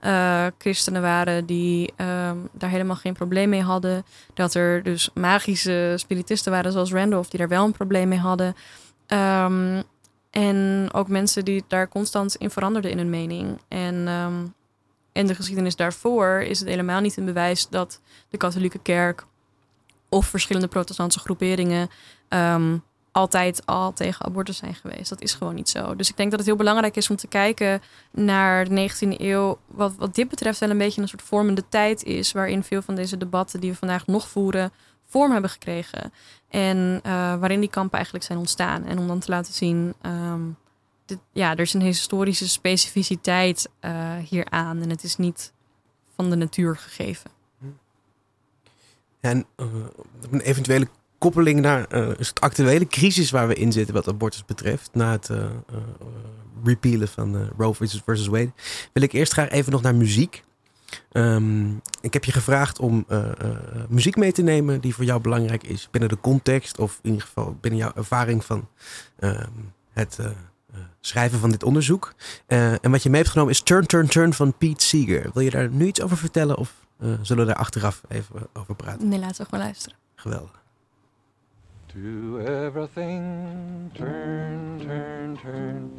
uh, 0.00 0.46
christenen 0.58 1.02
waren 1.02 1.46
die 1.46 1.92
um, 1.96 2.48
daar 2.52 2.70
helemaal 2.70 2.96
geen 2.96 3.12
probleem 3.12 3.48
mee 3.48 3.62
hadden. 3.62 4.04
Dat 4.34 4.54
er 4.54 4.82
dus 4.82 5.10
magische 5.14 5.94
spiritisten 5.96 6.52
waren 6.52 6.72
zoals 6.72 6.92
Randolph 6.92 7.28
die 7.28 7.38
daar 7.38 7.48
wel 7.48 7.64
een 7.64 7.72
probleem 7.72 8.08
mee 8.08 8.18
hadden. 8.18 8.54
Um, 9.08 9.82
en 10.32 10.88
ook 10.92 11.08
mensen 11.08 11.44
die 11.44 11.64
daar 11.68 11.88
constant 11.88 12.34
in 12.36 12.50
veranderden 12.50 12.90
in 12.90 12.98
hun 12.98 13.10
mening. 13.10 13.60
En 13.68 14.08
um, 14.08 14.54
in 15.12 15.26
de 15.26 15.34
geschiedenis 15.34 15.76
daarvoor 15.76 16.40
is 16.40 16.58
het 16.58 16.68
helemaal 16.68 17.00
niet 17.00 17.16
een 17.16 17.24
bewijs 17.24 17.68
dat 17.68 18.00
de 18.28 18.36
katholieke 18.36 18.78
kerk 18.78 19.26
of 20.08 20.26
verschillende 20.26 20.68
protestantse 20.68 21.18
groeperingen 21.18 21.88
um, 22.28 22.82
altijd 23.12 23.66
al 23.66 23.92
tegen 23.92 24.24
abortus 24.24 24.56
zijn 24.56 24.74
geweest. 24.74 25.08
Dat 25.08 25.20
is 25.20 25.34
gewoon 25.34 25.54
niet 25.54 25.68
zo. 25.68 25.96
Dus 25.96 26.10
ik 26.10 26.16
denk 26.16 26.30
dat 26.30 26.38
het 26.38 26.48
heel 26.48 26.58
belangrijk 26.58 26.96
is 26.96 27.10
om 27.10 27.16
te 27.16 27.26
kijken 27.26 27.82
naar 28.10 28.68
de 28.68 28.90
19e 28.90 29.20
eeuw. 29.20 29.58
Wat, 29.66 29.94
wat 29.96 30.14
dit 30.14 30.28
betreft 30.28 30.58
wel 30.58 30.70
een 30.70 30.78
beetje 30.78 31.02
een 31.02 31.08
soort 31.08 31.22
vormende 31.22 31.64
tijd 31.68 32.02
is. 32.02 32.32
Waarin 32.32 32.62
veel 32.62 32.82
van 32.82 32.94
deze 32.94 33.16
debatten 33.16 33.60
die 33.60 33.70
we 33.70 33.76
vandaag 33.76 34.06
nog 34.06 34.28
voeren 34.28 34.72
vorm 35.06 35.32
hebben 35.32 35.50
gekregen. 35.50 36.12
En 36.52 37.00
uh, 37.06 37.12
waarin 37.12 37.60
die 37.60 37.70
kampen 37.70 37.94
eigenlijk 37.94 38.24
zijn 38.24 38.38
ontstaan. 38.38 38.84
En 38.84 38.98
om 38.98 39.06
dan 39.06 39.18
te 39.18 39.30
laten 39.30 39.52
zien, 39.52 39.94
um, 40.06 40.56
dit, 41.04 41.18
ja, 41.32 41.50
er 41.50 41.60
is 41.60 41.74
een 41.74 41.80
historische 41.80 42.48
specificiteit 42.48 43.68
uh, 43.80 44.16
hieraan. 44.16 44.82
En 44.82 44.90
het 44.90 45.02
is 45.02 45.16
niet 45.16 45.52
van 46.16 46.30
de 46.30 46.36
natuur 46.36 46.76
gegeven. 46.76 47.30
En 49.20 49.46
uh, 49.56 49.66
een 50.30 50.40
eventuele 50.40 50.88
koppeling 51.18 51.60
naar 51.60 51.94
uh, 51.94 52.08
het 52.08 52.40
actuele 52.40 52.86
crisis 52.86 53.30
waar 53.30 53.48
we 53.48 53.54
in 53.54 53.72
zitten 53.72 53.94
wat 53.94 54.08
abortus 54.08 54.44
betreft. 54.44 54.90
Na 54.94 55.10
het 55.10 55.28
uh, 55.28 55.50
repealen 56.64 57.08
van 57.08 57.48
Roe 57.56 57.74
versus 57.74 58.26
Wade. 58.26 58.52
Wil 58.92 59.02
ik 59.02 59.12
eerst 59.12 59.32
graag 59.32 59.48
even 59.48 59.72
nog 59.72 59.82
naar 59.82 59.94
muziek. 59.94 60.44
Um, 61.12 61.80
ik 62.00 62.12
heb 62.12 62.24
je 62.24 62.32
gevraagd 62.32 62.78
om 62.78 63.04
uh, 63.08 63.18
uh, 63.18 63.50
muziek 63.88 64.16
mee 64.16 64.32
te 64.32 64.42
nemen 64.42 64.80
die 64.80 64.94
voor 64.94 65.04
jou 65.04 65.20
belangrijk 65.20 65.62
is 65.62 65.88
binnen 65.90 66.10
de 66.10 66.20
context 66.20 66.78
of 66.78 66.98
in 67.02 67.10
ieder 67.10 67.26
geval 67.26 67.56
binnen 67.60 67.80
jouw 67.80 67.92
ervaring 67.94 68.44
van 68.44 68.68
uh, 69.18 69.40
het 69.92 70.18
uh, 70.20 70.26
schrijven 71.00 71.38
van 71.38 71.50
dit 71.50 71.62
onderzoek. 71.62 72.14
en 72.46 72.90
wat 72.90 73.02
je 73.02 73.08
mee 73.08 73.20
hebt 73.20 73.32
genomen 73.32 73.52
is 73.52 73.60
Turn, 73.60 73.86
Turn, 73.86 74.06
Turn 74.06 74.32
van 74.32 74.54
Pete 74.58 74.84
Seeger. 74.84 75.30
Wil 75.34 75.42
je 75.42 75.50
daar 75.50 75.68
nu 75.68 75.86
iets 75.86 76.02
over 76.02 76.16
vertellen 76.16 76.56
of 76.56 76.72
zullen 76.98 77.46
we 77.46 77.52
daar 77.52 77.60
achteraf 77.60 78.02
even 78.08 78.36
over 78.52 78.74
praten? 78.74 79.08
Nee, 79.08 79.18
laten 79.18 79.36
we 79.36 79.48
gewoon 79.48 79.64
luisteren. 79.64 79.98
Geweldig. 80.14 80.62
To 81.92 82.38
everything, 82.38 83.90
turn, 83.92 84.80
turn, 84.80 85.36
turn. 85.42 85.90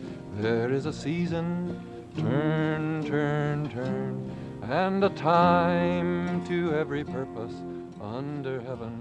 There 0.41 0.75
is 0.75 0.85
a 0.85 0.91
season, 0.91 1.79
turn, 2.15 3.03
turn, 3.03 3.69
turn. 3.69 4.31
And 4.69 5.03
a 5.03 5.09
time 5.09 6.41
to 6.47 6.73
every 6.73 7.03
purpose 7.03 7.53
under 8.01 8.61
heaven. 8.61 8.91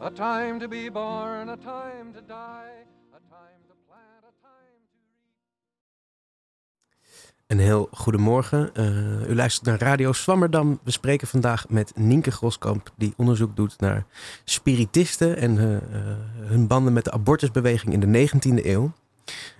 A 0.00 0.10
time 0.10 0.58
to 0.60 0.68
be 0.68 0.90
born, 0.90 1.48
a 1.48 1.56
time 1.56 2.12
to 2.14 2.20
die, 2.26 2.84
a 3.12 3.20
time 3.30 3.60
to 3.68 3.74
plant, 3.86 4.24
a 4.24 4.32
time 4.42 4.80
to. 4.90 4.98
Een 7.46 7.58
heel 7.58 7.88
goedemorgen. 7.92 8.70
Uh, 8.74 9.28
u 9.28 9.34
luistert 9.34 9.66
naar 9.66 9.78
Radio 9.78 10.12
Swammerdam. 10.12 10.80
We 10.82 10.90
spreken 10.90 11.28
vandaag 11.28 11.68
met 11.68 11.92
Nienke 11.96 12.30
Groskamp, 12.30 12.90
die 12.96 13.12
onderzoek 13.16 13.56
doet 13.56 13.80
naar 13.80 14.04
spiritisten 14.44 15.36
en 15.36 15.56
uh, 15.56 15.76
hun 16.48 16.66
banden 16.66 16.92
met 16.92 17.04
de 17.04 17.12
abortusbeweging 17.12 17.92
in 17.92 18.00
de 18.00 18.28
19e 18.28 18.66
eeuw. 18.66 18.92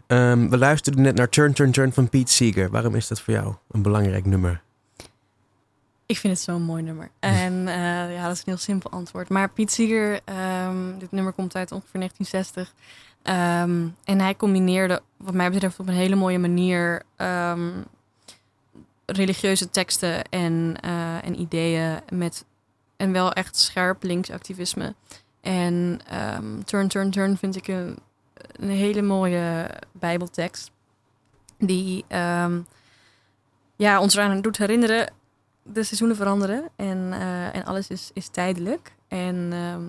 Um, 0.07 0.51
we 0.51 0.59
luisterden 0.59 1.03
net 1.03 1.15
naar 1.15 1.29
Turn, 1.29 1.53
Turn, 1.53 1.71
Turn 1.71 1.93
van 1.93 2.09
Pete 2.09 2.33
Seeger. 2.33 2.71
Waarom 2.71 2.95
is 2.95 3.09
dat 3.09 3.21
voor 3.21 3.35
jou 3.35 3.55
een 3.71 3.83
belangrijk 3.83 4.25
nummer? 4.25 4.63
Ik 6.07 6.19
vind 6.19 6.33
het 6.33 6.43
zo'n 6.43 6.63
mooi 6.63 6.83
nummer. 6.83 7.11
En 7.21 7.53
uh, 7.53 8.15
ja, 8.15 8.23
dat 8.23 8.33
is 8.33 8.39
een 8.39 8.45
heel 8.45 8.57
simpel 8.57 8.91
antwoord. 8.91 9.29
Maar 9.29 9.51
Pete 9.51 9.73
Seeger, 9.73 10.21
um, 10.67 10.99
dit 10.99 11.13
nummer 11.13 11.33
komt 11.33 11.57
uit 11.57 11.73
ongeveer 11.73 12.01
1960. 12.01 12.75
Um, 13.23 13.97
en 14.05 14.21
hij 14.21 14.37
combineerde, 14.37 15.03
wat 15.17 15.35
mij 15.35 15.51
betreft, 15.51 15.79
op 15.79 15.89
een 15.89 15.95
hele 15.95 16.15
mooie 16.15 16.39
manier 16.39 17.03
religieuze 19.07 19.71
teksten 19.71 20.25
en, 20.25 20.77
uh, 20.85 21.25
en 21.25 21.41
ideeën 21.41 22.01
met 22.13 22.45
een 22.97 23.13
wel 23.13 23.33
echt 23.33 23.57
scherp 23.57 24.03
linksactivisme. 24.03 24.95
En 25.41 26.01
Turn, 26.65 26.89
Turn, 26.89 27.11
Turn 27.11 27.37
vind 27.37 27.57
ik 27.57 27.69
een 27.69 27.99
een 28.61 28.69
hele 28.69 29.03
mooie 29.03 29.71
Bijbeltekst. 29.93 30.71
Die 31.59 32.05
um, 32.09 32.67
ja, 33.77 34.01
ons 34.01 34.15
eraan 34.15 34.41
doet 34.41 34.57
herinneren. 34.57 35.13
De 35.63 35.83
seizoenen 35.83 36.17
veranderen 36.17 36.69
en, 36.77 37.13
eh, 37.13 37.55
en 37.55 37.65
alles 37.65 37.89
is, 37.89 38.11
is 38.15 38.29
tijdelijk. 38.29 38.95
En 39.09 39.49
ehm, 39.53 39.83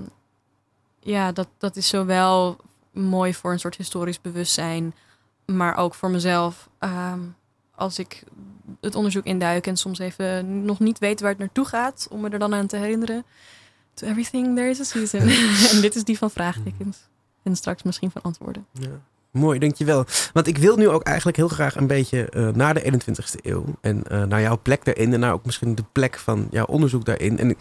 ja, 0.99 1.31
dat, 1.31 1.47
dat 1.57 1.75
is 1.75 1.87
zowel 1.87 2.57
mooi 2.91 3.33
voor 3.33 3.51
een 3.51 3.59
soort 3.59 3.75
historisch 3.75 4.21
bewustzijn, 4.21 4.93
maar 5.45 5.77
ook 5.77 5.93
voor 5.93 6.09
mezelf. 6.09 6.69
Ehm, 6.79 7.19
als 7.75 7.99
ik 7.99 8.23
het 8.81 8.95
onderzoek 8.95 9.25
induik 9.25 9.67
en 9.67 9.77
soms 9.77 9.99
even 9.99 10.65
nog 10.65 10.79
niet 10.79 10.99
weet 10.99 11.19
waar 11.19 11.29
het 11.29 11.39
naartoe 11.39 11.65
gaat, 11.65 12.07
om 12.09 12.21
me 12.21 12.29
er 12.29 12.39
dan 12.39 12.53
aan 12.53 12.67
te 12.67 12.77
herinneren. 12.77 13.25
To 13.93 14.07
everything 14.07 14.55
there 14.55 14.69
is 14.69 14.79
a 14.79 14.83
season. 14.83 15.21
en 15.71 15.81
dit 15.81 15.95
is 15.95 16.03
die 16.03 16.17
van 16.17 16.31
vraagtekens. 16.31 17.07
En 17.45 17.55
straks 17.55 17.83
misschien 17.83 18.11
van 18.11 18.21
antwoorden. 18.21 18.65
Ja. 18.71 19.01
Mooi, 19.31 19.59
dankjewel. 19.59 20.05
Want 20.33 20.47
ik 20.47 20.57
wil 20.57 20.77
nu 20.77 20.89
ook 20.89 21.03
eigenlijk 21.03 21.37
heel 21.37 21.47
graag 21.47 21.75
een 21.75 21.87
beetje 21.87 22.29
uh, 22.35 22.49
naar 22.49 22.73
de 22.73 22.91
21ste 22.91 23.41
eeuw. 23.41 23.65
En 23.81 24.03
uh, 24.11 24.23
naar 24.23 24.41
jouw 24.41 24.59
plek 24.61 24.85
daarin. 24.85 25.13
En 25.13 25.19
naar 25.19 25.33
ook 25.33 25.45
misschien 25.45 25.75
de 25.75 25.83
plek 25.91 26.17
van 26.17 26.47
jouw 26.51 26.65
onderzoek 26.65 27.05
daarin. 27.05 27.39
En 27.39 27.57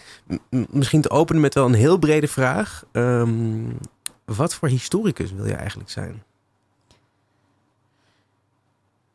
misschien 0.70 1.00
te 1.00 1.10
openen 1.10 1.40
met 1.40 1.54
wel 1.54 1.66
een 1.66 1.74
heel 1.74 1.98
brede 1.98 2.28
vraag. 2.28 2.84
Um, 2.92 3.78
wat 4.24 4.54
voor 4.54 4.68
historicus 4.68 5.32
wil 5.32 5.46
je 5.46 5.54
eigenlijk 5.54 5.90
zijn? 5.90 6.22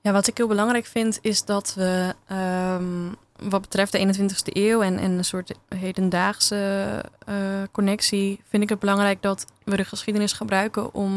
Ja, 0.01 0.11
wat 0.11 0.28
ik 0.28 0.38
heel 0.38 0.47
belangrijk 0.47 0.86
vind 0.86 1.20
is 1.22 1.45
dat 1.45 1.74
we 1.76 2.13
um, 2.32 3.15
wat 3.49 3.61
betreft 3.61 3.91
de 3.91 3.99
21ste 3.99 4.53
eeuw 4.53 4.82
en, 4.82 4.97
en 4.97 5.11
een 5.11 5.26
soort 5.26 5.53
hedendaagse 5.76 7.03
uh, 7.30 7.36
connectie, 7.72 8.41
vind 8.49 8.63
ik 8.63 8.70
het 8.70 8.80
belangrijk 8.80 9.22
dat 9.22 9.45
we 9.72 9.78
de 9.78 9.86
geschiedenis 9.86 10.34
gebruiken 10.34 10.93
om 10.93 11.11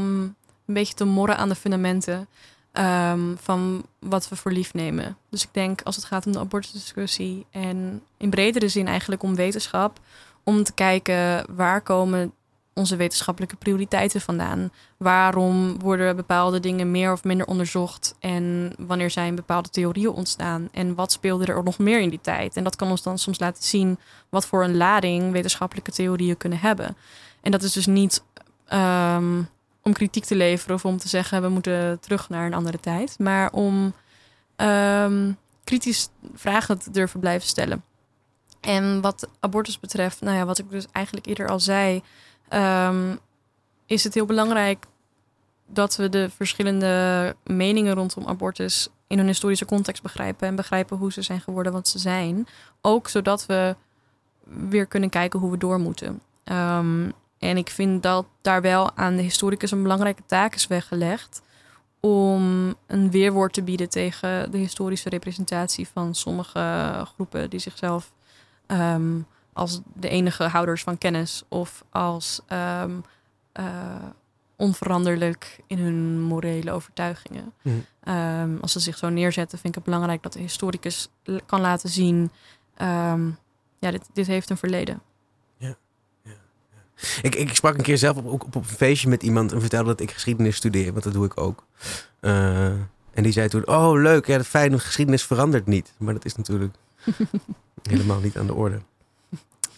een 0.66 0.74
beetje 0.74 0.94
te 0.94 1.04
morren 1.04 1.36
aan 1.36 1.48
de 1.48 1.54
fundamenten 1.54 2.28
um, 2.72 3.36
van 3.40 3.84
wat 3.98 4.28
we 4.28 4.36
voor 4.36 4.52
lief 4.52 4.74
nemen. 4.74 5.16
Dus 5.30 5.42
ik 5.42 5.48
denk 5.52 5.82
als 5.82 5.96
het 5.96 6.04
gaat 6.04 6.26
om 6.26 6.32
de 6.32 6.38
abortusdiscussie 6.38 7.46
en 7.50 8.02
in 8.16 8.30
bredere 8.30 8.68
zin 8.68 8.88
eigenlijk 8.88 9.22
om 9.22 9.34
wetenschap, 9.34 10.00
om 10.44 10.62
te 10.64 10.72
kijken 10.72 11.44
waar 11.56 11.80
komen 11.80 12.32
onze 12.74 12.96
wetenschappelijke 12.96 13.56
prioriteiten 13.56 14.20
vandaan? 14.20 14.70
Waarom 14.96 15.78
worden 15.80 16.16
bepaalde 16.16 16.60
dingen 16.60 16.90
meer 16.90 17.12
of 17.12 17.24
minder 17.24 17.46
onderzocht? 17.46 18.14
En 18.18 18.72
wanneer 18.78 19.10
zijn 19.10 19.34
bepaalde 19.34 19.68
theorieën 19.68 20.10
ontstaan? 20.10 20.68
En 20.72 20.94
wat 20.94 21.12
speelde 21.12 21.44
er 21.44 21.62
nog 21.62 21.78
meer 21.78 22.00
in 22.00 22.08
die 22.08 22.20
tijd? 22.20 22.56
En 22.56 22.64
dat 22.64 22.76
kan 22.76 22.90
ons 22.90 23.02
dan 23.02 23.18
soms 23.18 23.38
laten 23.38 23.64
zien 23.64 23.98
wat 24.28 24.46
voor 24.46 24.64
een 24.64 24.76
lading 24.76 25.32
wetenschappelijke 25.32 25.90
theorieën 25.90 26.36
kunnen 26.36 26.58
hebben. 26.58 26.96
En 27.40 27.50
dat 27.50 27.62
is 27.62 27.72
dus 27.72 27.86
niet 27.86 28.22
um, 28.72 29.48
om 29.82 29.92
kritiek 29.92 30.24
te 30.24 30.36
leveren 30.36 30.74
of 30.74 30.84
om 30.84 30.98
te 30.98 31.08
zeggen 31.08 31.42
we 31.42 31.48
moeten 31.48 32.00
terug 32.00 32.28
naar 32.28 32.46
een 32.46 32.54
andere 32.54 32.80
tijd, 32.80 33.18
maar 33.18 33.52
om 33.52 33.94
um, 34.56 35.36
kritisch 35.64 36.08
vragen 36.34 36.78
te 36.78 36.90
durven 36.90 37.20
blijven 37.20 37.48
stellen. 37.48 37.84
En 38.60 39.00
wat 39.00 39.28
abortus 39.40 39.80
betreft, 39.80 40.20
nou 40.20 40.36
ja, 40.36 40.44
wat 40.44 40.58
ik 40.58 40.70
dus 40.70 40.86
eigenlijk 40.92 41.26
eerder 41.26 41.48
al 41.48 41.60
zei, 41.60 42.02
um, 42.50 43.18
is 43.86 44.04
het 44.04 44.14
heel 44.14 44.26
belangrijk 44.26 44.86
dat 45.66 45.96
we 45.96 46.08
de 46.08 46.30
verschillende 46.30 47.36
meningen 47.44 47.94
rondom 47.94 48.26
abortus 48.26 48.88
in 49.06 49.18
hun 49.18 49.26
historische 49.26 49.64
context 49.64 50.02
begrijpen 50.02 50.48
en 50.48 50.56
begrijpen 50.56 50.96
hoe 50.96 51.12
ze 51.12 51.22
zijn 51.22 51.40
geworden 51.40 51.72
wat 51.72 51.88
ze 51.88 51.98
zijn. 51.98 52.46
Ook 52.80 53.08
zodat 53.08 53.46
we 53.46 53.76
weer 54.44 54.86
kunnen 54.86 55.10
kijken 55.10 55.40
hoe 55.40 55.50
we 55.50 55.58
door 55.58 55.78
moeten. 55.78 56.20
En 57.42 57.56
ik 57.56 57.70
vind 57.70 58.02
dat 58.02 58.26
daar 58.40 58.62
wel 58.62 58.96
aan 58.96 59.16
de 59.16 59.22
historicus 59.22 59.70
een 59.70 59.82
belangrijke 59.82 60.22
taak 60.26 60.54
is 60.54 60.66
weggelegd 60.66 61.42
om 62.00 62.74
een 62.86 63.10
weerwoord 63.10 63.52
te 63.52 63.62
bieden 63.62 63.88
tegen 63.88 64.50
de 64.50 64.58
historische 64.58 65.08
representatie 65.08 65.88
van 65.88 66.14
sommige 66.14 66.92
groepen 67.14 67.50
die 67.50 67.60
zichzelf 67.60 68.12
um, 68.66 69.26
als 69.52 69.80
de 69.94 70.08
enige 70.08 70.44
houders 70.44 70.82
van 70.82 70.98
kennis 70.98 71.42
of 71.48 71.84
als 71.90 72.40
um, 72.82 73.04
uh, 73.60 73.64
onveranderlijk 74.56 75.60
in 75.66 75.78
hun 75.78 76.20
morele 76.20 76.72
overtuigingen. 76.72 77.52
Mm. 77.62 77.84
Um, 78.08 78.58
als 78.60 78.72
ze 78.72 78.80
zich 78.80 78.98
zo 78.98 79.08
neerzetten, 79.08 79.58
vind 79.58 79.76
ik 79.76 79.84
het 79.84 79.84
belangrijk 79.84 80.22
dat 80.22 80.32
de 80.32 80.40
historicus 80.40 81.08
kan 81.46 81.60
laten 81.60 81.88
zien: 81.88 82.30
ja, 83.78 83.90
dit, 83.90 84.08
dit 84.12 84.26
heeft 84.26 84.50
een 84.50 84.56
verleden. 84.56 85.02
Ik, 87.22 87.34
ik 87.34 87.54
sprak 87.54 87.76
een 87.76 87.82
keer 87.82 87.98
zelf 87.98 88.16
op, 88.16 88.26
op, 88.26 88.42
op 88.42 88.54
een 88.54 88.64
feestje 88.64 89.08
met 89.08 89.22
iemand 89.22 89.52
en 89.52 89.60
vertelde 89.60 89.88
dat 89.88 90.00
ik 90.00 90.10
geschiedenis 90.10 90.56
studeer, 90.56 90.92
want 90.92 91.04
dat 91.04 91.12
doe 91.12 91.24
ik 91.24 91.40
ook. 91.40 91.64
Uh, 92.20 92.66
en 93.12 93.22
die 93.22 93.32
zei 93.32 93.48
toen: 93.48 93.66
Oh, 93.66 94.00
leuk, 94.00 94.26
ja, 94.26 94.44
fijn, 94.44 94.80
geschiedenis 94.80 95.24
verandert 95.24 95.66
niet. 95.66 95.92
Maar 95.98 96.14
dat 96.14 96.24
is 96.24 96.36
natuurlijk 96.36 96.74
helemaal 97.90 98.20
niet 98.20 98.36
aan 98.36 98.46
de 98.46 98.54
orde. 98.54 98.80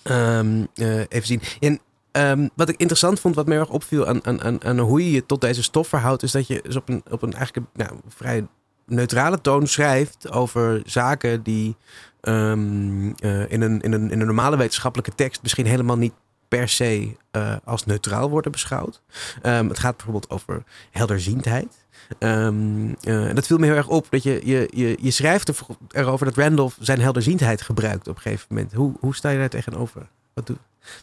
Um, 0.03 0.69
uh, 0.75 0.99
even 0.99 1.27
zien. 1.27 1.43
En 1.61 1.81
um, 2.13 2.51
wat 2.55 2.69
ik 2.69 2.77
interessant 2.77 3.21
vond, 3.21 3.35
wat 3.35 3.47
mij 3.47 3.59
erg 3.59 3.71
opviel 3.71 4.07
aan, 4.07 4.27
aan, 4.27 4.43
aan, 4.43 4.65
aan, 4.65 4.79
hoe 4.79 5.05
je 5.05 5.11
je 5.11 5.27
tot 5.27 5.41
deze 5.41 5.63
stof 5.63 5.89
verhoudt, 5.89 6.23
is 6.23 6.33
dat 6.33 6.47
je 6.47 6.61
dus 6.63 6.77
op 6.77 6.89
een, 6.89 7.03
op 7.11 7.23
een 7.23 7.33
eigenlijk 7.33 7.67
nou, 7.75 7.91
vrij 8.09 8.47
neutrale 8.87 9.41
toon 9.41 9.67
schrijft 9.67 10.31
over 10.31 10.83
zaken 10.85 11.43
die 11.43 11.77
um, 12.23 13.05
uh, 13.07 13.51
in, 13.51 13.63
een, 13.63 13.81
in, 13.81 13.93
een, 13.93 14.11
in 14.11 14.21
een 14.21 14.27
normale 14.27 14.57
wetenschappelijke 14.57 15.15
tekst 15.15 15.43
misschien 15.43 15.67
helemaal 15.67 15.99
niet 15.99 16.13
per 16.57 16.69
se 16.69 17.17
uh, 17.33 17.57
als 17.65 17.85
neutraal 17.85 18.31
worden 18.31 18.53
beschouwd. 18.53 19.01
Um, 19.43 19.69
het 19.69 19.79
gaat 19.79 19.97
bijvoorbeeld 19.97 20.31
over 20.31 20.63
helderziendheid. 20.91 21.87
Um, 22.19 22.97
uh, 23.03 23.35
dat 23.35 23.47
viel 23.47 23.59
me 23.59 23.67
heel 23.67 23.77
erg 23.77 23.89
op 23.89 24.07
dat 24.11 24.23
je, 24.23 24.41
je, 24.45 24.69
je, 24.73 24.97
je 25.01 25.11
schrijft 25.11 25.49
er, 25.49 25.57
erover 25.91 26.27
dat 26.27 26.37
Randolph 26.37 26.77
zijn 26.81 27.01
helderziendheid 27.01 27.63
gebruikt 27.63 28.09
op 28.09 28.17
een 28.17 28.23
gegeven 28.23 28.47
moment. 28.49 28.73
Hoe, 28.73 28.93
hoe 29.01 29.15
sta 29.15 29.31
je 29.31 29.39
daar 29.39 29.49
tegenover? 29.49 30.07
Wat, 30.35 30.47
doe, 30.47 30.57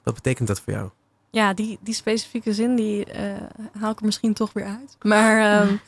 wat 0.03 0.13
betekent 0.13 0.47
dat 0.47 0.61
voor 0.61 0.73
jou? 0.73 0.89
Ja, 1.29 1.53
die, 1.53 1.79
die 1.81 1.93
specifieke 1.93 2.53
zin 2.53 2.75
die 2.75 3.05
uh, 3.15 3.33
haal 3.79 3.91
ik 3.91 3.99
er 3.99 4.05
misschien 4.05 4.33
toch 4.33 4.53
weer 4.53 4.65
uit. 4.65 4.97
Maar 5.01 5.61
um, 5.61 5.79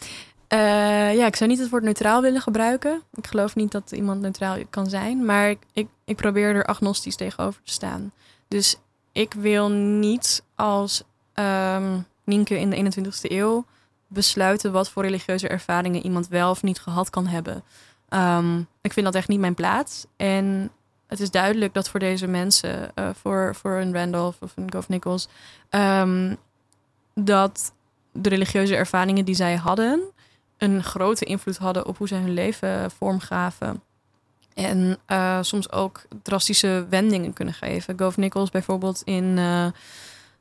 uh, 0.54 1.16
ja, 1.20 1.26
ik 1.26 1.36
zou 1.36 1.50
niet 1.50 1.60
het 1.60 1.70
woord 1.70 1.84
neutraal 1.84 2.22
willen 2.22 2.42
gebruiken. 2.42 3.02
Ik 3.14 3.28
geloof 3.28 3.56
niet 3.56 3.72
dat 3.72 3.92
iemand 3.92 4.22
neutraal 4.22 4.58
kan 4.70 4.90
zijn. 4.90 5.26
Maar 5.26 5.50
ik, 5.50 5.60
ik, 5.74 5.88
ik 6.06 6.16
probeer 6.16 6.56
er 6.56 6.66
agnostisch 6.66 7.16
tegenover 7.16 7.62
te 7.64 7.72
staan. 7.72 8.12
Dus 8.48 8.78
ik 9.14 9.34
wil 9.34 9.70
niet 9.70 10.44
als 10.56 11.04
um, 11.34 12.06
Nienke 12.24 12.60
in 12.60 12.70
de 12.70 12.92
21ste 12.92 13.32
eeuw 13.32 13.66
besluiten 14.08 14.72
wat 14.72 14.90
voor 14.90 15.04
religieuze 15.04 15.48
ervaringen 15.48 16.04
iemand 16.04 16.28
wel 16.28 16.50
of 16.50 16.64
niet 16.64 16.80
gehad 16.80 17.10
kan 17.10 17.28
hebben. 17.28 17.64
Um, 18.10 18.68
ik 18.82 18.94
vind 18.94 19.06
dat 19.06 19.16
echt 19.16 19.28
niet 19.28 19.40
mijn 19.40 19.54
plaats. 19.54 20.06
En 20.16 20.72
het 21.08 21.20
is 21.20 21.32
duidelijk 21.32 21.74
dat 21.74 21.90
voor 21.90 22.00
deze 22.00 22.28
mensen, 22.28 22.92
uh, 22.96 23.10
voor, 23.14 23.56
voor 23.56 23.76
een 23.76 23.94
Randolph 23.94 24.38
of 24.40 24.52
een 24.56 24.72
Gov 24.72 24.88
Nichols, 24.88 25.28
um, 25.70 26.38
dat 27.14 27.74
de 28.12 28.30
religieuze 28.30 28.76
ervaringen 28.76 29.26
die 29.26 29.36
zij 29.36 29.56
hadden, 29.56 30.02
een 30.58 30.84
grote 30.84 31.26
invloed 31.26 31.58
hadden 31.58 31.86
op 31.86 31.98
hoe 31.98 32.08
zij 32.08 32.20
hun 32.20 32.34
leven 32.34 32.92
vormgaven. 32.92 33.82
En 34.54 34.98
uh, 35.08 35.38
soms 35.42 35.72
ook 35.72 36.02
drastische 36.22 36.86
wendingen 36.90 37.34
kunnen 37.34 37.54
geven. 37.54 38.00
Gov 38.00 38.16
Nichols 38.16 38.50
bijvoorbeeld 38.50 39.02
in, 39.04 39.24
uh, 39.38 39.66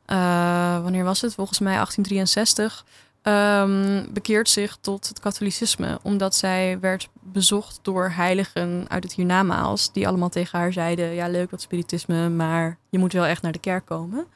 uh, 0.07 0.83
wanneer 0.83 1.05
was 1.05 1.21
het? 1.21 1.35
Volgens 1.35 1.59
mij 1.59 1.75
1863 1.75 2.85
um, 3.23 4.13
bekeert 4.13 4.49
zich 4.49 4.79
tot 4.81 5.09
het 5.09 5.21
katholicisme. 5.21 5.99
Omdat 6.03 6.35
zij 6.35 6.81
werd 6.81 7.09
bezocht 7.21 7.79
door 7.83 8.11
heiligen 8.15 8.85
uit 8.89 9.03
het 9.03 9.15
hiernamaals. 9.15 9.93
Die 9.93 10.09
allemaal 10.09 10.29
tegen 10.29 10.59
haar 10.59 10.73
zeiden, 10.73 11.15
ja 11.15 11.29
leuk 11.29 11.51
dat 11.51 11.61
spiritisme, 11.61 12.29
maar 12.29 12.79
je 12.91 12.99
moet 12.99 13.13
wel 13.13 13.25
echt 13.25 13.43
naar 13.43 13.53
de 13.53 13.59
kerk 13.59 13.87
komen. 13.87 14.27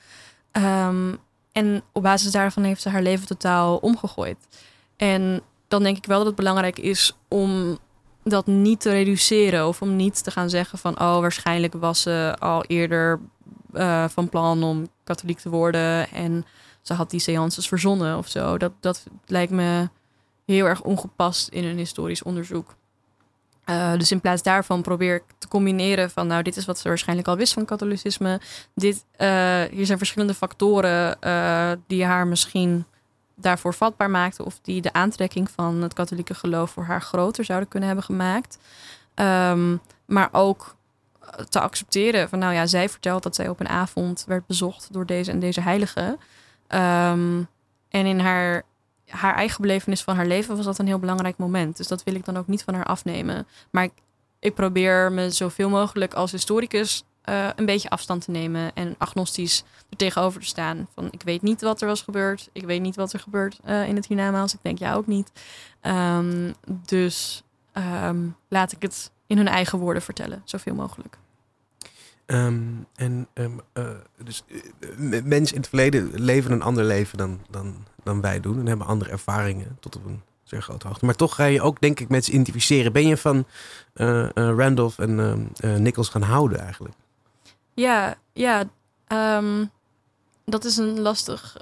Um, 0.53 1.18
en 1.53 1.83
op 1.93 2.03
basis 2.03 2.33
daarvan 2.33 2.62
heeft 2.62 2.83
ze 2.83 2.89
haar 2.89 3.03
leven 3.03 3.27
totaal 3.27 3.77
omgegooid. 3.77 4.37
En 4.97 5.41
dan 5.68 5.83
denk 5.83 5.97
ik 5.97 6.05
wel 6.05 6.18
dat 6.18 6.27
het 6.27 6.37
belangrijk 6.37 6.79
is 6.79 7.16
om 7.29 7.79
dat 8.31 8.47
niet 8.47 8.81
te 8.81 8.91
reduceren. 8.91 9.66
Of 9.66 9.83
om 9.83 9.97
niet 9.97 10.24
te 10.24 10.31
gaan 10.31 10.51
zeggen 10.51 10.79
van, 10.79 11.01
oh 11.01 11.18
waarschijnlijk 11.18 11.74
was 11.74 12.03
ze 12.03 12.37
al 12.39 12.64
eerder 12.64 13.20
uh, 13.72 14.05
van 14.09 14.29
plan 14.29 14.62
om 14.62 14.89
katholiek 15.05 15.39
te 15.39 15.49
worden. 15.49 16.11
En 16.11 16.47
ze 16.83 16.95
had 16.95 17.11
die 17.11 17.20
seances 17.20 17.68
verzonnen 17.68 18.18
of 18.18 18.29
zo. 18.29 18.59
Dat, 18.59 18.72
dat 18.81 19.05
lijkt 19.27 19.53
me 19.53 19.89
heel 20.45 20.66
erg 20.66 20.83
ongepast 20.83 21.49
in 21.49 21.64
een 21.64 21.77
historisch 21.77 22.22
onderzoek. 22.22 22.74
Uh, 23.70 23.93
dus 23.93 24.11
in 24.11 24.20
plaats 24.20 24.43
daarvan 24.43 24.83
probeer 24.83 25.14
ik 25.14 25.24
te 25.39 25.49
combineren 25.49 26.11
van, 26.11 26.27
nou, 26.27 26.43
dit 26.43 26.57
is 26.57 26.64
wat 26.64 26.79
ze 26.79 26.89
waarschijnlijk 26.89 27.29
al 27.29 27.37
wist 27.37 27.53
van 27.53 27.64
katholicisme. 27.64 28.41
Dit, 28.74 29.05
uh, 29.18 29.62
hier 29.70 29.87
zijn 29.87 29.99
verschillende 29.99 30.35
factoren 30.35 31.18
die 31.87 32.05
haar 32.05 32.27
misschien 32.27 32.85
daarvoor 33.37 33.74
vatbaar 33.74 34.11
maakten 34.11 34.45
of 34.45 34.59
die 34.62 34.80
de 34.80 34.93
aantrekking 34.93 35.51
van 35.51 35.82
het 35.82 35.93
katholieke 35.93 36.34
geloof 36.34 36.70
voor 36.70 36.84
haar 36.84 37.03
groter 37.03 37.45
zouden 37.45 37.68
kunnen 37.68 37.89
hebben 37.89 38.07
gemaakt. 38.07 38.59
Um, 39.14 39.80
maar 40.07 40.28
ook 40.32 40.76
te 41.49 41.61
accepteren 41.61 42.28
van, 42.28 42.39
nou 42.39 42.55
ja, 42.55 42.66
zij 42.66 42.89
vertelt 42.89 43.22
dat 43.22 43.34
zij 43.34 43.49
op 43.49 43.61
een 43.61 43.68
avond 43.68 44.24
werd 44.26 44.47
bezocht 44.47 44.93
door 44.93 45.07
deze 45.07 45.30
en 45.30 45.39
deze 45.39 45.61
heilige. 45.61 46.18
Um, 46.68 47.49
en 47.89 48.07
in 48.07 48.18
haar, 48.18 48.62
haar 49.09 49.34
eigen 49.34 49.61
belevenis 49.61 50.03
van 50.03 50.16
haar 50.16 50.26
leven 50.26 50.57
was 50.57 50.64
dat 50.64 50.78
een 50.78 50.87
heel 50.87 50.99
belangrijk 50.99 51.37
moment. 51.37 51.76
Dus 51.76 51.89
dat 51.89 52.03
wil 52.03 52.14
ik 52.14 52.24
dan 52.24 52.37
ook 52.37 52.47
niet 52.47 52.62
van 52.64 52.74
haar 52.74 52.84
afnemen. 52.84 53.47
Maar 53.70 53.84
ik, 53.84 53.93
ik 54.39 54.55
probeer 54.55 55.12
me 55.12 55.30
zoveel 55.30 55.68
mogelijk 55.68 56.14
als 56.14 56.32
historicus 56.32 57.05
eh, 57.27 57.49
een 57.57 57.66
beetje 57.66 57.91
afstand 57.91 58.24
te 58.24 58.31
nemen 58.31 58.70
en 58.74 58.95
agnostisch 58.99 59.64
er 59.91 59.97
tegenover 59.97 60.41
te 60.41 60.47
staan. 60.47 60.89
Van 60.95 61.09
ik 61.11 61.22
weet 61.22 61.43
niet 61.43 61.61
wat 61.61 61.81
er 61.81 61.87
was 61.87 62.03
gebeurd. 62.03 62.49
Ik 62.53 62.64
weet 62.64 62.81
niet 62.81 62.97
wat 62.97 63.12
er 63.12 63.20
gebeurt 63.20 63.61
uh, 63.66 63.89
in 63.89 63.97
het 63.97 64.07
hiernamaals. 64.07 64.55
Ik 64.55 64.59
denk 64.62 64.79
jou 64.79 64.97
ook 64.97 65.07
niet. 65.07 65.33
Um, 65.83 66.55
dus 66.66 67.43
um, 68.05 68.37
laat 68.49 68.72
ik 68.72 68.83
het 68.83 69.11
in 69.27 69.37
hun 69.37 69.49
eigen 69.49 69.79
woorden 69.79 70.03
vertellen, 70.03 70.43
zoveel 70.45 70.74
mogelijk. 70.74 71.18
Um, 72.27 72.87
en 72.95 73.29
uh, 73.35 73.47
dus 74.22 74.45
mensen 75.24 75.55
in 75.55 75.61
het 75.61 75.68
verleden 75.68 76.11
leven 76.14 76.53
een 76.53 76.62
ander 76.62 76.85
leven 76.85 77.18
dan, 77.18 77.41
dan, 77.51 77.87
dan 78.03 78.20
wij 78.20 78.41
doen 78.41 78.59
en 78.59 78.66
hebben 78.66 78.87
andere 78.87 79.11
ervaringen 79.11 79.77
tot 79.81 79.97
op 79.97 80.05
een 80.05 80.22
zeer 80.43 80.62
grote 80.62 80.87
hoogte. 80.87 81.05
Maar 81.05 81.14
toch 81.14 81.35
ga 81.35 81.45
je 81.45 81.62
ook, 81.62 81.81
denk 81.81 82.01
ik, 82.01 82.09
met 82.09 82.24
ze 82.24 82.33
identificeren. 82.33 82.93
Ben 82.93 83.07
je 83.07 83.16
van 83.16 83.47
Randolph 84.35 84.99
en 84.99 85.51
Nichols 85.83 86.09
gaan 86.09 86.22
houden 86.22 86.61
eigenlijk? 86.61 86.95
Ja, 87.77 88.14
ja. 88.33 88.64
Um, 89.09 89.70
dat 90.45 90.64
is 90.64 90.77
een 90.77 91.01
lastig. 91.01 91.57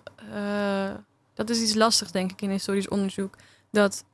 dat 1.34 1.50
is 1.50 1.60
iets 1.60 1.74
lastigs, 1.74 2.12
denk 2.12 2.30
ik, 2.30 2.42
in 2.42 2.50
historisch 2.50 2.88
onderzoek. 2.88 3.34
Dat 3.70 4.04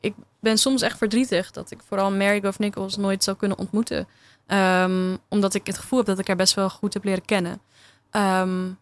ik 0.00 0.14
ben 0.40 0.58
soms 0.58 0.82
echt 0.82 0.98
verdrietig 0.98 1.50
dat 1.50 1.70
ik 1.70 1.78
vooral 1.86 2.10
Mary 2.10 2.40
Grove 2.40 2.62
Nichols 2.62 2.96
nooit 2.96 3.24
zou 3.24 3.36
kunnen 3.36 3.58
ontmoeten. 3.58 4.08
Um, 4.46 5.18
omdat 5.28 5.54
ik 5.54 5.66
het 5.66 5.78
gevoel 5.78 5.98
heb 5.98 6.08
dat 6.08 6.18
ik 6.18 6.26
haar 6.26 6.36
best 6.36 6.54
wel 6.54 6.70
goed 6.70 6.94
heb 6.94 7.04
leren 7.04 7.24
kennen. 7.24 7.60
Um, 8.10 8.78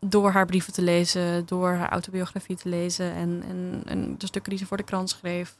door 0.00 0.30
haar 0.30 0.46
brieven 0.46 0.72
te 0.72 0.82
lezen, 0.82 1.46
door 1.46 1.72
haar 1.72 1.88
autobiografie 1.88 2.56
te 2.56 2.68
lezen 2.68 3.12
en, 3.12 3.42
en, 3.48 3.82
en, 3.86 4.18
de 4.18 4.26
stukken 4.26 4.50
die 4.50 4.58
ze 4.60 4.66
voor 4.66 4.76
de 4.76 4.82
krant 4.82 5.10
schreef. 5.10 5.56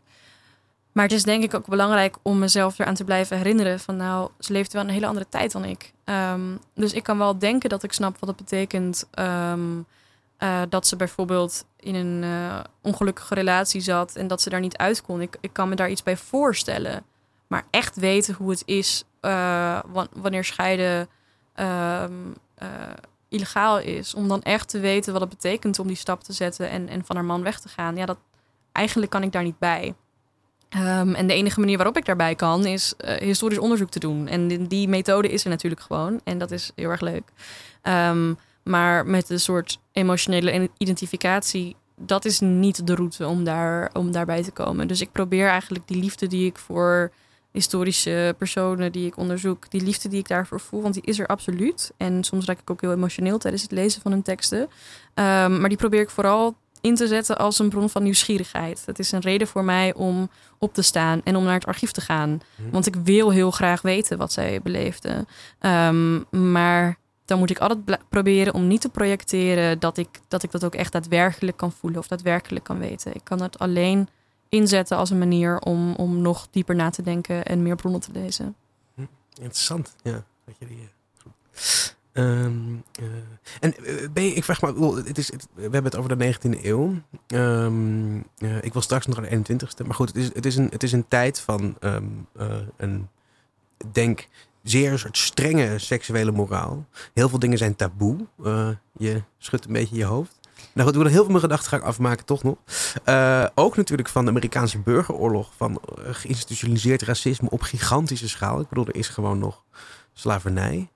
Maar 0.96 1.04
het 1.04 1.14
is 1.14 1.22
denk 1.22 1.42
ik 1.42 1.54
ook 1.54 1.66
belangrijk 1.66 2.16
om 2.22 2.38
mezelf 2.38 2.78
eraan 2.78 2.94
te 2.94 3.04
blijven 3.04 3.36
herinneren 3.36 3.80
van 3.80 3.96
nou, 3.96 4.30
ze 4.38 4.52
leeft 4.52 4.72
wel 4.72 4.82
een 4.82 4.88
hele 4.88 5.06
andere 5.06 5.28
tijd 5.28 5.52
dan 5.52 5.64
ik. 5.64 5.92
Um, 6.04 6.58
dus 6.74 6.92
ik 6.92 7.02
kan 7.02 7.18
wel 7.18 7.38
denken 7.38 7.68
dat 7.68 7.82
ik 7.82 7.92
snap 7.92 8.18
wat 8.18 8.28
het 8.28 8.38
betekent 8.38 9.08
um, 9.18 9.86
uh, 10.38 10.62
dat 10.68 10.86
ze 10.86 10.96
bijvoorbeeld 10.96 11.64
in 11.76 11.94
een 11.94 12.22
uh, 12.22 12.60
ongelukkige 12.80 13.34
relatie 13.34 13.80
zat 13.80 14.14
en 14.14 14.26
dat 14.26 14.42
ze 14.42 14.50
daar 14.50 14.60
niet 14.60 14.76
uit 14.76 15.02
kon. 15.02 15.20
Ik, 15.20 15.36
ik 15.40 15.52
kan 15.52 15.68
me 15.68 15.74
daar 15.74 15.90
iets 15.90 16.02
bij 16.02 16.16
voorstellen. 16.16 17.04
Maar 17.46 17.66
echt 17.70 17.96
weten 17.96 18.34
hoe 18.34 18.50
het 18.50 18.62
is 18.64 19.04
uh, 19.20 19.78
wanneer 20.12 20.44
scheiden 20.44 21.08
um, 21.56 22.34
illegaal 23.28 23.78
is. 23.78 24.14
Om 24.14 24.28
dan 24.28 24.42
echt 24.42 24.68
te 24.68 24.78
weten 24.78 25.12
wat 25.12 25.22
het 25.22 25.30
betekent 25.30 25.78
om 25.78 25.86
die 25.86 25.96
stap 25.96 26.22
te 26.22 26.32
zetten 26.32 26.70
en, 26.70 26.88
en 26.88 27.04
van 27.04 27.16
haar 27.16 27.24
man 27.24 27.42
weg 27.42 27.60
te 27.60 27.68
gaan. 27.68 27.96
Ja, 27.96 28.06
dat, 28.06 28.18
eigenlijk 28.72 29.10
kan 29.10 29.22
ik 29.22 29.32
daar 29.32 29.42
niet 29.42 29.58
bij. 29.58 29.94
Um, 30.76 31.14
en 31.14 31.26
de 31.26 31.34
enige 31.34 31.60
manier 31.60 31.76
waarop 31.76 31.96
ik 31.96 32.04
daarbij 32.04 32.34
kan 32.34 32.66
is 32.66 32.94
uh, 33.04 33.10
historisch 33.10 33.58
onderzoek 33.58 33.90
te 33.90 33.98
doen. 33.98 34.28
En 34.28 34.66
die, 34.66 34.88
methode 34.88 35.28
is 35.28 35.44
er 35.44 35.50
natuurlijk 35.50 35.82
gewoon. 35.82 36.20
En 36.24 36.38
dat 36.38 36.50
is 36.50 36.70
heel 36.74 36.90
erg 36.90 37.00
leuk. 37.00 37.22
Um, 37.82 38.38
maar 38.62 39.06
met 39.06 39.30
een 39.30 39.40
soort 39.40 39.78
emotionele 39.92 40.70
identificatie, 40.78 41.76
dat 41.96 42.24
is 42.24 42.40
niet 42.40 42.86
de 42.86 42.94
route 42.94 43.26
om, 43.26 43.44
daar, 43.44 43.90
om 43.92 44.12
daarbij 44.12 44.42
te 44.42 44.50
komen. 44.50 44.88
Dus 44.88 45.00
ik 45.00 45.12
probeer 45.12 45.48
eigenlijk 45.48 45.88
die 45.88 46.00
liefde 46.00 46.26
die 46.26 46.46
ik 46.46 46.58
voor 46.58 47.10
historische 47.52 48.34
personen 48.38 48.92
die 48.92 49.06
ik 49.06 49.16
onderzoek, 49.16 49.70
die 49.70 49.82
liefde 49.82 50.08
die 50.08 50.18
ik 50.18 50.28
daarvoor 50.28 50.60
voel, 50.60 50.82
want 50.82 50.94
die 50.94 51.02
is 51.02 51.18
er 51.18 51.26
absoluut. 51.26 51.92
En 51.96 52.24
soms 52.24 52.44
raak 52.44 52.60
ik 52.60 52.70
ook 52.70 52.80
heel 52.80 52.92
emotioneel 52.92 53.38
tijdens 53.38 53.62
het 53.62 53.72
lezen 53.72 54.02
van 54.02 54.12
hun 54.12 54.22
teksten. 54.22 54.60
Um, 54.60 55.60
maar 55.60 55.68
die 55.68 55.78
probeer 55.78 56.00
ik 56.00 56.10
vooral 56.10 56.56
in 56.80 56.94
te 56.94 57.06
zetten 57.06 57.38
als 57.38 57.58
een 57.58 57.68
bron 57.68 57.90
van 57.90 58.02
nieuwsgierigheid. 58.02 58.82
Het 58.86 58.98
is 58.98 59.12
een 59.12 59.20
reden 59.20 59.46
voor 59.46 59.64
mij 59.64 59.94
om 59.94 60.30
op 60.58 60.74
te 60.74 60.82
staan 60.82 61.20
en 61.24 61.36
om 61.36 61.44
naar 61.44 61.54
het 61.54 61.66
archief 61.66 61.90
te 61.90 62.00
gaan. 62.00 62.40
Mhm. 62.54 62.70
Want 62.70 62.86
ik 62.86 62.94
wil 62.94 63.30
heel 63.30 63.50
graag 63.50 63.82
weten 63.82 64.18
wat 64.18 64.32
zij 64.32 64.60
beleefden. 64.62 65.28
Um, 65.60 66.50
maar 66.50 66.98
dan 67.24 67.38
moet 67.38 67.50
ik 67.50 67.58
altijd 67.58 67.98
proberen 68.08 68.54
om 68.54 68.66
niet 68.66 68.80
te 68.80 68.88
projecteren 68.88 69.78
dat 69.78 69.96
ik, 69.96 70.08
dat 70.28 70.42
ik 70.42 70.50
dat 70.50 70.64
ook 70.64 70.74
echt 70.74 70.92
daadwerkelijk 70.92 71.56
kan 71.56 71.72
voelen 71.72 71.98
of 71.98 72.06
daadwerkelijk 72.06 72.64
kan 72.64 72.78
weten. 72.78 73.14
Ik 73.14 73.24
kan 73.24 73.42
het 73.42 73.58
alleen 73.58 74.08
inzetten 74.48 74.96
als 74.96 75.10
een 75.10 75.18
manier 75.18 75.58
om, 75.58 75.94
om 75.94 76.20
nog 76.20 76.48
dieper 76.50 76.74
na 76.74 76.90
te 76.90 77.02
denken 77.02 77.44
en 77.44 77.62
meer 77.62 77.76
bronnen 77.76 78.00
te 78.00 78.12
lezen. 78.12 78.56
Hm, 78.94 79.02
interessant, 79.34 79.94
ja. 80.02 80.24
Dat 80.44 80.54
je 80.58 80.66
die, 80.66 80.88
Um, 82.18 82.82
uh, 83.00 83.06
en 83.60 83.74
uh, 83.82 84.08
ben 84.12 84.36
ik 84.36 84.44
vraag 84.44 84.62
me, 84.62 85.02
het 85.06 85.18
is, 85.18 85.32
het, 85.32 85.48
we 85.54 85.62
hebben 85.62 85.84
het 85.84 85.96
over 85.96 86.18
de 86.18 86.34
19e 86.34 86.64
eeuw. 86.64 86.94
Um, 87.26 88.16
uh, 88.38 88.56
ik 88.62 88.72
wil 88.72 88.82
straks 88.82 89.06
nog 89.06 89.20
naar 89.20 89.30
de 89.30 89.36
21ste. 89.36 89.86
Maar 89.86 89.94
goed, 89.94 90.08
het 90.08 90.16
is, 90.16 90.34
het 90.34 90.46
is, 90.46 90.56
een, 90.56 90.68
het 90.70 90.82
is 90.82 90.92
een 90.92 91.08
tijd 91.08 91.40
van 91.40 91.76
um, 91.80 92.26
een, 92.76 93.08
denk, 93.92 94.28
zeer 94.62 94.98
soort 94.98 95.18
strenge 95.18 95.78
seksuele 95.78 96.32
moraal. 96.32 96.86
Heel 97.14 97.28
veel 97.28 97.38
dingen 97.38 97.58
zijn 97.58 97.76
taboe. 97.76 98.16
je 98.96 99.22
schudt 99.38 99.64
een 99.64 99.72
beetje 99.72 99.96
je 99.96 100.04
hoofd. 100.04 100.38
Nou 100.72 100.88
goed, 100.88 100.96
ik 100.96 101.02
wil 101.02 101.12
heel 101.12 101.22
veel 101.22 101.30
mijn 101.30 101.40
gedachten 101.40 101.68
gaan 101.68 101.82
afmaken, 101.82 102.24
toch 102.24 102.42
nog. 102.42 102.56
Ook 103.54 103.76
natuurlijk 103.76 104.08
van 104.08 104.24
de 104.24 104.30
Amerikaanse 104.30 104.78
burgeroorlog. 104.78 105.52
Van 105.56 105.80
geïnstitutionaliseerd 105.96 107.02
racisme 107.02 107.50
op 107.50 107.62
gigantische 107.62 108.28
schaal. 108.28 108.60
Ik 108.60 108.68
bedoel, 108.68 108.86
er 108.86 108.96
is 108.96 109.08
gewoon 109.08 109.38
nog 109.38 109.62
slavernij. 110.12 110.88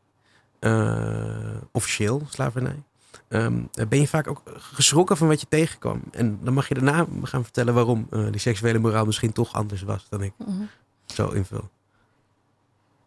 Uh, 0.61 1.56
officieel 1.72 2.22
slavernij. 2.28 2.82
Um, 3.28 3.70
ben 3.88 4.00
je 4.00 4.08
vaak 4.08 4.28
ook 4.28 4.42
geschrokken 4.54 5.16
van 5.16 5.28
wat 5.28 5.40
je 5.40 5.46
tegenkwam. 5.48 6.02
En 6.11 6.38
dan 6.42 6.54
mag 6.54 6.68
je 6.68 6.74
daarna 6.74 7.06
gaan 7.22 7.42
vertellen 7.42 7.74
waarom 7.74 8.08
die 8.30 8.40
seksuele 8.40 8.78
moraal 8.78 9.04
misschien 9.04 9.32
toch 9.32 9.52
anders 9.52 9.82
was 9.82 10.06
dan 10.08 10.22
ik 10.22 10.32
mm 10.36 10.46
-hmm. 10.46 10.68
zo 11.06 11.28
invul. 11.28 11.70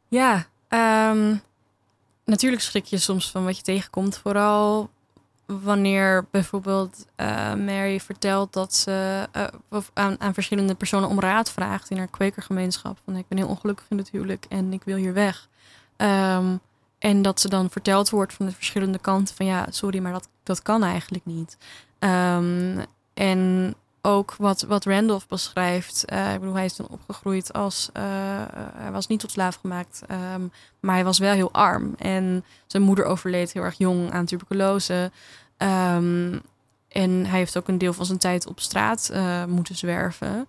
Ja, 0.07 0.45
um, 1.09 1.41
natuurlijk 2.25 2.61
schrik 2.61 2.85
je 2.85 2.97
soms 2.97 3.31
van 3.31 3.43
wat 3.43 3.57
je 3.57 3.63
tegenkomt. 3.63 4.17
Vooral 4.17 4.89
wanneer 5.45 6.25
bijvoorbeeld 6.31 7.05
uh, 7.17 7.53
Mary 7.53 7.99
vertelt 7.99 8.53
dat 8.53 8.73
ze 8.73 9.27
uh, 9.71 9.81
aan, 9.93 10.15
aan, 10.19 10.33
verschillende 10.33 10.75
personen 10.75 11.09
om 11.09 11.19
raad 11.19 11.51
vraagt 11.51 11.89
in 11.89 11.97
haar 11.97 12.07
kwekergemeenschap. 12.07 12.97
Van 13.05 13.15
ik 13.15 13.27
ben 13.27 13.37
heel 13.37 13.47
ongelukkig 13.47 13.85
in 13.89 13.97
het 13.97 14.09
huwelijk 14.09 14.45
en 14.49 14.73
ik 14.73 14.83
wil 14.83 14.97
hier 14.97 15.13
weg. 15.13 15.49
Um, 15.97 16.59
en 17.03 17.21
dat 17.21 17.39
ze 17.39 17.49
dan 17.49 17.69
verteld 17.69 18.09
wordt 18.09 18.33
van 18.33 18.45
de 18.45 18.51
verschillende 18.51 18.99
kanten 18.99 19.35
van 19.35 19.45
ja, 19.45 19.65
sorry, 19.69 19.99
maar 19.99 20.11
dat, 20.11 20.27
dat 20.43 20.61
kan 20.61 20.83
eigenlijk 20.83 21.25
niet. 21.25 21.57
Um, 21.99 22.85
en 23.13 23.73
ook 24.01 24.35
wat, 24.37 24.61
wat 24.61 24.85
Randolph 24.85 25.27
beschrijft. 25.27 26.05
Uh, 26.13 26.33
ik 26.33 26.39
bedoel, 26.39 26.55
hij 26.55 26.65
is 26.65 26.75
dan 26.75 26.87
opgegroeid 26.89 27.53
als. 27.53 27.89
Uh, 27.93 28.03
hij 28.75 28.91
was 28.91 29.07
niet 29.07 29.19
tot 29.19 29.31
slaaf 29.31 29.55
gemaakt, 29.55 30.01
um, 30.35 30.51
maar 30.79 30.95
hij 30.95 31.03
was 31.03 31.19
wel 31.19 31.33
heel 31.33 31.51
arm. 31.51 31.93
En 31.97 32.45
zijn 32.67 32.83
moeder 32.83 33.05
overleed 33.05 33.53
heel 33.53 33.63
erg 33.63 33.77
jong 33.77 34.11
aan 34.11 34.25
tuberculose. 34.25 35.11
Um, 35.57 36.41
en 36.87 37.25
hij 37.25 37.37
heeft 37.39 37.57
ook 37.57 37.67
een 37.67 37.77
deel 37.77 37.93
van 37.93 38.05
zijn 38.05 38.19
tijd 38.19 38.47
op 38.47 38.59
straat 38.59 39.09
uh, 39.13 39.45
moeten 39.45 39.75
zwerven. 39.75 40.47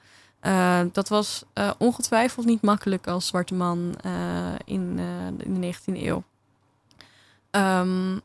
dat 0.93 1.09
was 1.09 1.45
ongetwijfeld 1.79 2.47
niet 2.47 2.63
makkelijk 2.63 3.07
als 3.07 3.27
zwarte 3.27 3.55
man 3.55 3.95
in, 4.65 4.99
in 5.39 5.61
de 5.61 5.75
19e 5.75 6.03
eeuw. 6.03 6.23
Um, 7.57 8.21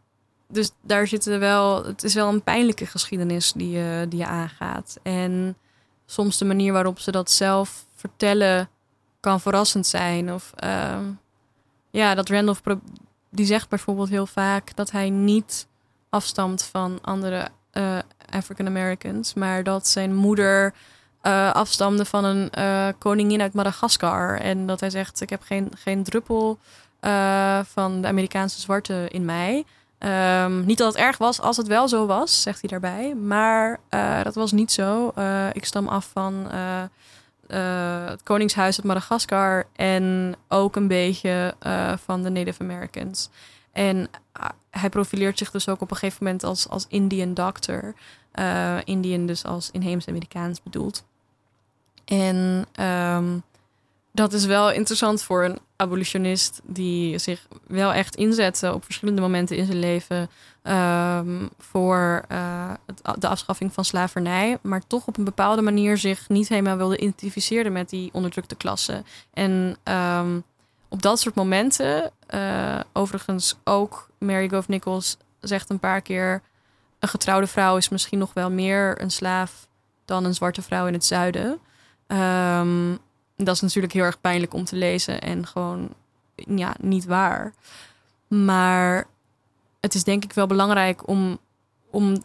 dus 0.52 0.72
daar 0.82 1.08
zitten 1.08 1.40
wel, 1.40 1.86
het 1.86 2.04
is 2.04 2.14
wel 2.14 2.28
een 2.28 2.44
pijnlijke 2.44 2.86
geschiedenis 2.86 3.52
die 3.52 3.70
je, 3.70 4.06
die 4.10 4.20
je 4.20 4.26
aangaat. 4.26 5.00
En 5.04 5.58
soms 6.06 6.38
de 6.38 6.46
manier 6.46 6.74
waarop 6.74 7.00
ze 7.00 7.12
dat 7.12 7.32
zelf 7.32 7.86
vertellen 7.96 8.70
kan 9.20 9.42
verrassend 9.42 9.88
zijn. 9.88 10.34
Of 10.34 10.54
uh, 10.64 11.00
ja, 11.90 12.16
dat 12.16 12.30
Randolph, 12.30 12.62
die 13.30 13.46
zegt 13.46 13.70
bijvoorbeeld 13.70 14.10
heel 14.10 14.26
vaak 14.26 14.76
dat 14.76 14.92
hij 14.92 15.10
niet 15.10 15.68
afstamt 16.10 16.64
van 16.64 17.00
andere 17.02 17.48
uh, 17.74 18.00
African 18.30 18.68
Americans, 18.68 19.34
maar 19.34 19.64
dat 19.64 19.88
zijn 19.88 20.16
moeder 20.16 20.74
uh, 21.24 21.52
afstamde 21.52 22.06
van 22.06 22.24
een 22.24 22.52
koningin 22.98 23.42
uit 23.42 23.54
Madagaskar. 23.54 24.40
En 24.40 24.66
dat 24.68 24.80
hij 24.80 24.90
zegt: 24.90 25.22
Ik 25.22 25.30
heb 25.30 25.42
geen, 25.42 25.72
geen 25.76 26.04
druppel 26.04 26.60
van 27.64 28.02
de 28.02 28.08
Amerikaanse 28.08 28.60
zwarte 28.60 29.06
in 29.10 29.26
mij. 29.26 29.66
Um, 30.44 30.66
niet 30.66 30.78
dat 30.78 30.94
het 30.94 31.02
erg 31.04 31.18
was 31.18 31.42
als 31.42 31.58
het 31.58 31.68
wel 31.68 31.88
zo 31.88 32.06
was, 32.06 32.42
zegt 32.42 32.62
hij 32.62 32.70
daarbij. 32.70 33.16
Maar 33.16 33.80
uh, 33.90 34.24
dat 34.24 34.36
was 34.36 34.52
niet 34.52 34.72
zo. 34.72 35.12
Uh, 35.18 35.48
ik 35.54 35.66
stam 35.66 35.88
af 35.88 36.10
van 36.14 36.48
het 37.48 38.24
Koningshuis 38.24 38.78
uit 38.78 38.86
Madagaskar 38.86 39.66
en 39.76 40.36
ook 40.48 40.76
een 40.76 40.88
beetje 40.88 41.56
van 42.06 42.24
de 42.24 42.30
Native 42.30 42.64
Americans. 42.64 43.30
En 43.72 44.10
hij 44.70 44.90
profileert 44.90 45.38
zich 45.38 45.52
dus 45.52 45.70
ook 45.70 45.82
op 45.82 45.92
een 45.92 45.98
gegeven 45.98 46.24
moment 46.24 46.44
als, 46.44 46.70
als 46.70 46.86
Indian 46.90 47.34
doctor. 47.34 47.94
Indian 48.84 49.26
dus 49.26 49.46
als 49.46 49.72
inheems 49.72 50.08
Amerikaans 50.08 50.64
bedoeld. 50.64 51.06
En 52.06 52.66
um, 52.82 53.44
dat 54.20 54.34
is 54.34 54.46
wel 54.46 54.72
interessant 54.72 55.24
voor 55.24 55.44
een 55.44 55.60
abolitionist 55.76 56.62
die 56.64 57.18
zich 57.18 57.48
wel 57.68 57.94
echt 57.94 58.16
inzette 58.16 58.74
op 58.74 58.84
verschillende 58.84 59.22
momenten 59.22 59.58
in 59.58 59.66
zijn 59.66 59.80
leven 59.80 60.30
ehm, 60.62 61.48
voor 61.58 62.26
het, 62.86 63.22
de 63.22 63.28
afschaffing 63.28 63.74
van 63.74 63.86
slavernij, 63.86 64.58
maar 64.62 64.88
toch 64.88 65.08
op 65.08 65.18
een 65.18 65.24
bepaalde 65.24 65.62
manier 65.62 65.98
zich 65.98 66.30
niet 66.30 66.50
helemaal 66.50 66.78
wilde 66.78 66.98
identificeren 66.98 67.72
met 67.72 67.90
die 67.90 68.10
onderdrukte 68.14 68.56
klasse. 68.56 69.04
En 69.34 69.78
um, 69.84 70.44
op 70.88 71.02
dat 71.02 71.20
soort 71.20 71.36
momenten, 71.36 72.12
uh, 72.34 72.80
overigens 72.94 73.56
ook 73.64 74.10
Mary 74.18 74.50
Gove 74.50 74.72
Nichols 74.72 75.18
zegt 75.40 75.70
een 75.70 75.80
paar 75.80 76.02
keer: 76.02 76.42
een 77.00 77.10
getrouwde 77.10 77.48
vrouw 77.48 77.78
is 77.78 77.90
misschien 77.90 78.20
nog 78.20 78.34
wel 78.34 78.52
meer 78.52 79.02
een 79.02 79.12
slaaf 79.12 79.68
dan 80.06 80.26
een 80.26 80.34
zwarte 80.34 80.62
vrouw 80.62 80.88
in 80.88 80.94
het 80.94 81.06
zuiden. 81.06 81.60
Um, 82.08 83.00
dat 83.46 83.56
is 83.56 83.62
natuurlijk 83.62 83.94
heel 83.94 84.04
erg 84.04 84.22
pijnlijk 84.22 84.54
om 84.54 84.64
te 84.64 84.76
lezen 84.76 85.22
en 85.22 85.48
gewoon 85.48 85.90
ja, 86.36 86.76
niet 86.80 87.06
waar. 87.06 87.54
Maar 88.28 89.08
het 89.80 89.96
is 89.96 90.04
denk 90.04 90.24
ik 90.24 90.34
wel 90.34 90.48
belangrijk 90.48 91.08
om, 91.08 91.38
om 91.90 92.24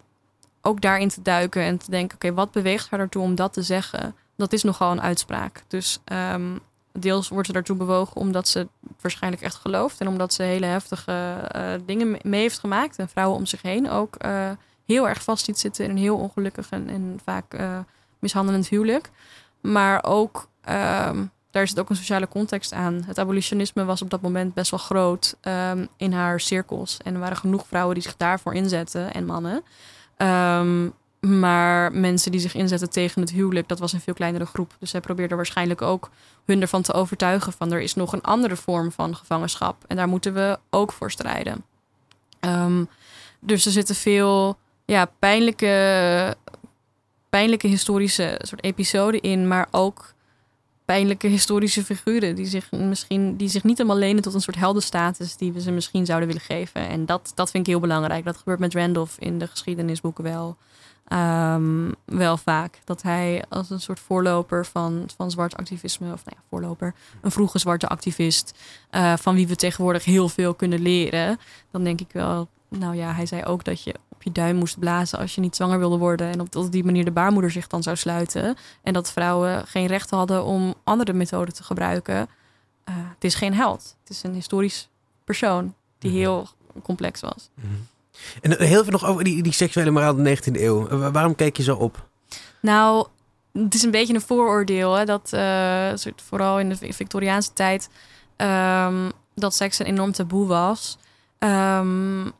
ook 0.62 0.80
daarin 0.80 1.08
te 1.08 1.22
duiken 1.22 1.62
en 1.62 1.78
te 1.78 1.90
denken: 1.90 2.16
oké, 2.16 2.34
wat 2.34 2.50
beweegt 2.50 2.90
haar 2.90 3.00
ertoe 3.00 3.22
om 3.22 3.34
dat 3.34 3.52
te 3.52 3.62
zeggen? 3.62 4.16
Dat 4.36 4.52
is 4.52 4.62
nogal 4.62 4.92
een 4.92 5.02
uitspraak. 5.02 5.62
Dus 5.68 5.98
um, 6.12 6.60
deels 6.92 7.28
wordt 7.28 7.46
ze 7.46 7.52
daartoe 7.52 7.76
bewogen 7.76 8.16
omdat 8.16 8.48
ze 8.48 8.68
waarschijnlijk 9.00 9.42
echt 9.42 9.54
gelooft 9.54 10.00
en 10.00 10.08
omdat 10.08 10.32
ze 10.32 10.42
hele 10.42 10.66
heftige 10.66 11.48
uh, 11.56 11.72
dingen 11.86 12.18
mee 12.22 12.40
heeft 12.40 12.58
gemaakt 12.58 12.98
en 12.98 13.08
vrouwen 13.08 13.38
om 13.38 13.46
zich 13.46 13.62
heen 13.62 13.90
ook 13.90 14.24
uh, 14.24 14.50
heel 14.86 15.08
erg 15.08 15.22
vast 15.22 15.44
ziet 15.44 15.58
zitten 15.58 15.84
in 15.84 15.90
een 15.90 15.96
heel 15.96 16.16
ongelukkig 16.16 16.70
en, 16.70 16.88
en 16.88 17.20
vaak 17.24 17.54
uh, 17.54 17.78
mishandelend 18.18 18.68
huwelijk. 18.68 19.10
Maar 19.60 20.04
ook 20.04 20.48
Um, 20.68 21.32
daar 21.50 21.68
zit 21.68 21.80
ook 21.80 21.90
een 21.90 21.96
sociale 21.96 22.28
context 22.28 22.72
aan. 22.72 23.02
Het 23.06 23.18
abolitionisme 23.18 23.84
was 23.84 24.02
op 24.02 24.10
dat 24.10 24.20
moment 24.20 24.54
best 24.54 24.70
wel 24.70 24.80
groot 24.80 25.36
um, 25.42 25.88
in 25.96 26.12
haar 26.12 26.40
cirkels. 26.40 26.96
En 27.04 27.14
er 27.14 27.20
waren 27.20 27.36
genoeg 27.36 27.66
vrouwen 27.66 27.94
die 27.94 28.02
zich 28.02 28.16
daarvoor 28.16 28.54
inzetten 28.54 29.12
en 29.12 29.26
mannen. 29.26 29.62
Um, 30.16 30.92
maar 31.20 31.92
mensen 31.92 32.30
die 32.30 32.40
zich 32.40 32.54
inzetten 32.54 32.90
tegen 32.90 33.20
het 33.20 33.30
huwelijk, 33.30 33.68
dat 33.68 33.78
was 33.78 33.92
een 33.92 34.00
veel 34.00 34.14
kleinere 34.14 34.46
groep. 34.46 34.76
Dus 34.78 34.90
zij 34.90 35.00
probeerde 35.00 35.34
waarschijnlijk 35.34 35.82
ook 35.82 36.10
hun 36.44 36.60
ervan 36.60 36.82
te 36.82 36.92
overtuigen 36.92 37.52
van 37.52 37.72
er 37.72 37.80
is 37.80 37.94
nog 37.94 38.12
een 38.12 38.22
andere 38.22 38.56
vorm 38.56 38.92
van 38.92 39.16
gevangenschap. 39.16 39.84
En 39.86 39.96
daar 39.96 40.08
moeten 40.08 40.34
we 40.34 40.58
ook 40.70 40.92
voor 40.92 41.10
strijden. 41.10 41.64
Dus 43.40 43.66
er 43.66 43.72
zitten 43.72 43.94
veel 43.94 44.58
ja, 44.84 45.04
pijnlijke, 45.18 46.36
pijnlijke 47.28 47.66
historische 47.66 48.40
soort 48.42 48.64
episoden 48.64 49.20
in, 49.20 49.48
maar 49.48 49.68
ook 49.70 50.13
pijnlijke 50.84 51.26
historische 51.26 51.84
figuren 51.84 52.34
die 52.34 52.46
zich 52.46 52.70
misschien 52.70 53.36
die 53.36 53.48
zich 53.48 53.64
niet 53.64 53.78
helemaal 53.78 53.98
lenen 53.98 54.22
tot 54.22 54.34
een 54.34 54.40
soort 54.40 54.56
heldenstatus 54.56 55.36
die 55.36 55.52
we 55.52 55.60
ze 55.60 55.70
misschien 55.70 56.06
zouden 56.06 56.28
willen 56.28 56.42
geven. 56.42 56.88
En 56.88 57.06
dat, 57.06 57.32
dat 57.34 57.50
vind 57.50 57.66
ik 57.66 57.72
heel 57.72 57.80
belangrijk. 57.80 58.24
Dat 58.24 58.36
gebeurt 58.36 58.58
met 58.58 58.74
Randolph 58.74 59.16
in 59.18 59.38
de 59.38 59.46
geschiedenisboeken 59.46 60.24
wel. 60.24 60.56
Um, 61.12 61.94
wel 62.04 62.36
vaak. 62.36 62.78
Dat 62.84 63.02
hij 63.02 63.44
als 63.48 63.70
een 63.70 63.80
soort 63.80 64.00
voorloper 64.00 64.66
van, 64.66 65.08
van 65.16 65.30
zwart 65.30 65.56
activisme, 65.56 66.12
of 66.12 66.24
nou 66.24 66.36
ja, 66.36 66.42
voorloper, 66.48 66.94
een 67.20 67.30
vroege 67.30 67.58
zwarte 67.58 67.88
activist, 67.88 68.58
uh, 68.90 69.16
van 69.16 69.34
wie 69.34 69.46
we 69.46 69.56
tegenwoordig 69.56 70.04
heel 70.04 70.28
veel 70.28 70.54
kunnen 70.54 70.80
leren. 70.80 71.38
Dan 71.70 71.84
denk 71.84 72.00
ik 72.00 72.12
wel, 72.12 72.48
nou 72.68 72.96
ja, 72.96 73.12
hij 73.12 73.26
zei 73.26 73.44
ook 73.44 73.64
dat 73.64 73.82
je 73.82 73.94
je 74.24 74.32
duim 74.32 74.56
moest 74.56 74.78
blazen 74.78 75.18
als 75.18 75.34
je 75.34 75.40
niet 75.40 75.56
zwanger 75.56 75.78
wilde 75.78 75.96
worden. 75.96 76.30
En 76.30 76.40
op, 76.40 76.72
die 76.72 76.84
manier 76.84 77.04
de 77.04 77.10
baarmoeder 77.10 77.50
zich 77.50 77.66
dan 77.66 77.82
zou 77.82 77.96
sluiten. 77.96 78.56
En 78.82 78.92
dat 78.92 79.12
vrouwen 79.12 79.66
geen 79.66 79.86
recht 79.86 80.10
hadden 80.10 80.44
om 80.44 80.74
andere 80.84 81.12
methoden 81.12 81.54
te 81.54 81.62
gebruiken. 81.64 82.16
Uh, 82.16 82.94
het 83.14 83.24
is 83.24 83.34
geen 83.34 83.54
held. 83.54 83.96
Het 84.00 84.10
is 84.10 84.22
een 84.22 84.34
historisch 84.34 84.88
persoon 85.24 85.74
die 85.98 86.10
Mhm. 86.10 86.18
heel 86.20 86.48
complex 86.82 87.20
was. 87.20 87.50
En 88.42 88.62
heel 88.66 88.82
veel 88.82 88.92
nog 88.92 89.04
over 89.04 89.24
die, 89.24 89.42
die 89.42 89.52
seksuele 89.52 89.90
moraal 89.90 90.16
in 90.16 90.24
de 90.24 90.30
19e 90.30 90.62
eeuw. 90.62 90.88
Eh, 90.88 91.08
Waarom 91.12 91.34
keek 91.34 91.56
je 91.56 91.62
zo 91.62 91.76
op? 91.76 92.06
Nou, 92.60 93.06
het 93.52 93.74
is 93.74 93.82
een 93.82 93.90
beetje 93.90 94.14
een 94.14 94.20
vooroordeel. 94.20 94.94
Hè, 94.94 95.04
dat 95.04 95.30
uh, 95.34 96.12
vooral 96.16 96.58
in 96.60 96.68
de 96.68 96.76
Victoriaanse 96.92 97.52
tijd 97.52 97.88
um, 98.36 99.12
dat 99.34 99.54
seks 99.54 99.78
een 99.78 99.86
enorm 99.86 100.12
taboe 100.12 100.46
was. 100.46 100.98
Um, 101.38 102.32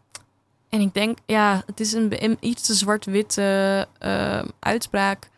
en 0.74 0.80
ik 0.80 0.94
denk, 0.94 1.18
ja, 1.26 1.62
het 1.66 1.80
is 1.80 1.92
een, 1.92 2.36
iets 2.40 2.62
te 2.62 2.74
zwart-witte 2.74 3.86
uh, 4.00 4.42
uitspraak. 4.58 5.30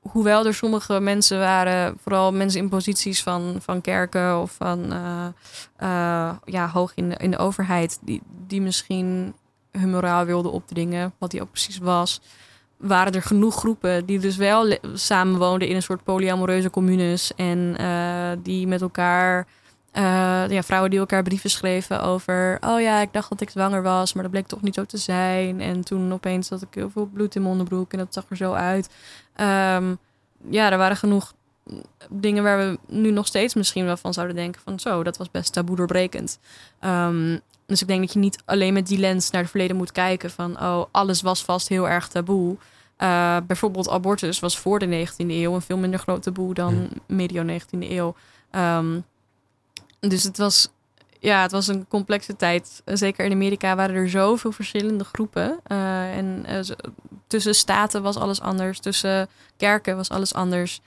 Hoewel 0.00 0.46
er 0.46 0.54
sommige 0.54 1.00
mensen 1.00 1.38
waren, 1.38 1.96
vooral 2.02 2.32
mensen 2.32 2.60
in 2.60 2.68
posities 2.68 3.22
van, 3.22 3.56
van 3.60 3.80
kerken 3.80 4.40
of 4.40 4.52
van 4.52 4.92
uh, 4.92 5.26
uh, 5.82 6.32
ja, 6.44 6.68
hoog 6.68 6.92
in 6.94 7.08
de, 7.08 7.14
in 7.16 7.30
de 7.30 7.38
overheid, 7.38 7.98
die, 8.02 8.22
die 8.46 8.60
misschien 8.60 9.34
hun 9.70 9.90
moraal 9.90 10.24
wilden 10.24 10.52
opdringen, 10.52 11.12
wat 11.18 11.30
die 11.30 11.42
ook 11.42 11.50
precies 11.50 11.78
was. 11.78 12.20
Waren 12.76 13.12
er 13.12 13.22
genoeg 13.22 13.54
groepen 13.54 14.06
die 14.06 14.18
dus 14.18 14.36
wel 14.36 14.78
samenwoonden 14.94 15.68
in 15.68 15.76
een 15.76 15.82
soort 15.82 16.04
polyamoreuze 16.04 16.70
communes 16.70 17.32
en 17.36 17.76
die 18.42 18.66
met 18.66 18.80
elkaar 18.80 19.46
uh, 19.96 20.48
ja, 20.48 20.62
vrouwen 20.62 20.90
die 20.90 20.98
elkaar 20.98 21.22
brieven 21.22 21.50
schreven 21.50 22.02
over... 22.02 22.58
oh 22.60 22.80
ja, 22.80 23.00
ik 23.00 23.12
dacht 23.12 23.28
dat 23.28 23.40
ik 23.40 23.50
zwanger 23.50 23.82
was, 23.82 24.12
maar 24.12 24.22
dat 24.22 24.32
bleek 24.32 24.46
toch 24.46 24.62
niet 24.62 24.74
zo 24.74 24.84
te 24.84 24.96
zijn. 24.96 25.60
En 25.60 25.84
toen 25.84 26.12
opeens 26.12 26.48
had 26.48 26.62
ik 26.62 26.74
heel 26.74 26.90
veel 26.90 27.06
bloed 27.06 27.34
in 27.34 27.40
mijn 27.40 27.52
onderbroek 27.52 27.92
en 27.92 27.98
dat 27.98 28.14
zag 28.14 28.24
er 28.28 28.36
zo 28.36 28.52
uit. 28.52 28.88
Um, 29.36 29.98
ja, 30.50 30.70
er 30.70 30.78
waren 30.78 30.96
genoeg 30.96 31.34
dingen 32.10 32.42
waar 32.42 32.58
we 32.58 32.78
nu 32.86 33.10
nog 33.10 33.26
steeds 33.26 33.54
misschien 33.54 33.84
wel 33.84 33.96
van 33.96 34.12
zouden 34.12 34.36
denken... 34.36 34.60
van 34.64 34.80
zo, 34.80 35.02
dat 35.02 35.16
was 35.16 35.30
best 35.30 35.52
taboe 35.52 35.76
doorbrekend. 35.76 36.38
Um, 36.80 37.40
dus 37.66 37.80
ik 37.80 37.88
denk 37.88 38.00
dat 38.00 38.12
je 38.12 38.18
niet 38.18 38.42
alleen 38.44 38.72
met 38.72 38.86
die 38.86 38.98
lens 38.98 39.30
naar 39.30 39.40
het 39.40 39.50
verleden 39.50 39.76
moet 39.76 39.92
kijken... 39.92 40.30
van 40.30 40.60
oh, 40.60 40.84
alles 40.90 41.22
was 41.22 41.44
vast 41.44 41.68
heel 41.68 41.88
erg 41.88 42.08
taboe... 42.08 42.56
Uh, 42.98 43.36
bijvoorbeeld 43.46 43.88
abortus 43.88 44.40
was 44.40 44.58
voor 44.58 44.78
de 44.78 45.06
19e 45.06 45.26
eeuw 45.26 45.54
een 45.54 45.62
veel 45.62 45.76
minder 45.76 45.98
groot 45.98 46.22
taboe 46.22 46.54
dan 46.54 46.88
medio 47.06 47.44
19e 47.44 47.78
eeuw. 47.78 48.14
Um, 48.50 49.04
dus 50.00 50.22
het 50.22 50.38
was, 50.38 50.68
ja, 51.18 51.42
het 51.42 51.52
was 51.52 51.66
een 51.66 51.88
complexe 51.88 52.36
tijd. 52.36 52.82
Zeker 52.84 53.24
in 53.24 53.32
Amerika 53.32 53.76
waren 53.76 53.96
er 53.96 54.10
zoveel 54.10 54.52
verschillende 54.52 55.04
groepen. 55.04 55.60
Uh, 55.66 56.16
en 56.16 56.44
uh, 56.48 56.60
tussen 57.26 57.54
staten 57.54 58.02
was 58.02 58.16
alles 58.16 58.40
anders. 58.40 58.80
Tussen 58.80 59.28
kerken 59.56 59.96
was 59.96 60.10
alles 60.10 60.34
anders. 60.34 60.80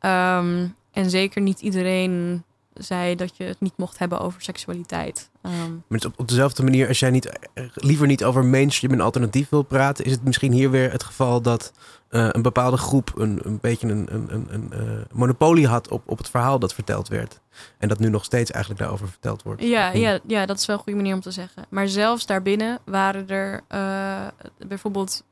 Um, 0.00 0.74
en 0.92 1.10
zeker 1.10 1.42
niet 1.42 1.60
iedereen 1.60 2.44
zei 2.78 3.14
dat 3.14 3.36
je 3.36 3.44
het 3.44 3.60
niet 3.60 3.76
mocht 3.76 3.98
hebben 3.98 4.20
over 4.20 4.42
seksualiteit. 4.42 5.30
Um, 5.42 5.84
maar 5.86 6.00
op, 6.06 6.12
op, 6.16 6.28
dezelfde 6.28 6.62
manier, 6.62 6.88
als 6.88 6.98
jij 6.98 7.10
niet, 7.10 7.32
liever 7.74 8.06
niet 8.06 8.24
over 8.24 8.44
mainstream 8.44 8.92
en 8.92 9.00
alternatief 9.00 9.48
wil 9.48 9.62
praten, 9.62 10.04
is 10.04 10.12
het 10.12 10.24
misschien 10.24 10.52
hier 10.52 10.70
weer 10.70 10.92
het 10.92 11.02
geval 11.02 11.42
dat 11.42 11.72
uh, 12.10 12.28
een 12.32 12.42
bepaalde 12.42 12.76
groep 12.76 13.12
een, 13.16 13.40
een 13.42 13.58
beetje 13.60 13.88
een, 13.88 14.06
een, 14.14 14.34
een, 14.34 14.46
een 14.50 14.70
uh, 14.72 15.00
monopolie 15.12 15.66
had 15.66 15.88
op, 15.88 16.02
op 16.06 16.18
het 16.18 16.30
verhaal 16.30 16.58
dat 16.58 16.74
verteld 16.74 17.08
werd. 17.08 17.40
En 17.78 17.88
dat 17.88 17.98
nu 17.98 18.08
nog 18.08 18.24
steeds 18.24 18.50
eigenlijk 18.50 18.82
daarover 18.82 19.08
verteld 19.08 19.42
wordt. 19.42 19.62
Ja, 19.62 19.92
ja, 19.92 20.18
ja 20.26 20.46
dat 20.46 20.58
is 20.58 20.66
wel 20.66 20.76
een 20.76 20.82
goede 20.82 20.98
manier 20.98 21.14
om 21.14 21.20
te 21.20 21.30
zeggen. 21.30 21.64
Maar 21.68 21.88
zelfs 21.88 22.26
daarbinnen 22.26 22.78
waren 22.84 23.28
er 23.28 23.60
uh, 23.74 24.26
bijvoorbeeld. 24.68 25.24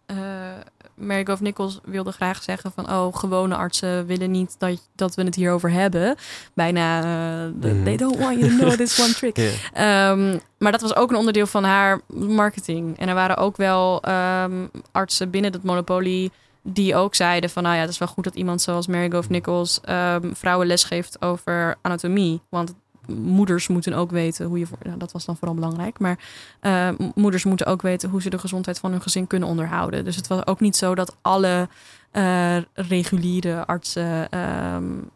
Mary 0.97 1.25
Gove 1.25 1.43
Nichols 1.43 1.81
wilde 1.85 2.13
graag 2.13 2.43
zeggen 2.43 2.73
van... 2.73 2.91
oh, 2.91 3.17
gewone 3.17 3.57
artsen 3.57 4.07
willen 4.07 4.31
niet 4.31 4.55
dat, 4.59 4.89
dat 4.95 5.15
we 5.15 5.23
het 5.23 5.35
hierover 5.35 5.71
hebben. 5.71 6.17
Bijna, 6.55 6.99
uh, 7.03 7.73
mm. 7.73 7.85
they 7.85 7.97
don't 7.97 8.19
want 8.19 8.39
you 8.41 8.51
to 8.51 8.57
know 8.57 8.73
this 8.73 9.01
one 9.01 9.13
trick. 9.21 9.37
yeah. 9.37 10.11
um, 10.11 10.41
maar 10.59 10.73
dat 10.73 10.81
was 10.81 10.97
ook 10.97 11.11
een 11.11 11.17
onderdeel 11.17 11.47
van 11.47 11.65
haar 11.65 12.01
marketing. 12.15 12.99
En 12.99 13.09
er 13.09 13.15
waren 13.15 13.37
ook 13.37 13.57
wel 13.57 14.03
um, 14.09 14.71
artsen 14.93 15.31
binnen 15.31 15.53
dat 15.53 15.63
monopolie... 15.63 16.33
die 16.63 16.95
ook 16.95 17.15
zeiden 17.15 17.51
van... 17.51 17.63
nou 17.63 17.75
ja, 17.75 17.81
het 17.81 17.91
is 17.91 17.99
wel 17.99 18.09
goed 18.09 18.25
dat 18.25 18.35
iemand 18.35 18.63
zoals 18.63 18.87
Mary 18.87 19.11
Gove 19.11 19.31
Nichols... 19.31 19.81
Um, 19.89 20.37
vrouwen 20.37 20.67
lesgeeft 20.67 21.23
over 21.23 21.77
anatomie. 21.83 22.41
Want 22.49 22.75
moeders 23.07 23.69
moeten 23.69 23.95
ook 23.95 24.11
weten 24.11 24.47
hoe 24.47 24.59
je... 24.59 24.67
Voor, 24.67 24.79
nou, 24.83 24.99
dat 24.99 25.13
was 25.13 25.25
dan 25.25 25.37
vooral 25.37 25.55
belangrijk. 25.55 25.99
Maar 25.99 26.19
uh, 26.63 26.89
moeders 27.15 27.45
moeten 27.45 27.67
ook 27.67 27.83
weten 27.83 28.11
hoe 28.11 28.23
ze 28.23 28.31
de 28.31 28.39
gezondheid 28.39 28.79
van 28.79 28.91
hun 28.91 29.03
gezin 29.03 29.27
kunnen 29.27 29.49
onderhouden. 29.49 30.05
Dus 30.05 30.17
het 30.17 30.27
was 30.27 30.47
ook 30.47 30.61
niet 30.61 30.77
zo 30.77 30.95
dat 30.95 31.17
alle 31.21 31.69
uh, 32.13 32.57
reguliere 32.75 33.67
artsen... 33.67 34.39
Um, 34.75 35.11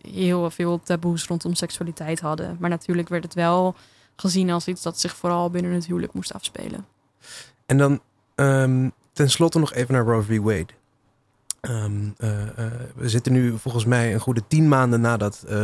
heel 0.00 0.50
veel 0.50 0.80
taboes 0.82 1.26
rondom 1.26 1.54
seksualiteit 1.54 2.20
hadden. 2.20 2.56
Maar 2.60 2.70
natuurlijk 2.70 3.08
werd 3.08 3.24
het 3.24 3.34
wel 3.34 3.74
gezien 4.16 4.50
als 4.50 4.66
iets 4.66 4.82
dat 4.82 5.00
zich 5.00 5.16
vooral 5.16 5.50
binnen 5.50 5.72
het 5.72 5.86
huwelijk 5.86 6.12
moest 6.12 6.34
afspelen. 6.34 6.86
En 7.66 7.78
dan 7.78 8.00
um, 8.34 8.92
tenslotte 9.12 9.58
nog 9.58 9.72
even 9.72 9.94
naar 9.94 10.04
Roe 10.04 10.22
v. 10.22 10.38
Wade. 10.38 10.72
Ehm, 11.60 12.08
eh, 12.16 12.42
eh, 12.42 12.72
we 12.94 13.08
zitten 13.08 13.32
nu 13.32 13.58
volgens 13.58 13.84
mij 13.84 14.14
een 14.14 14.20
goede 14.20 14.42
tien 14.48 14.68
maanden 14.68 15.00
nadat 15.00 15.44
eh, 15.48 15.56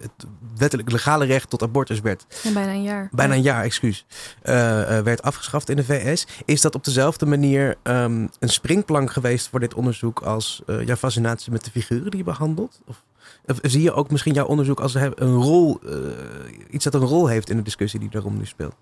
het 0.00 0.26
wettelijk 0.56 0.90
legale 0.90 1.24
recht 1.24 1.50
tot 1.50 1.62
abortus 1.62 2.00
werd. 2.00 2.26
Ja, 2.42 2.52
bijna 2.52 2.72
een 2.72 2.82
jaar. 2.82 3.08
Bijna 3.12 3.34
een 3.34 3.42
jaar, 3.42 3.62
excuus. 3.62 4.06
werd 4.42 5.22
afgeschaft 5.22 5.68
in 5.68 5.76
de 5.76 5.84
VS. 5.84 6.26
Is 6.44 6.60
dat 6.60 6.74
op 6.74 6.84
dezelfde 6.84 7.26
manier 7.26 7.76
ehm, 7.82 8.26
een 8.38 8.48
springplank 8.48 9.10
geweest 9.10 9.48
voor 9.48 9.60
dit 9.60 9.74
onderzoek 9.74 10.20
als 10.20 10.62
jouw 10.84 10.96
fascinatie 10.96 11.52
met 11.52 11.64
de 11.64 11.70
figuren 11.70 12.10
die 12.10 12.18
je 12.18 12.24
behandelt? 12.24 12.80
Of, 12.86 13.02
of 13.46 13.58
zie 13.62 13.82
je 13.82 13.92
ook 13.92 14.10
misschien 14.10 14.34
jouw 14.34 14.46
onderzoek 14.46 14.80
als 14.80 14.94
een 14.94 15.34
rol, 15.34 15.80
iets 16.70 16.84
dat 16.84 16.94
een 16.94 17.00
rol 17.00 17.26
heeft 17.26 17.50
in 17.50 17.56
de 17.56 17.62
discussie 17.62 18.00
die 18.00 18.10
daarom 18.10 18.36
nu 18.38 18.46
speelt? 18.46 18.74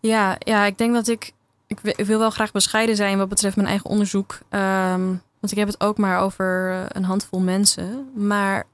Ja, 0.00 0.36
ja, 0.38 0.64
ik 0.64 0.78
denk 0.78 0.94
dat 0.94 1.08
ik, 1.08 1.32
ik. 1.72 1.80
wi- 1.80 1.92
Ik 1.96 2.06
wil 2.06 2.18
wel 2.18 2.30
graag 2.30 2.52
bescheiden 2.52 2.96
zijn 2.96 3.18
wat 3.18 3.28
betreft 3.28 3.56
mijn 3.56 3.68
eigen 3.68 3.90
onderzoek. 3.90 4.38
Ehm, 4.48 5.06
want 5.40 5.52
ik 5.52 5.58
heb 5.58 5.66
het 5.68 5.80
ook 5.80 5.98
maar 5.98 6.20
over 6.20 6.70
eh, 6.72 6.80
een 6.88 7.04
handvol 7.04 7.40
mensen. 7.40 8.10
Maar 8.14 8.64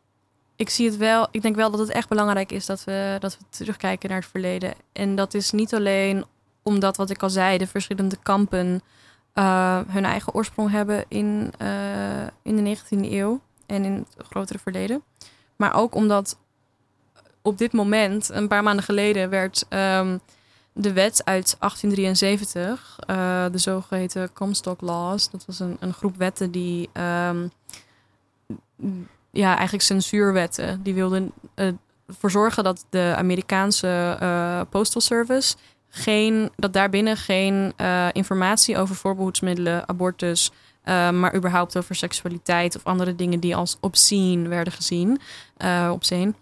ik 0.57 0.71
zie 0.71 0.87
het 0.87 0.97
wel. 0.97 1.29
Ik 1.31 1.43
denk 1.43 1.57
wel 1.57 1.71
dat 1.71 1.81
het 1.81 1.91
echt 1.91 2.09
belangrijk 2.09 2.53
is 2.53 2.67
dat 2.67 2.85
we, 2.85 3.17
dat 3.19 3.39
we 3.39 3.45
terugkijken 3.51 4.09
naar 4.09 4.19
het 4.21 4.31
verleden. 4.31 4.75
En 4.93 5.15
dat 5.15 5.35
is 5.35 5.51
niet 5.51 5.75
alleen 5.75 6.25
omdat, 6.63 6.97
wat 6.97 7.11
ik 7.11 7.23
al 7.23 7.31
zei, 7.31 7.59
de 7.59 7.67
verschillende 7.67 8.17
kampen 8.23 8.81
eh, 9.33 9.81
hun 9.89 10.05
eigen 10.05 10.35
oorsprong 10.35 10.71
hebben 10.71 11.05
in, 11.09 11.53
eh, 11.59 11.69
in 12.43 12.57
de 12.57 12.63
19e 12.63 13.11
eeuw 13.13 13.41
en 13.67 13.85
in 13.85 14.07
het 14.17 14.27
grotere 14.27 14.59
verleden. 14.59 15.03
Maar 15.57 15.75
ook 15.75 15.95
omdat 15.95 16.39
op 17.43 17.59
dit 17.59 17.73
moment, 17.73 18.29
een 18.33 18.49
paar 18.49 18.63
maanden 18.63 18.85
geleden, 18.85 19.31
werd 19.31 19.67
ehm, 19.69 20.19
de 20.79 20.93
wet 20.93 21.23
uit 21.25 21.57
1873, 21.59 22.99
eh, 23.07 23.45
de 23.53 23.59
zogeheten 23.59 24.33
Comstock 24.33 24.81
Laws. 24.81 25.31
Dat 25.31 25.45
was 25.47 25.61
een, 25.61 25.77
een 25.81 25.93
groep 25.93 26.17
wetten 26.17 26.51
die, 26.51 26.89
ehm, 26.93 27.47
ja, 29.31 29.55
eigenlijk 29.55 29.85
censuurwetten. 29.85 30.83
Die 30.83 30.95
wilden 30.95 31.33
eh, 31.55 31.67
ervoor 32.07 32.31
zorgen 32.31 32.65
dat 32.65 32.85
de 32.91 33.15
Amerikaanse 33.17 34.17
eh, 34.21 34.61
Postal 34.71 35.01
Service 35.01 35.57
geen, 35.89 36.51
dat 36.57 36.73
daarbinnen 36.73 37.17
geen 37.17 37.73
informatie 38.13 38.79
over 38.79 38.95
voorbehoedsmiddelen, 38.95 39.89
abortus, 39.89 40.51
maar 40.85 41.35
überhaupt 41.35 41.79
over 41.79 41.95
seksualiteit 41.95 42.77
of 42.77 42.85
andere 42.85 43.15
dingen 43.15 43.41
die 43.41 43.57
als 43.57 43.77
obscene 43.81 44.49
werden 44.49 44.73
gezien, 44.73 45.21
obscene, 45.91 46.35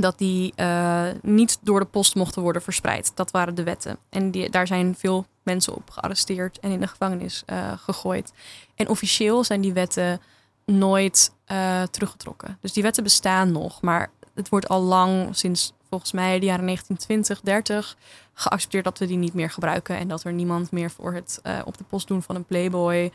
dat 0.00 0.18
die 0.18 0.52
eh, 0.56 1.06
niet 1.22 1.58
door 1.60 1.80
de 1.80 1.86
post 1.86 2.14
mochten 2.14 2.42
worden 2.42 2.62
verspreid. 2.62 3.12
Dat 3.14 3.30
waren 3.30 3.54
de 3.54 3.62
wetten. 3.62 3.98
En 4.08 4.30
die, 4.30 4.50
daar 4.50 4.66
zijn 4.66 4.94
veel 4.98 5.26
mensen 5.42 5.74
op 5.74 5.90
gearresteerd 5.90 6.58
en 6.58 6.70
in 6.70 6.80
de 6.80 6.86
gevangenis 6.86 7.42
eh, 7.46 7.72
gegooid. 7.76 8.32
En 8.74 8.88
officieel 8.88 9.44
zijn 9.44 9.60
die 9.60 9.72
wetten 9.72 10.20
nooit 10.64 11.32
eh, 11.44 11.82
teruggetrokken. 11.82 12.58
Dus 12.60 12.72
die 12.72 12.82
wetten 12.82 13.02
bestaan 13.02 13.52
nog, 13.52 13.82
maar 13.82 14.10
het 14.34 14.48
wordt 14.48 14.68
al 14.68 14.82
lang, 14.82 15.36
sinds 15.36 15.72
volgens 15.88 16.12
mij 16.12 16.38
de 16.38 16.46
jaren 16.46 16.64
1920, 16.64 17.40
30, 17.40 17.96
geaccepteerd 18.34 18.84
dat 18.84 18.98
we 18.98 19.06
die 19.06 19.16
niet 19.16 19.34
meer 19.34 19.50
gebruiken. 19.50 19.96
En 19.96 20.08
dat 20.08 20.24
er 20.24 20.32
niemand 20.32 20.70
meer 20.70 20.90
voor 20.90 21.14
het 21.14 21.40
op 21.64 21.78
de 21.78 21.84
post 21.84 22.08
doen 22.08 22.22
van 22.22 22.34
een 22.34 22.44
playboy 22.44 23.12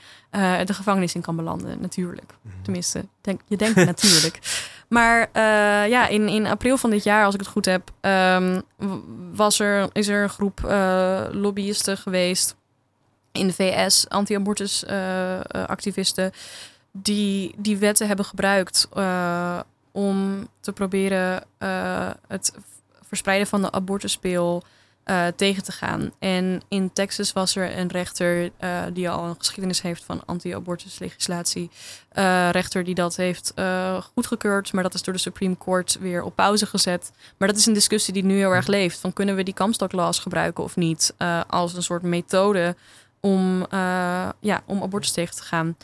de 0.66 0.74
gevangenis 0.74 1.16
in 1.16 1.22
kan 1.22 1.36
belanden, 1.36 1.82
natuurlijk. 1.82 2.34
Tenminste, 2.62 3.06
denk, 3.22 3.42
je 3.48 3.58
denkt 3.58 3.76
natuurlijk. 3.96 4.40
Maar 4.92 5.30
eh, 5.32 5.90
ja, 5.90 6.08
in, 6.08 6.28
in 6.28 6.48
april 6.48 6.78
van 6.78 6.90
dit 6.90 7.04
jaar, 7.04 7.26
als 7.26 7.34
ik 7.34 7.40
het 7.40 7.50
goed 7.50 7.66
heb, 7.66 7.92
ehm, 8.02 8.62
was 9.34 9.60
er, 9.60 9.90
is 9.92 10.08
er 10.08 10.24
een 10.24 10.30
groep 10.30 10.66
eh, 10.66 11.26
lobbyisten 11.30 11.98
geweest 11.98 12.56
in 13.32 13.48
de 13.48 13.54
VS, 13.54 14.10
anti-abortus 14.10 14.86
eh, 14.86 15.40
die 16.92 17.56
die 17.58 17.78
wetten 17.78 18.08
hebben 18.08 18.26
gebruikt 18.26 18.90
om 19.92 20.48
te 20.60 20.74
proberen 20.74 21.44
het 22.28 22.54
verspreiden 23.02 23.48
van 23.48 23.62
de 23.62 23.72
abortuspil 23.72 24.64
eh, 25.04 25.28
tegen 25.36 25.64
te 25.64 25.72
gaan. 25.72 26.12
En 26.20 26.62
in 26.68 26.94
Texas 26.94 27.34
was 27.34 27.56
er 27.56 27.78
een 27.78 27.88
rechter 27.88 28.52
eh, 28.58 28.82
die 28.94 29.10
al 29.10 29.24
een 29.26 29.36
geschiedenis 29.38 29.82
heeft 29.82 30.04
van 30.04 30.26
anti-abortus 30.26 31.00
legislatie. 31.00 31.70
Eh, 32.10 32.50
rechter 32.52 32.84
die 32.84 32.96
dat 32.96 33.16
heeft 33.16 33.54
goedgekeurd, 34.14 34.74
maar 34.74 34.84
dat 34.84 34.94
is 34.94 35.02
door 35.02 35.14
de 35.14 35.20
Supreme 35.20 35.58
Court 35.58 35.98
weer 36.00 36.24
op 36.24 36.36
pauze 36.36 36.66
gezet. 36.66 37.12
Maar 37.38 37.48
dat 37.48 37.58
is 37.58 37.66
een 37.66 37.74
discussie 37.74 38.14
die 38.14 38.24
nu 38.24 38.38
heel 38.38 38.52
erg 38.52 38.68
leeft. 38.68 39.00
Van 39.00 39.14
kunnen 39.14 39.36
we 39.36 39.44
die 39.44 39.54
Comstock 39.54 39.92
laws 39.92 40.20
gebruiken 40.20 40.64
of 40.64 40.76
niet 40.76 41.14
als 41.48 41.74
een 41.74 41.84
soort 41.84 42.04
methode 42.04 42.76
om, 43.20 43.66
ja, 44.40 44.64
om 44.66 44.82
abortus 44.82 45.12
tegen 45.12 45.36
te 45.36 45.44
gaan. 45.44 45.78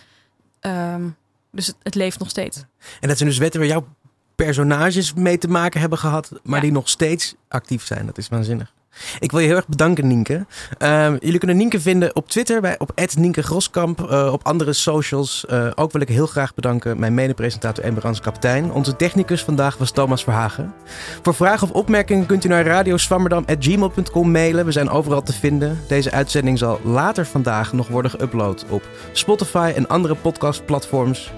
Ehm, 0.60 1.10
dus 1.52 1.68
het, 1.68 1.76
het 1.84 1.96
leeft 1.96 2.20
nog 2.20 2.30
steeds. 2.30 2.58
En 3.00 3.08
dat 3.08 3.18
zijn 3.18 3.30
dus 3.30 3.38
wetten 3.38 3.60
waar 3.60 3.70
jouw 3.70 3.88
personages 4.36 5.14
mee 5.14 5.38
te 5.38 5.48
maken 5.48 5.80
hebben 5.80 6.00
gehad, 6.00 6.32
maar 6.44 6.56
Ja. 6.56 6.62
die 6.62 6.72
nog 6.72 6.90
steeds 6.90 7.36
actief 7.48 7.86
zijn. 7.86 8.06
Dat 8.06 8.18
is 8.18 8.28
waanzinnig. 8.28 8.76
Ik 9.20 9.32
wil 9.32 9.40
je 9.40 9.48
heel 9.48 9.56
erg 9.56 9.68
bedanken, 9.68 10.08
Nienke. 10.08 10.46
Ehm, 10.78 11.18
jullie 11.20 11.38
kunnen 11.38 11.58
Nienke 11.58 11.80
vinden 11.80 12.16
op 12.16 12.30
Twitter 12.30 12.62
bij 12.62 12.80
op 12.80 12.92
Nienke 13.16 13.44
Groskamp, 13.44 14.10
eh, 14.10 14.30
op 14.34 14.46
andere 14.46 14.74
socials. 14.74 15.46
Eh, 15.46 15.68
ook 15.76 15.92
wil 15.92 16.02
ik 16.02 16.08
heel 16.08 16.28
graag 16.28 16.54
bedanken 16.54 17.00
mijn 17.00 17.14
mede-presentator 17.14 17.84
Emberans 17.84 18.20
Kaptein. 18.20 18.72
Onze 18.72 18.96
technicus 18.96 19.44
vandaag 19.44 19.78
was 19.78 19.92
Thomas 19.92 20.24
Verhagen. 20.24 20.74
Voor 21.22 21.36
vragen 21.36 21.68
of 21.70 21.74
opmerkingen 21.74 22.26
kunt 22.26 22.46
u 22.46 22.48
naar 22.48 22.66
radioswammerdam.gmail.com 22.66 24.32
mailen. 24.32 24.66
We 24.66 24.72
zijn 24.72 24.90
overal 24.90 25.24
te 25.24 25.34
vinden. 25.34 25.80
Deze 25.88 26.12
uitzending 26.12 26.58
zal 26.58 26.80
later 26.84 27.26
vandaag 27.26 27.74
nog 27.74 27.88
worden 27.88 28.12
geüpload 28.12 28.70
op 28.70 28.84
Spotify 29.12 29.72
en 29.76 29.88
andere 29.88 30.16
podcastplatforms. 30.16 31.32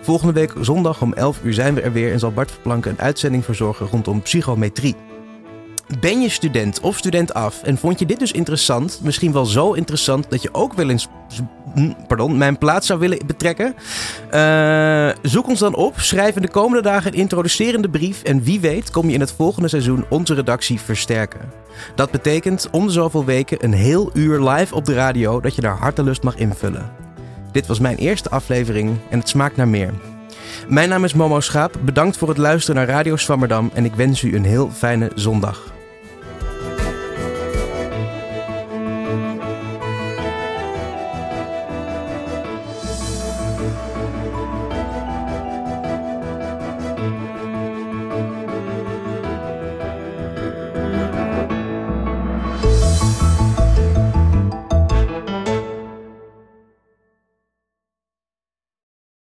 Volgende 0.00 0.32
week 0.32 0.52
zondag 0.60 1.02
om 1.02 1.12
11 1.12 1.40
uur 1.42 1.54
zijn 1.54 1.74
we 1.74 1.80
er 1.80 1.92
weer 1.92 2.12
en 2.12 2.18
zal 2.18 2.32
Bart 2.32 2.50
Verplanken 2.50 2.90
een 2.90 3.00
uitzending 3.00 3.44
verzorgen 3.44 3.86
rondom 3.86 4.22
psychometrie. 4.22 5.13
Ben 6.00 6.20
je 6.20 6.28
student 6.28 6.80
of 6.80 6.96
student 6.96 7.34
af 7.34 7.62
en 7.62 7.78
vond 7.78 7.98
je 7.98 8.06
dit 8.06 8.18
dus 8.18 8.32
interessant, 8.32 9.00
misschien 9.02 9.32
wel 9.32 9.44
zo 9.44 9.72
interessant 9.72 10.30
dat 10.30 10.42
je 10.42 10.54
ook 10.54 10.72
wel 10.72 10.88
eens 10.88 11.08
pardon, 12.06 12.38
mijn 12.38 12.58
plaats 12.58 12.86
zou 12.86 12.98
willen 12.98 13.26
betrekken? 13.26 13.74
Eh, 14.30 15.08
zoek 15.22 15.48
ons 15.48 15.58
dan 15.58 15.74
op, 15.74 16.00
schrijf 16.00 16.36
in 16.36 16.42
de 16.42 16.48
komende 16.48 16.82
dagen 16.82 17.12
een 17.12 17.18
introducerende 17.18 17.90
brief 17.90 18.22
en 18.22 18.42
wie 18.42 18.60
weet 18.60 18.90
kom 18.90 19.08
je 19.08 19.14
in 19.14 19.20
het 19.20 19.32
volgende 19.32 19.68
seizoen 19.68 20.04
onze 20.08 20.34
redactie 20.34 20.80
versterken. 20.80 21.52
Dat 21.94 22.10
betekent 22.10 22.68
om 22.70 22.86
de 22.86 22.92
zoveel 22.92 23.24
weken 23.24 23.64
een 23.64 23.72
heel 23.72 24.10
uur 24.14 24.48
live 24.48 24.74
op 24.74 24.84
de 24.84 24.94
radio 24.94 25.40
dat 25.40 25.54
je 25.54 25.62
naar 25.62 25.78
hartelust 25.78 26.22
mag 26.22 26.36
invullen. 26.36 26.90
Dit 27.52 27.66
was 27.66 27.78
mijn 27.78 27.96
eerste 27.96 28.30
aflevering 28.30 28.96
en 29.10 29.18
het 29.18 29.28
smaakt 29.28 29.56
naar 29.56 29.68
meer. 29.68 29.92
Mijn 30.68 30.88
naam 30.88 31.04
is 31.04 31.14
Momo 31.14 31.40
Schaap. 31.40 31.78
Bedankt 31.84 32.16
voor 32.16 32.28
het 32.28 32.38
luisteren 32.38 32.76
naar 32.76 32.94
Radio 32.94 33.16
Swammerdam 33.16 33.70
en 33.74 33.84
ik 33.84 33.94
wens 33.94 34.22
u 34.22 34.34
een 34.34 34.44
heel 34.44 34.70
fijne 34.70 35.10
zondag. 35.14 35.73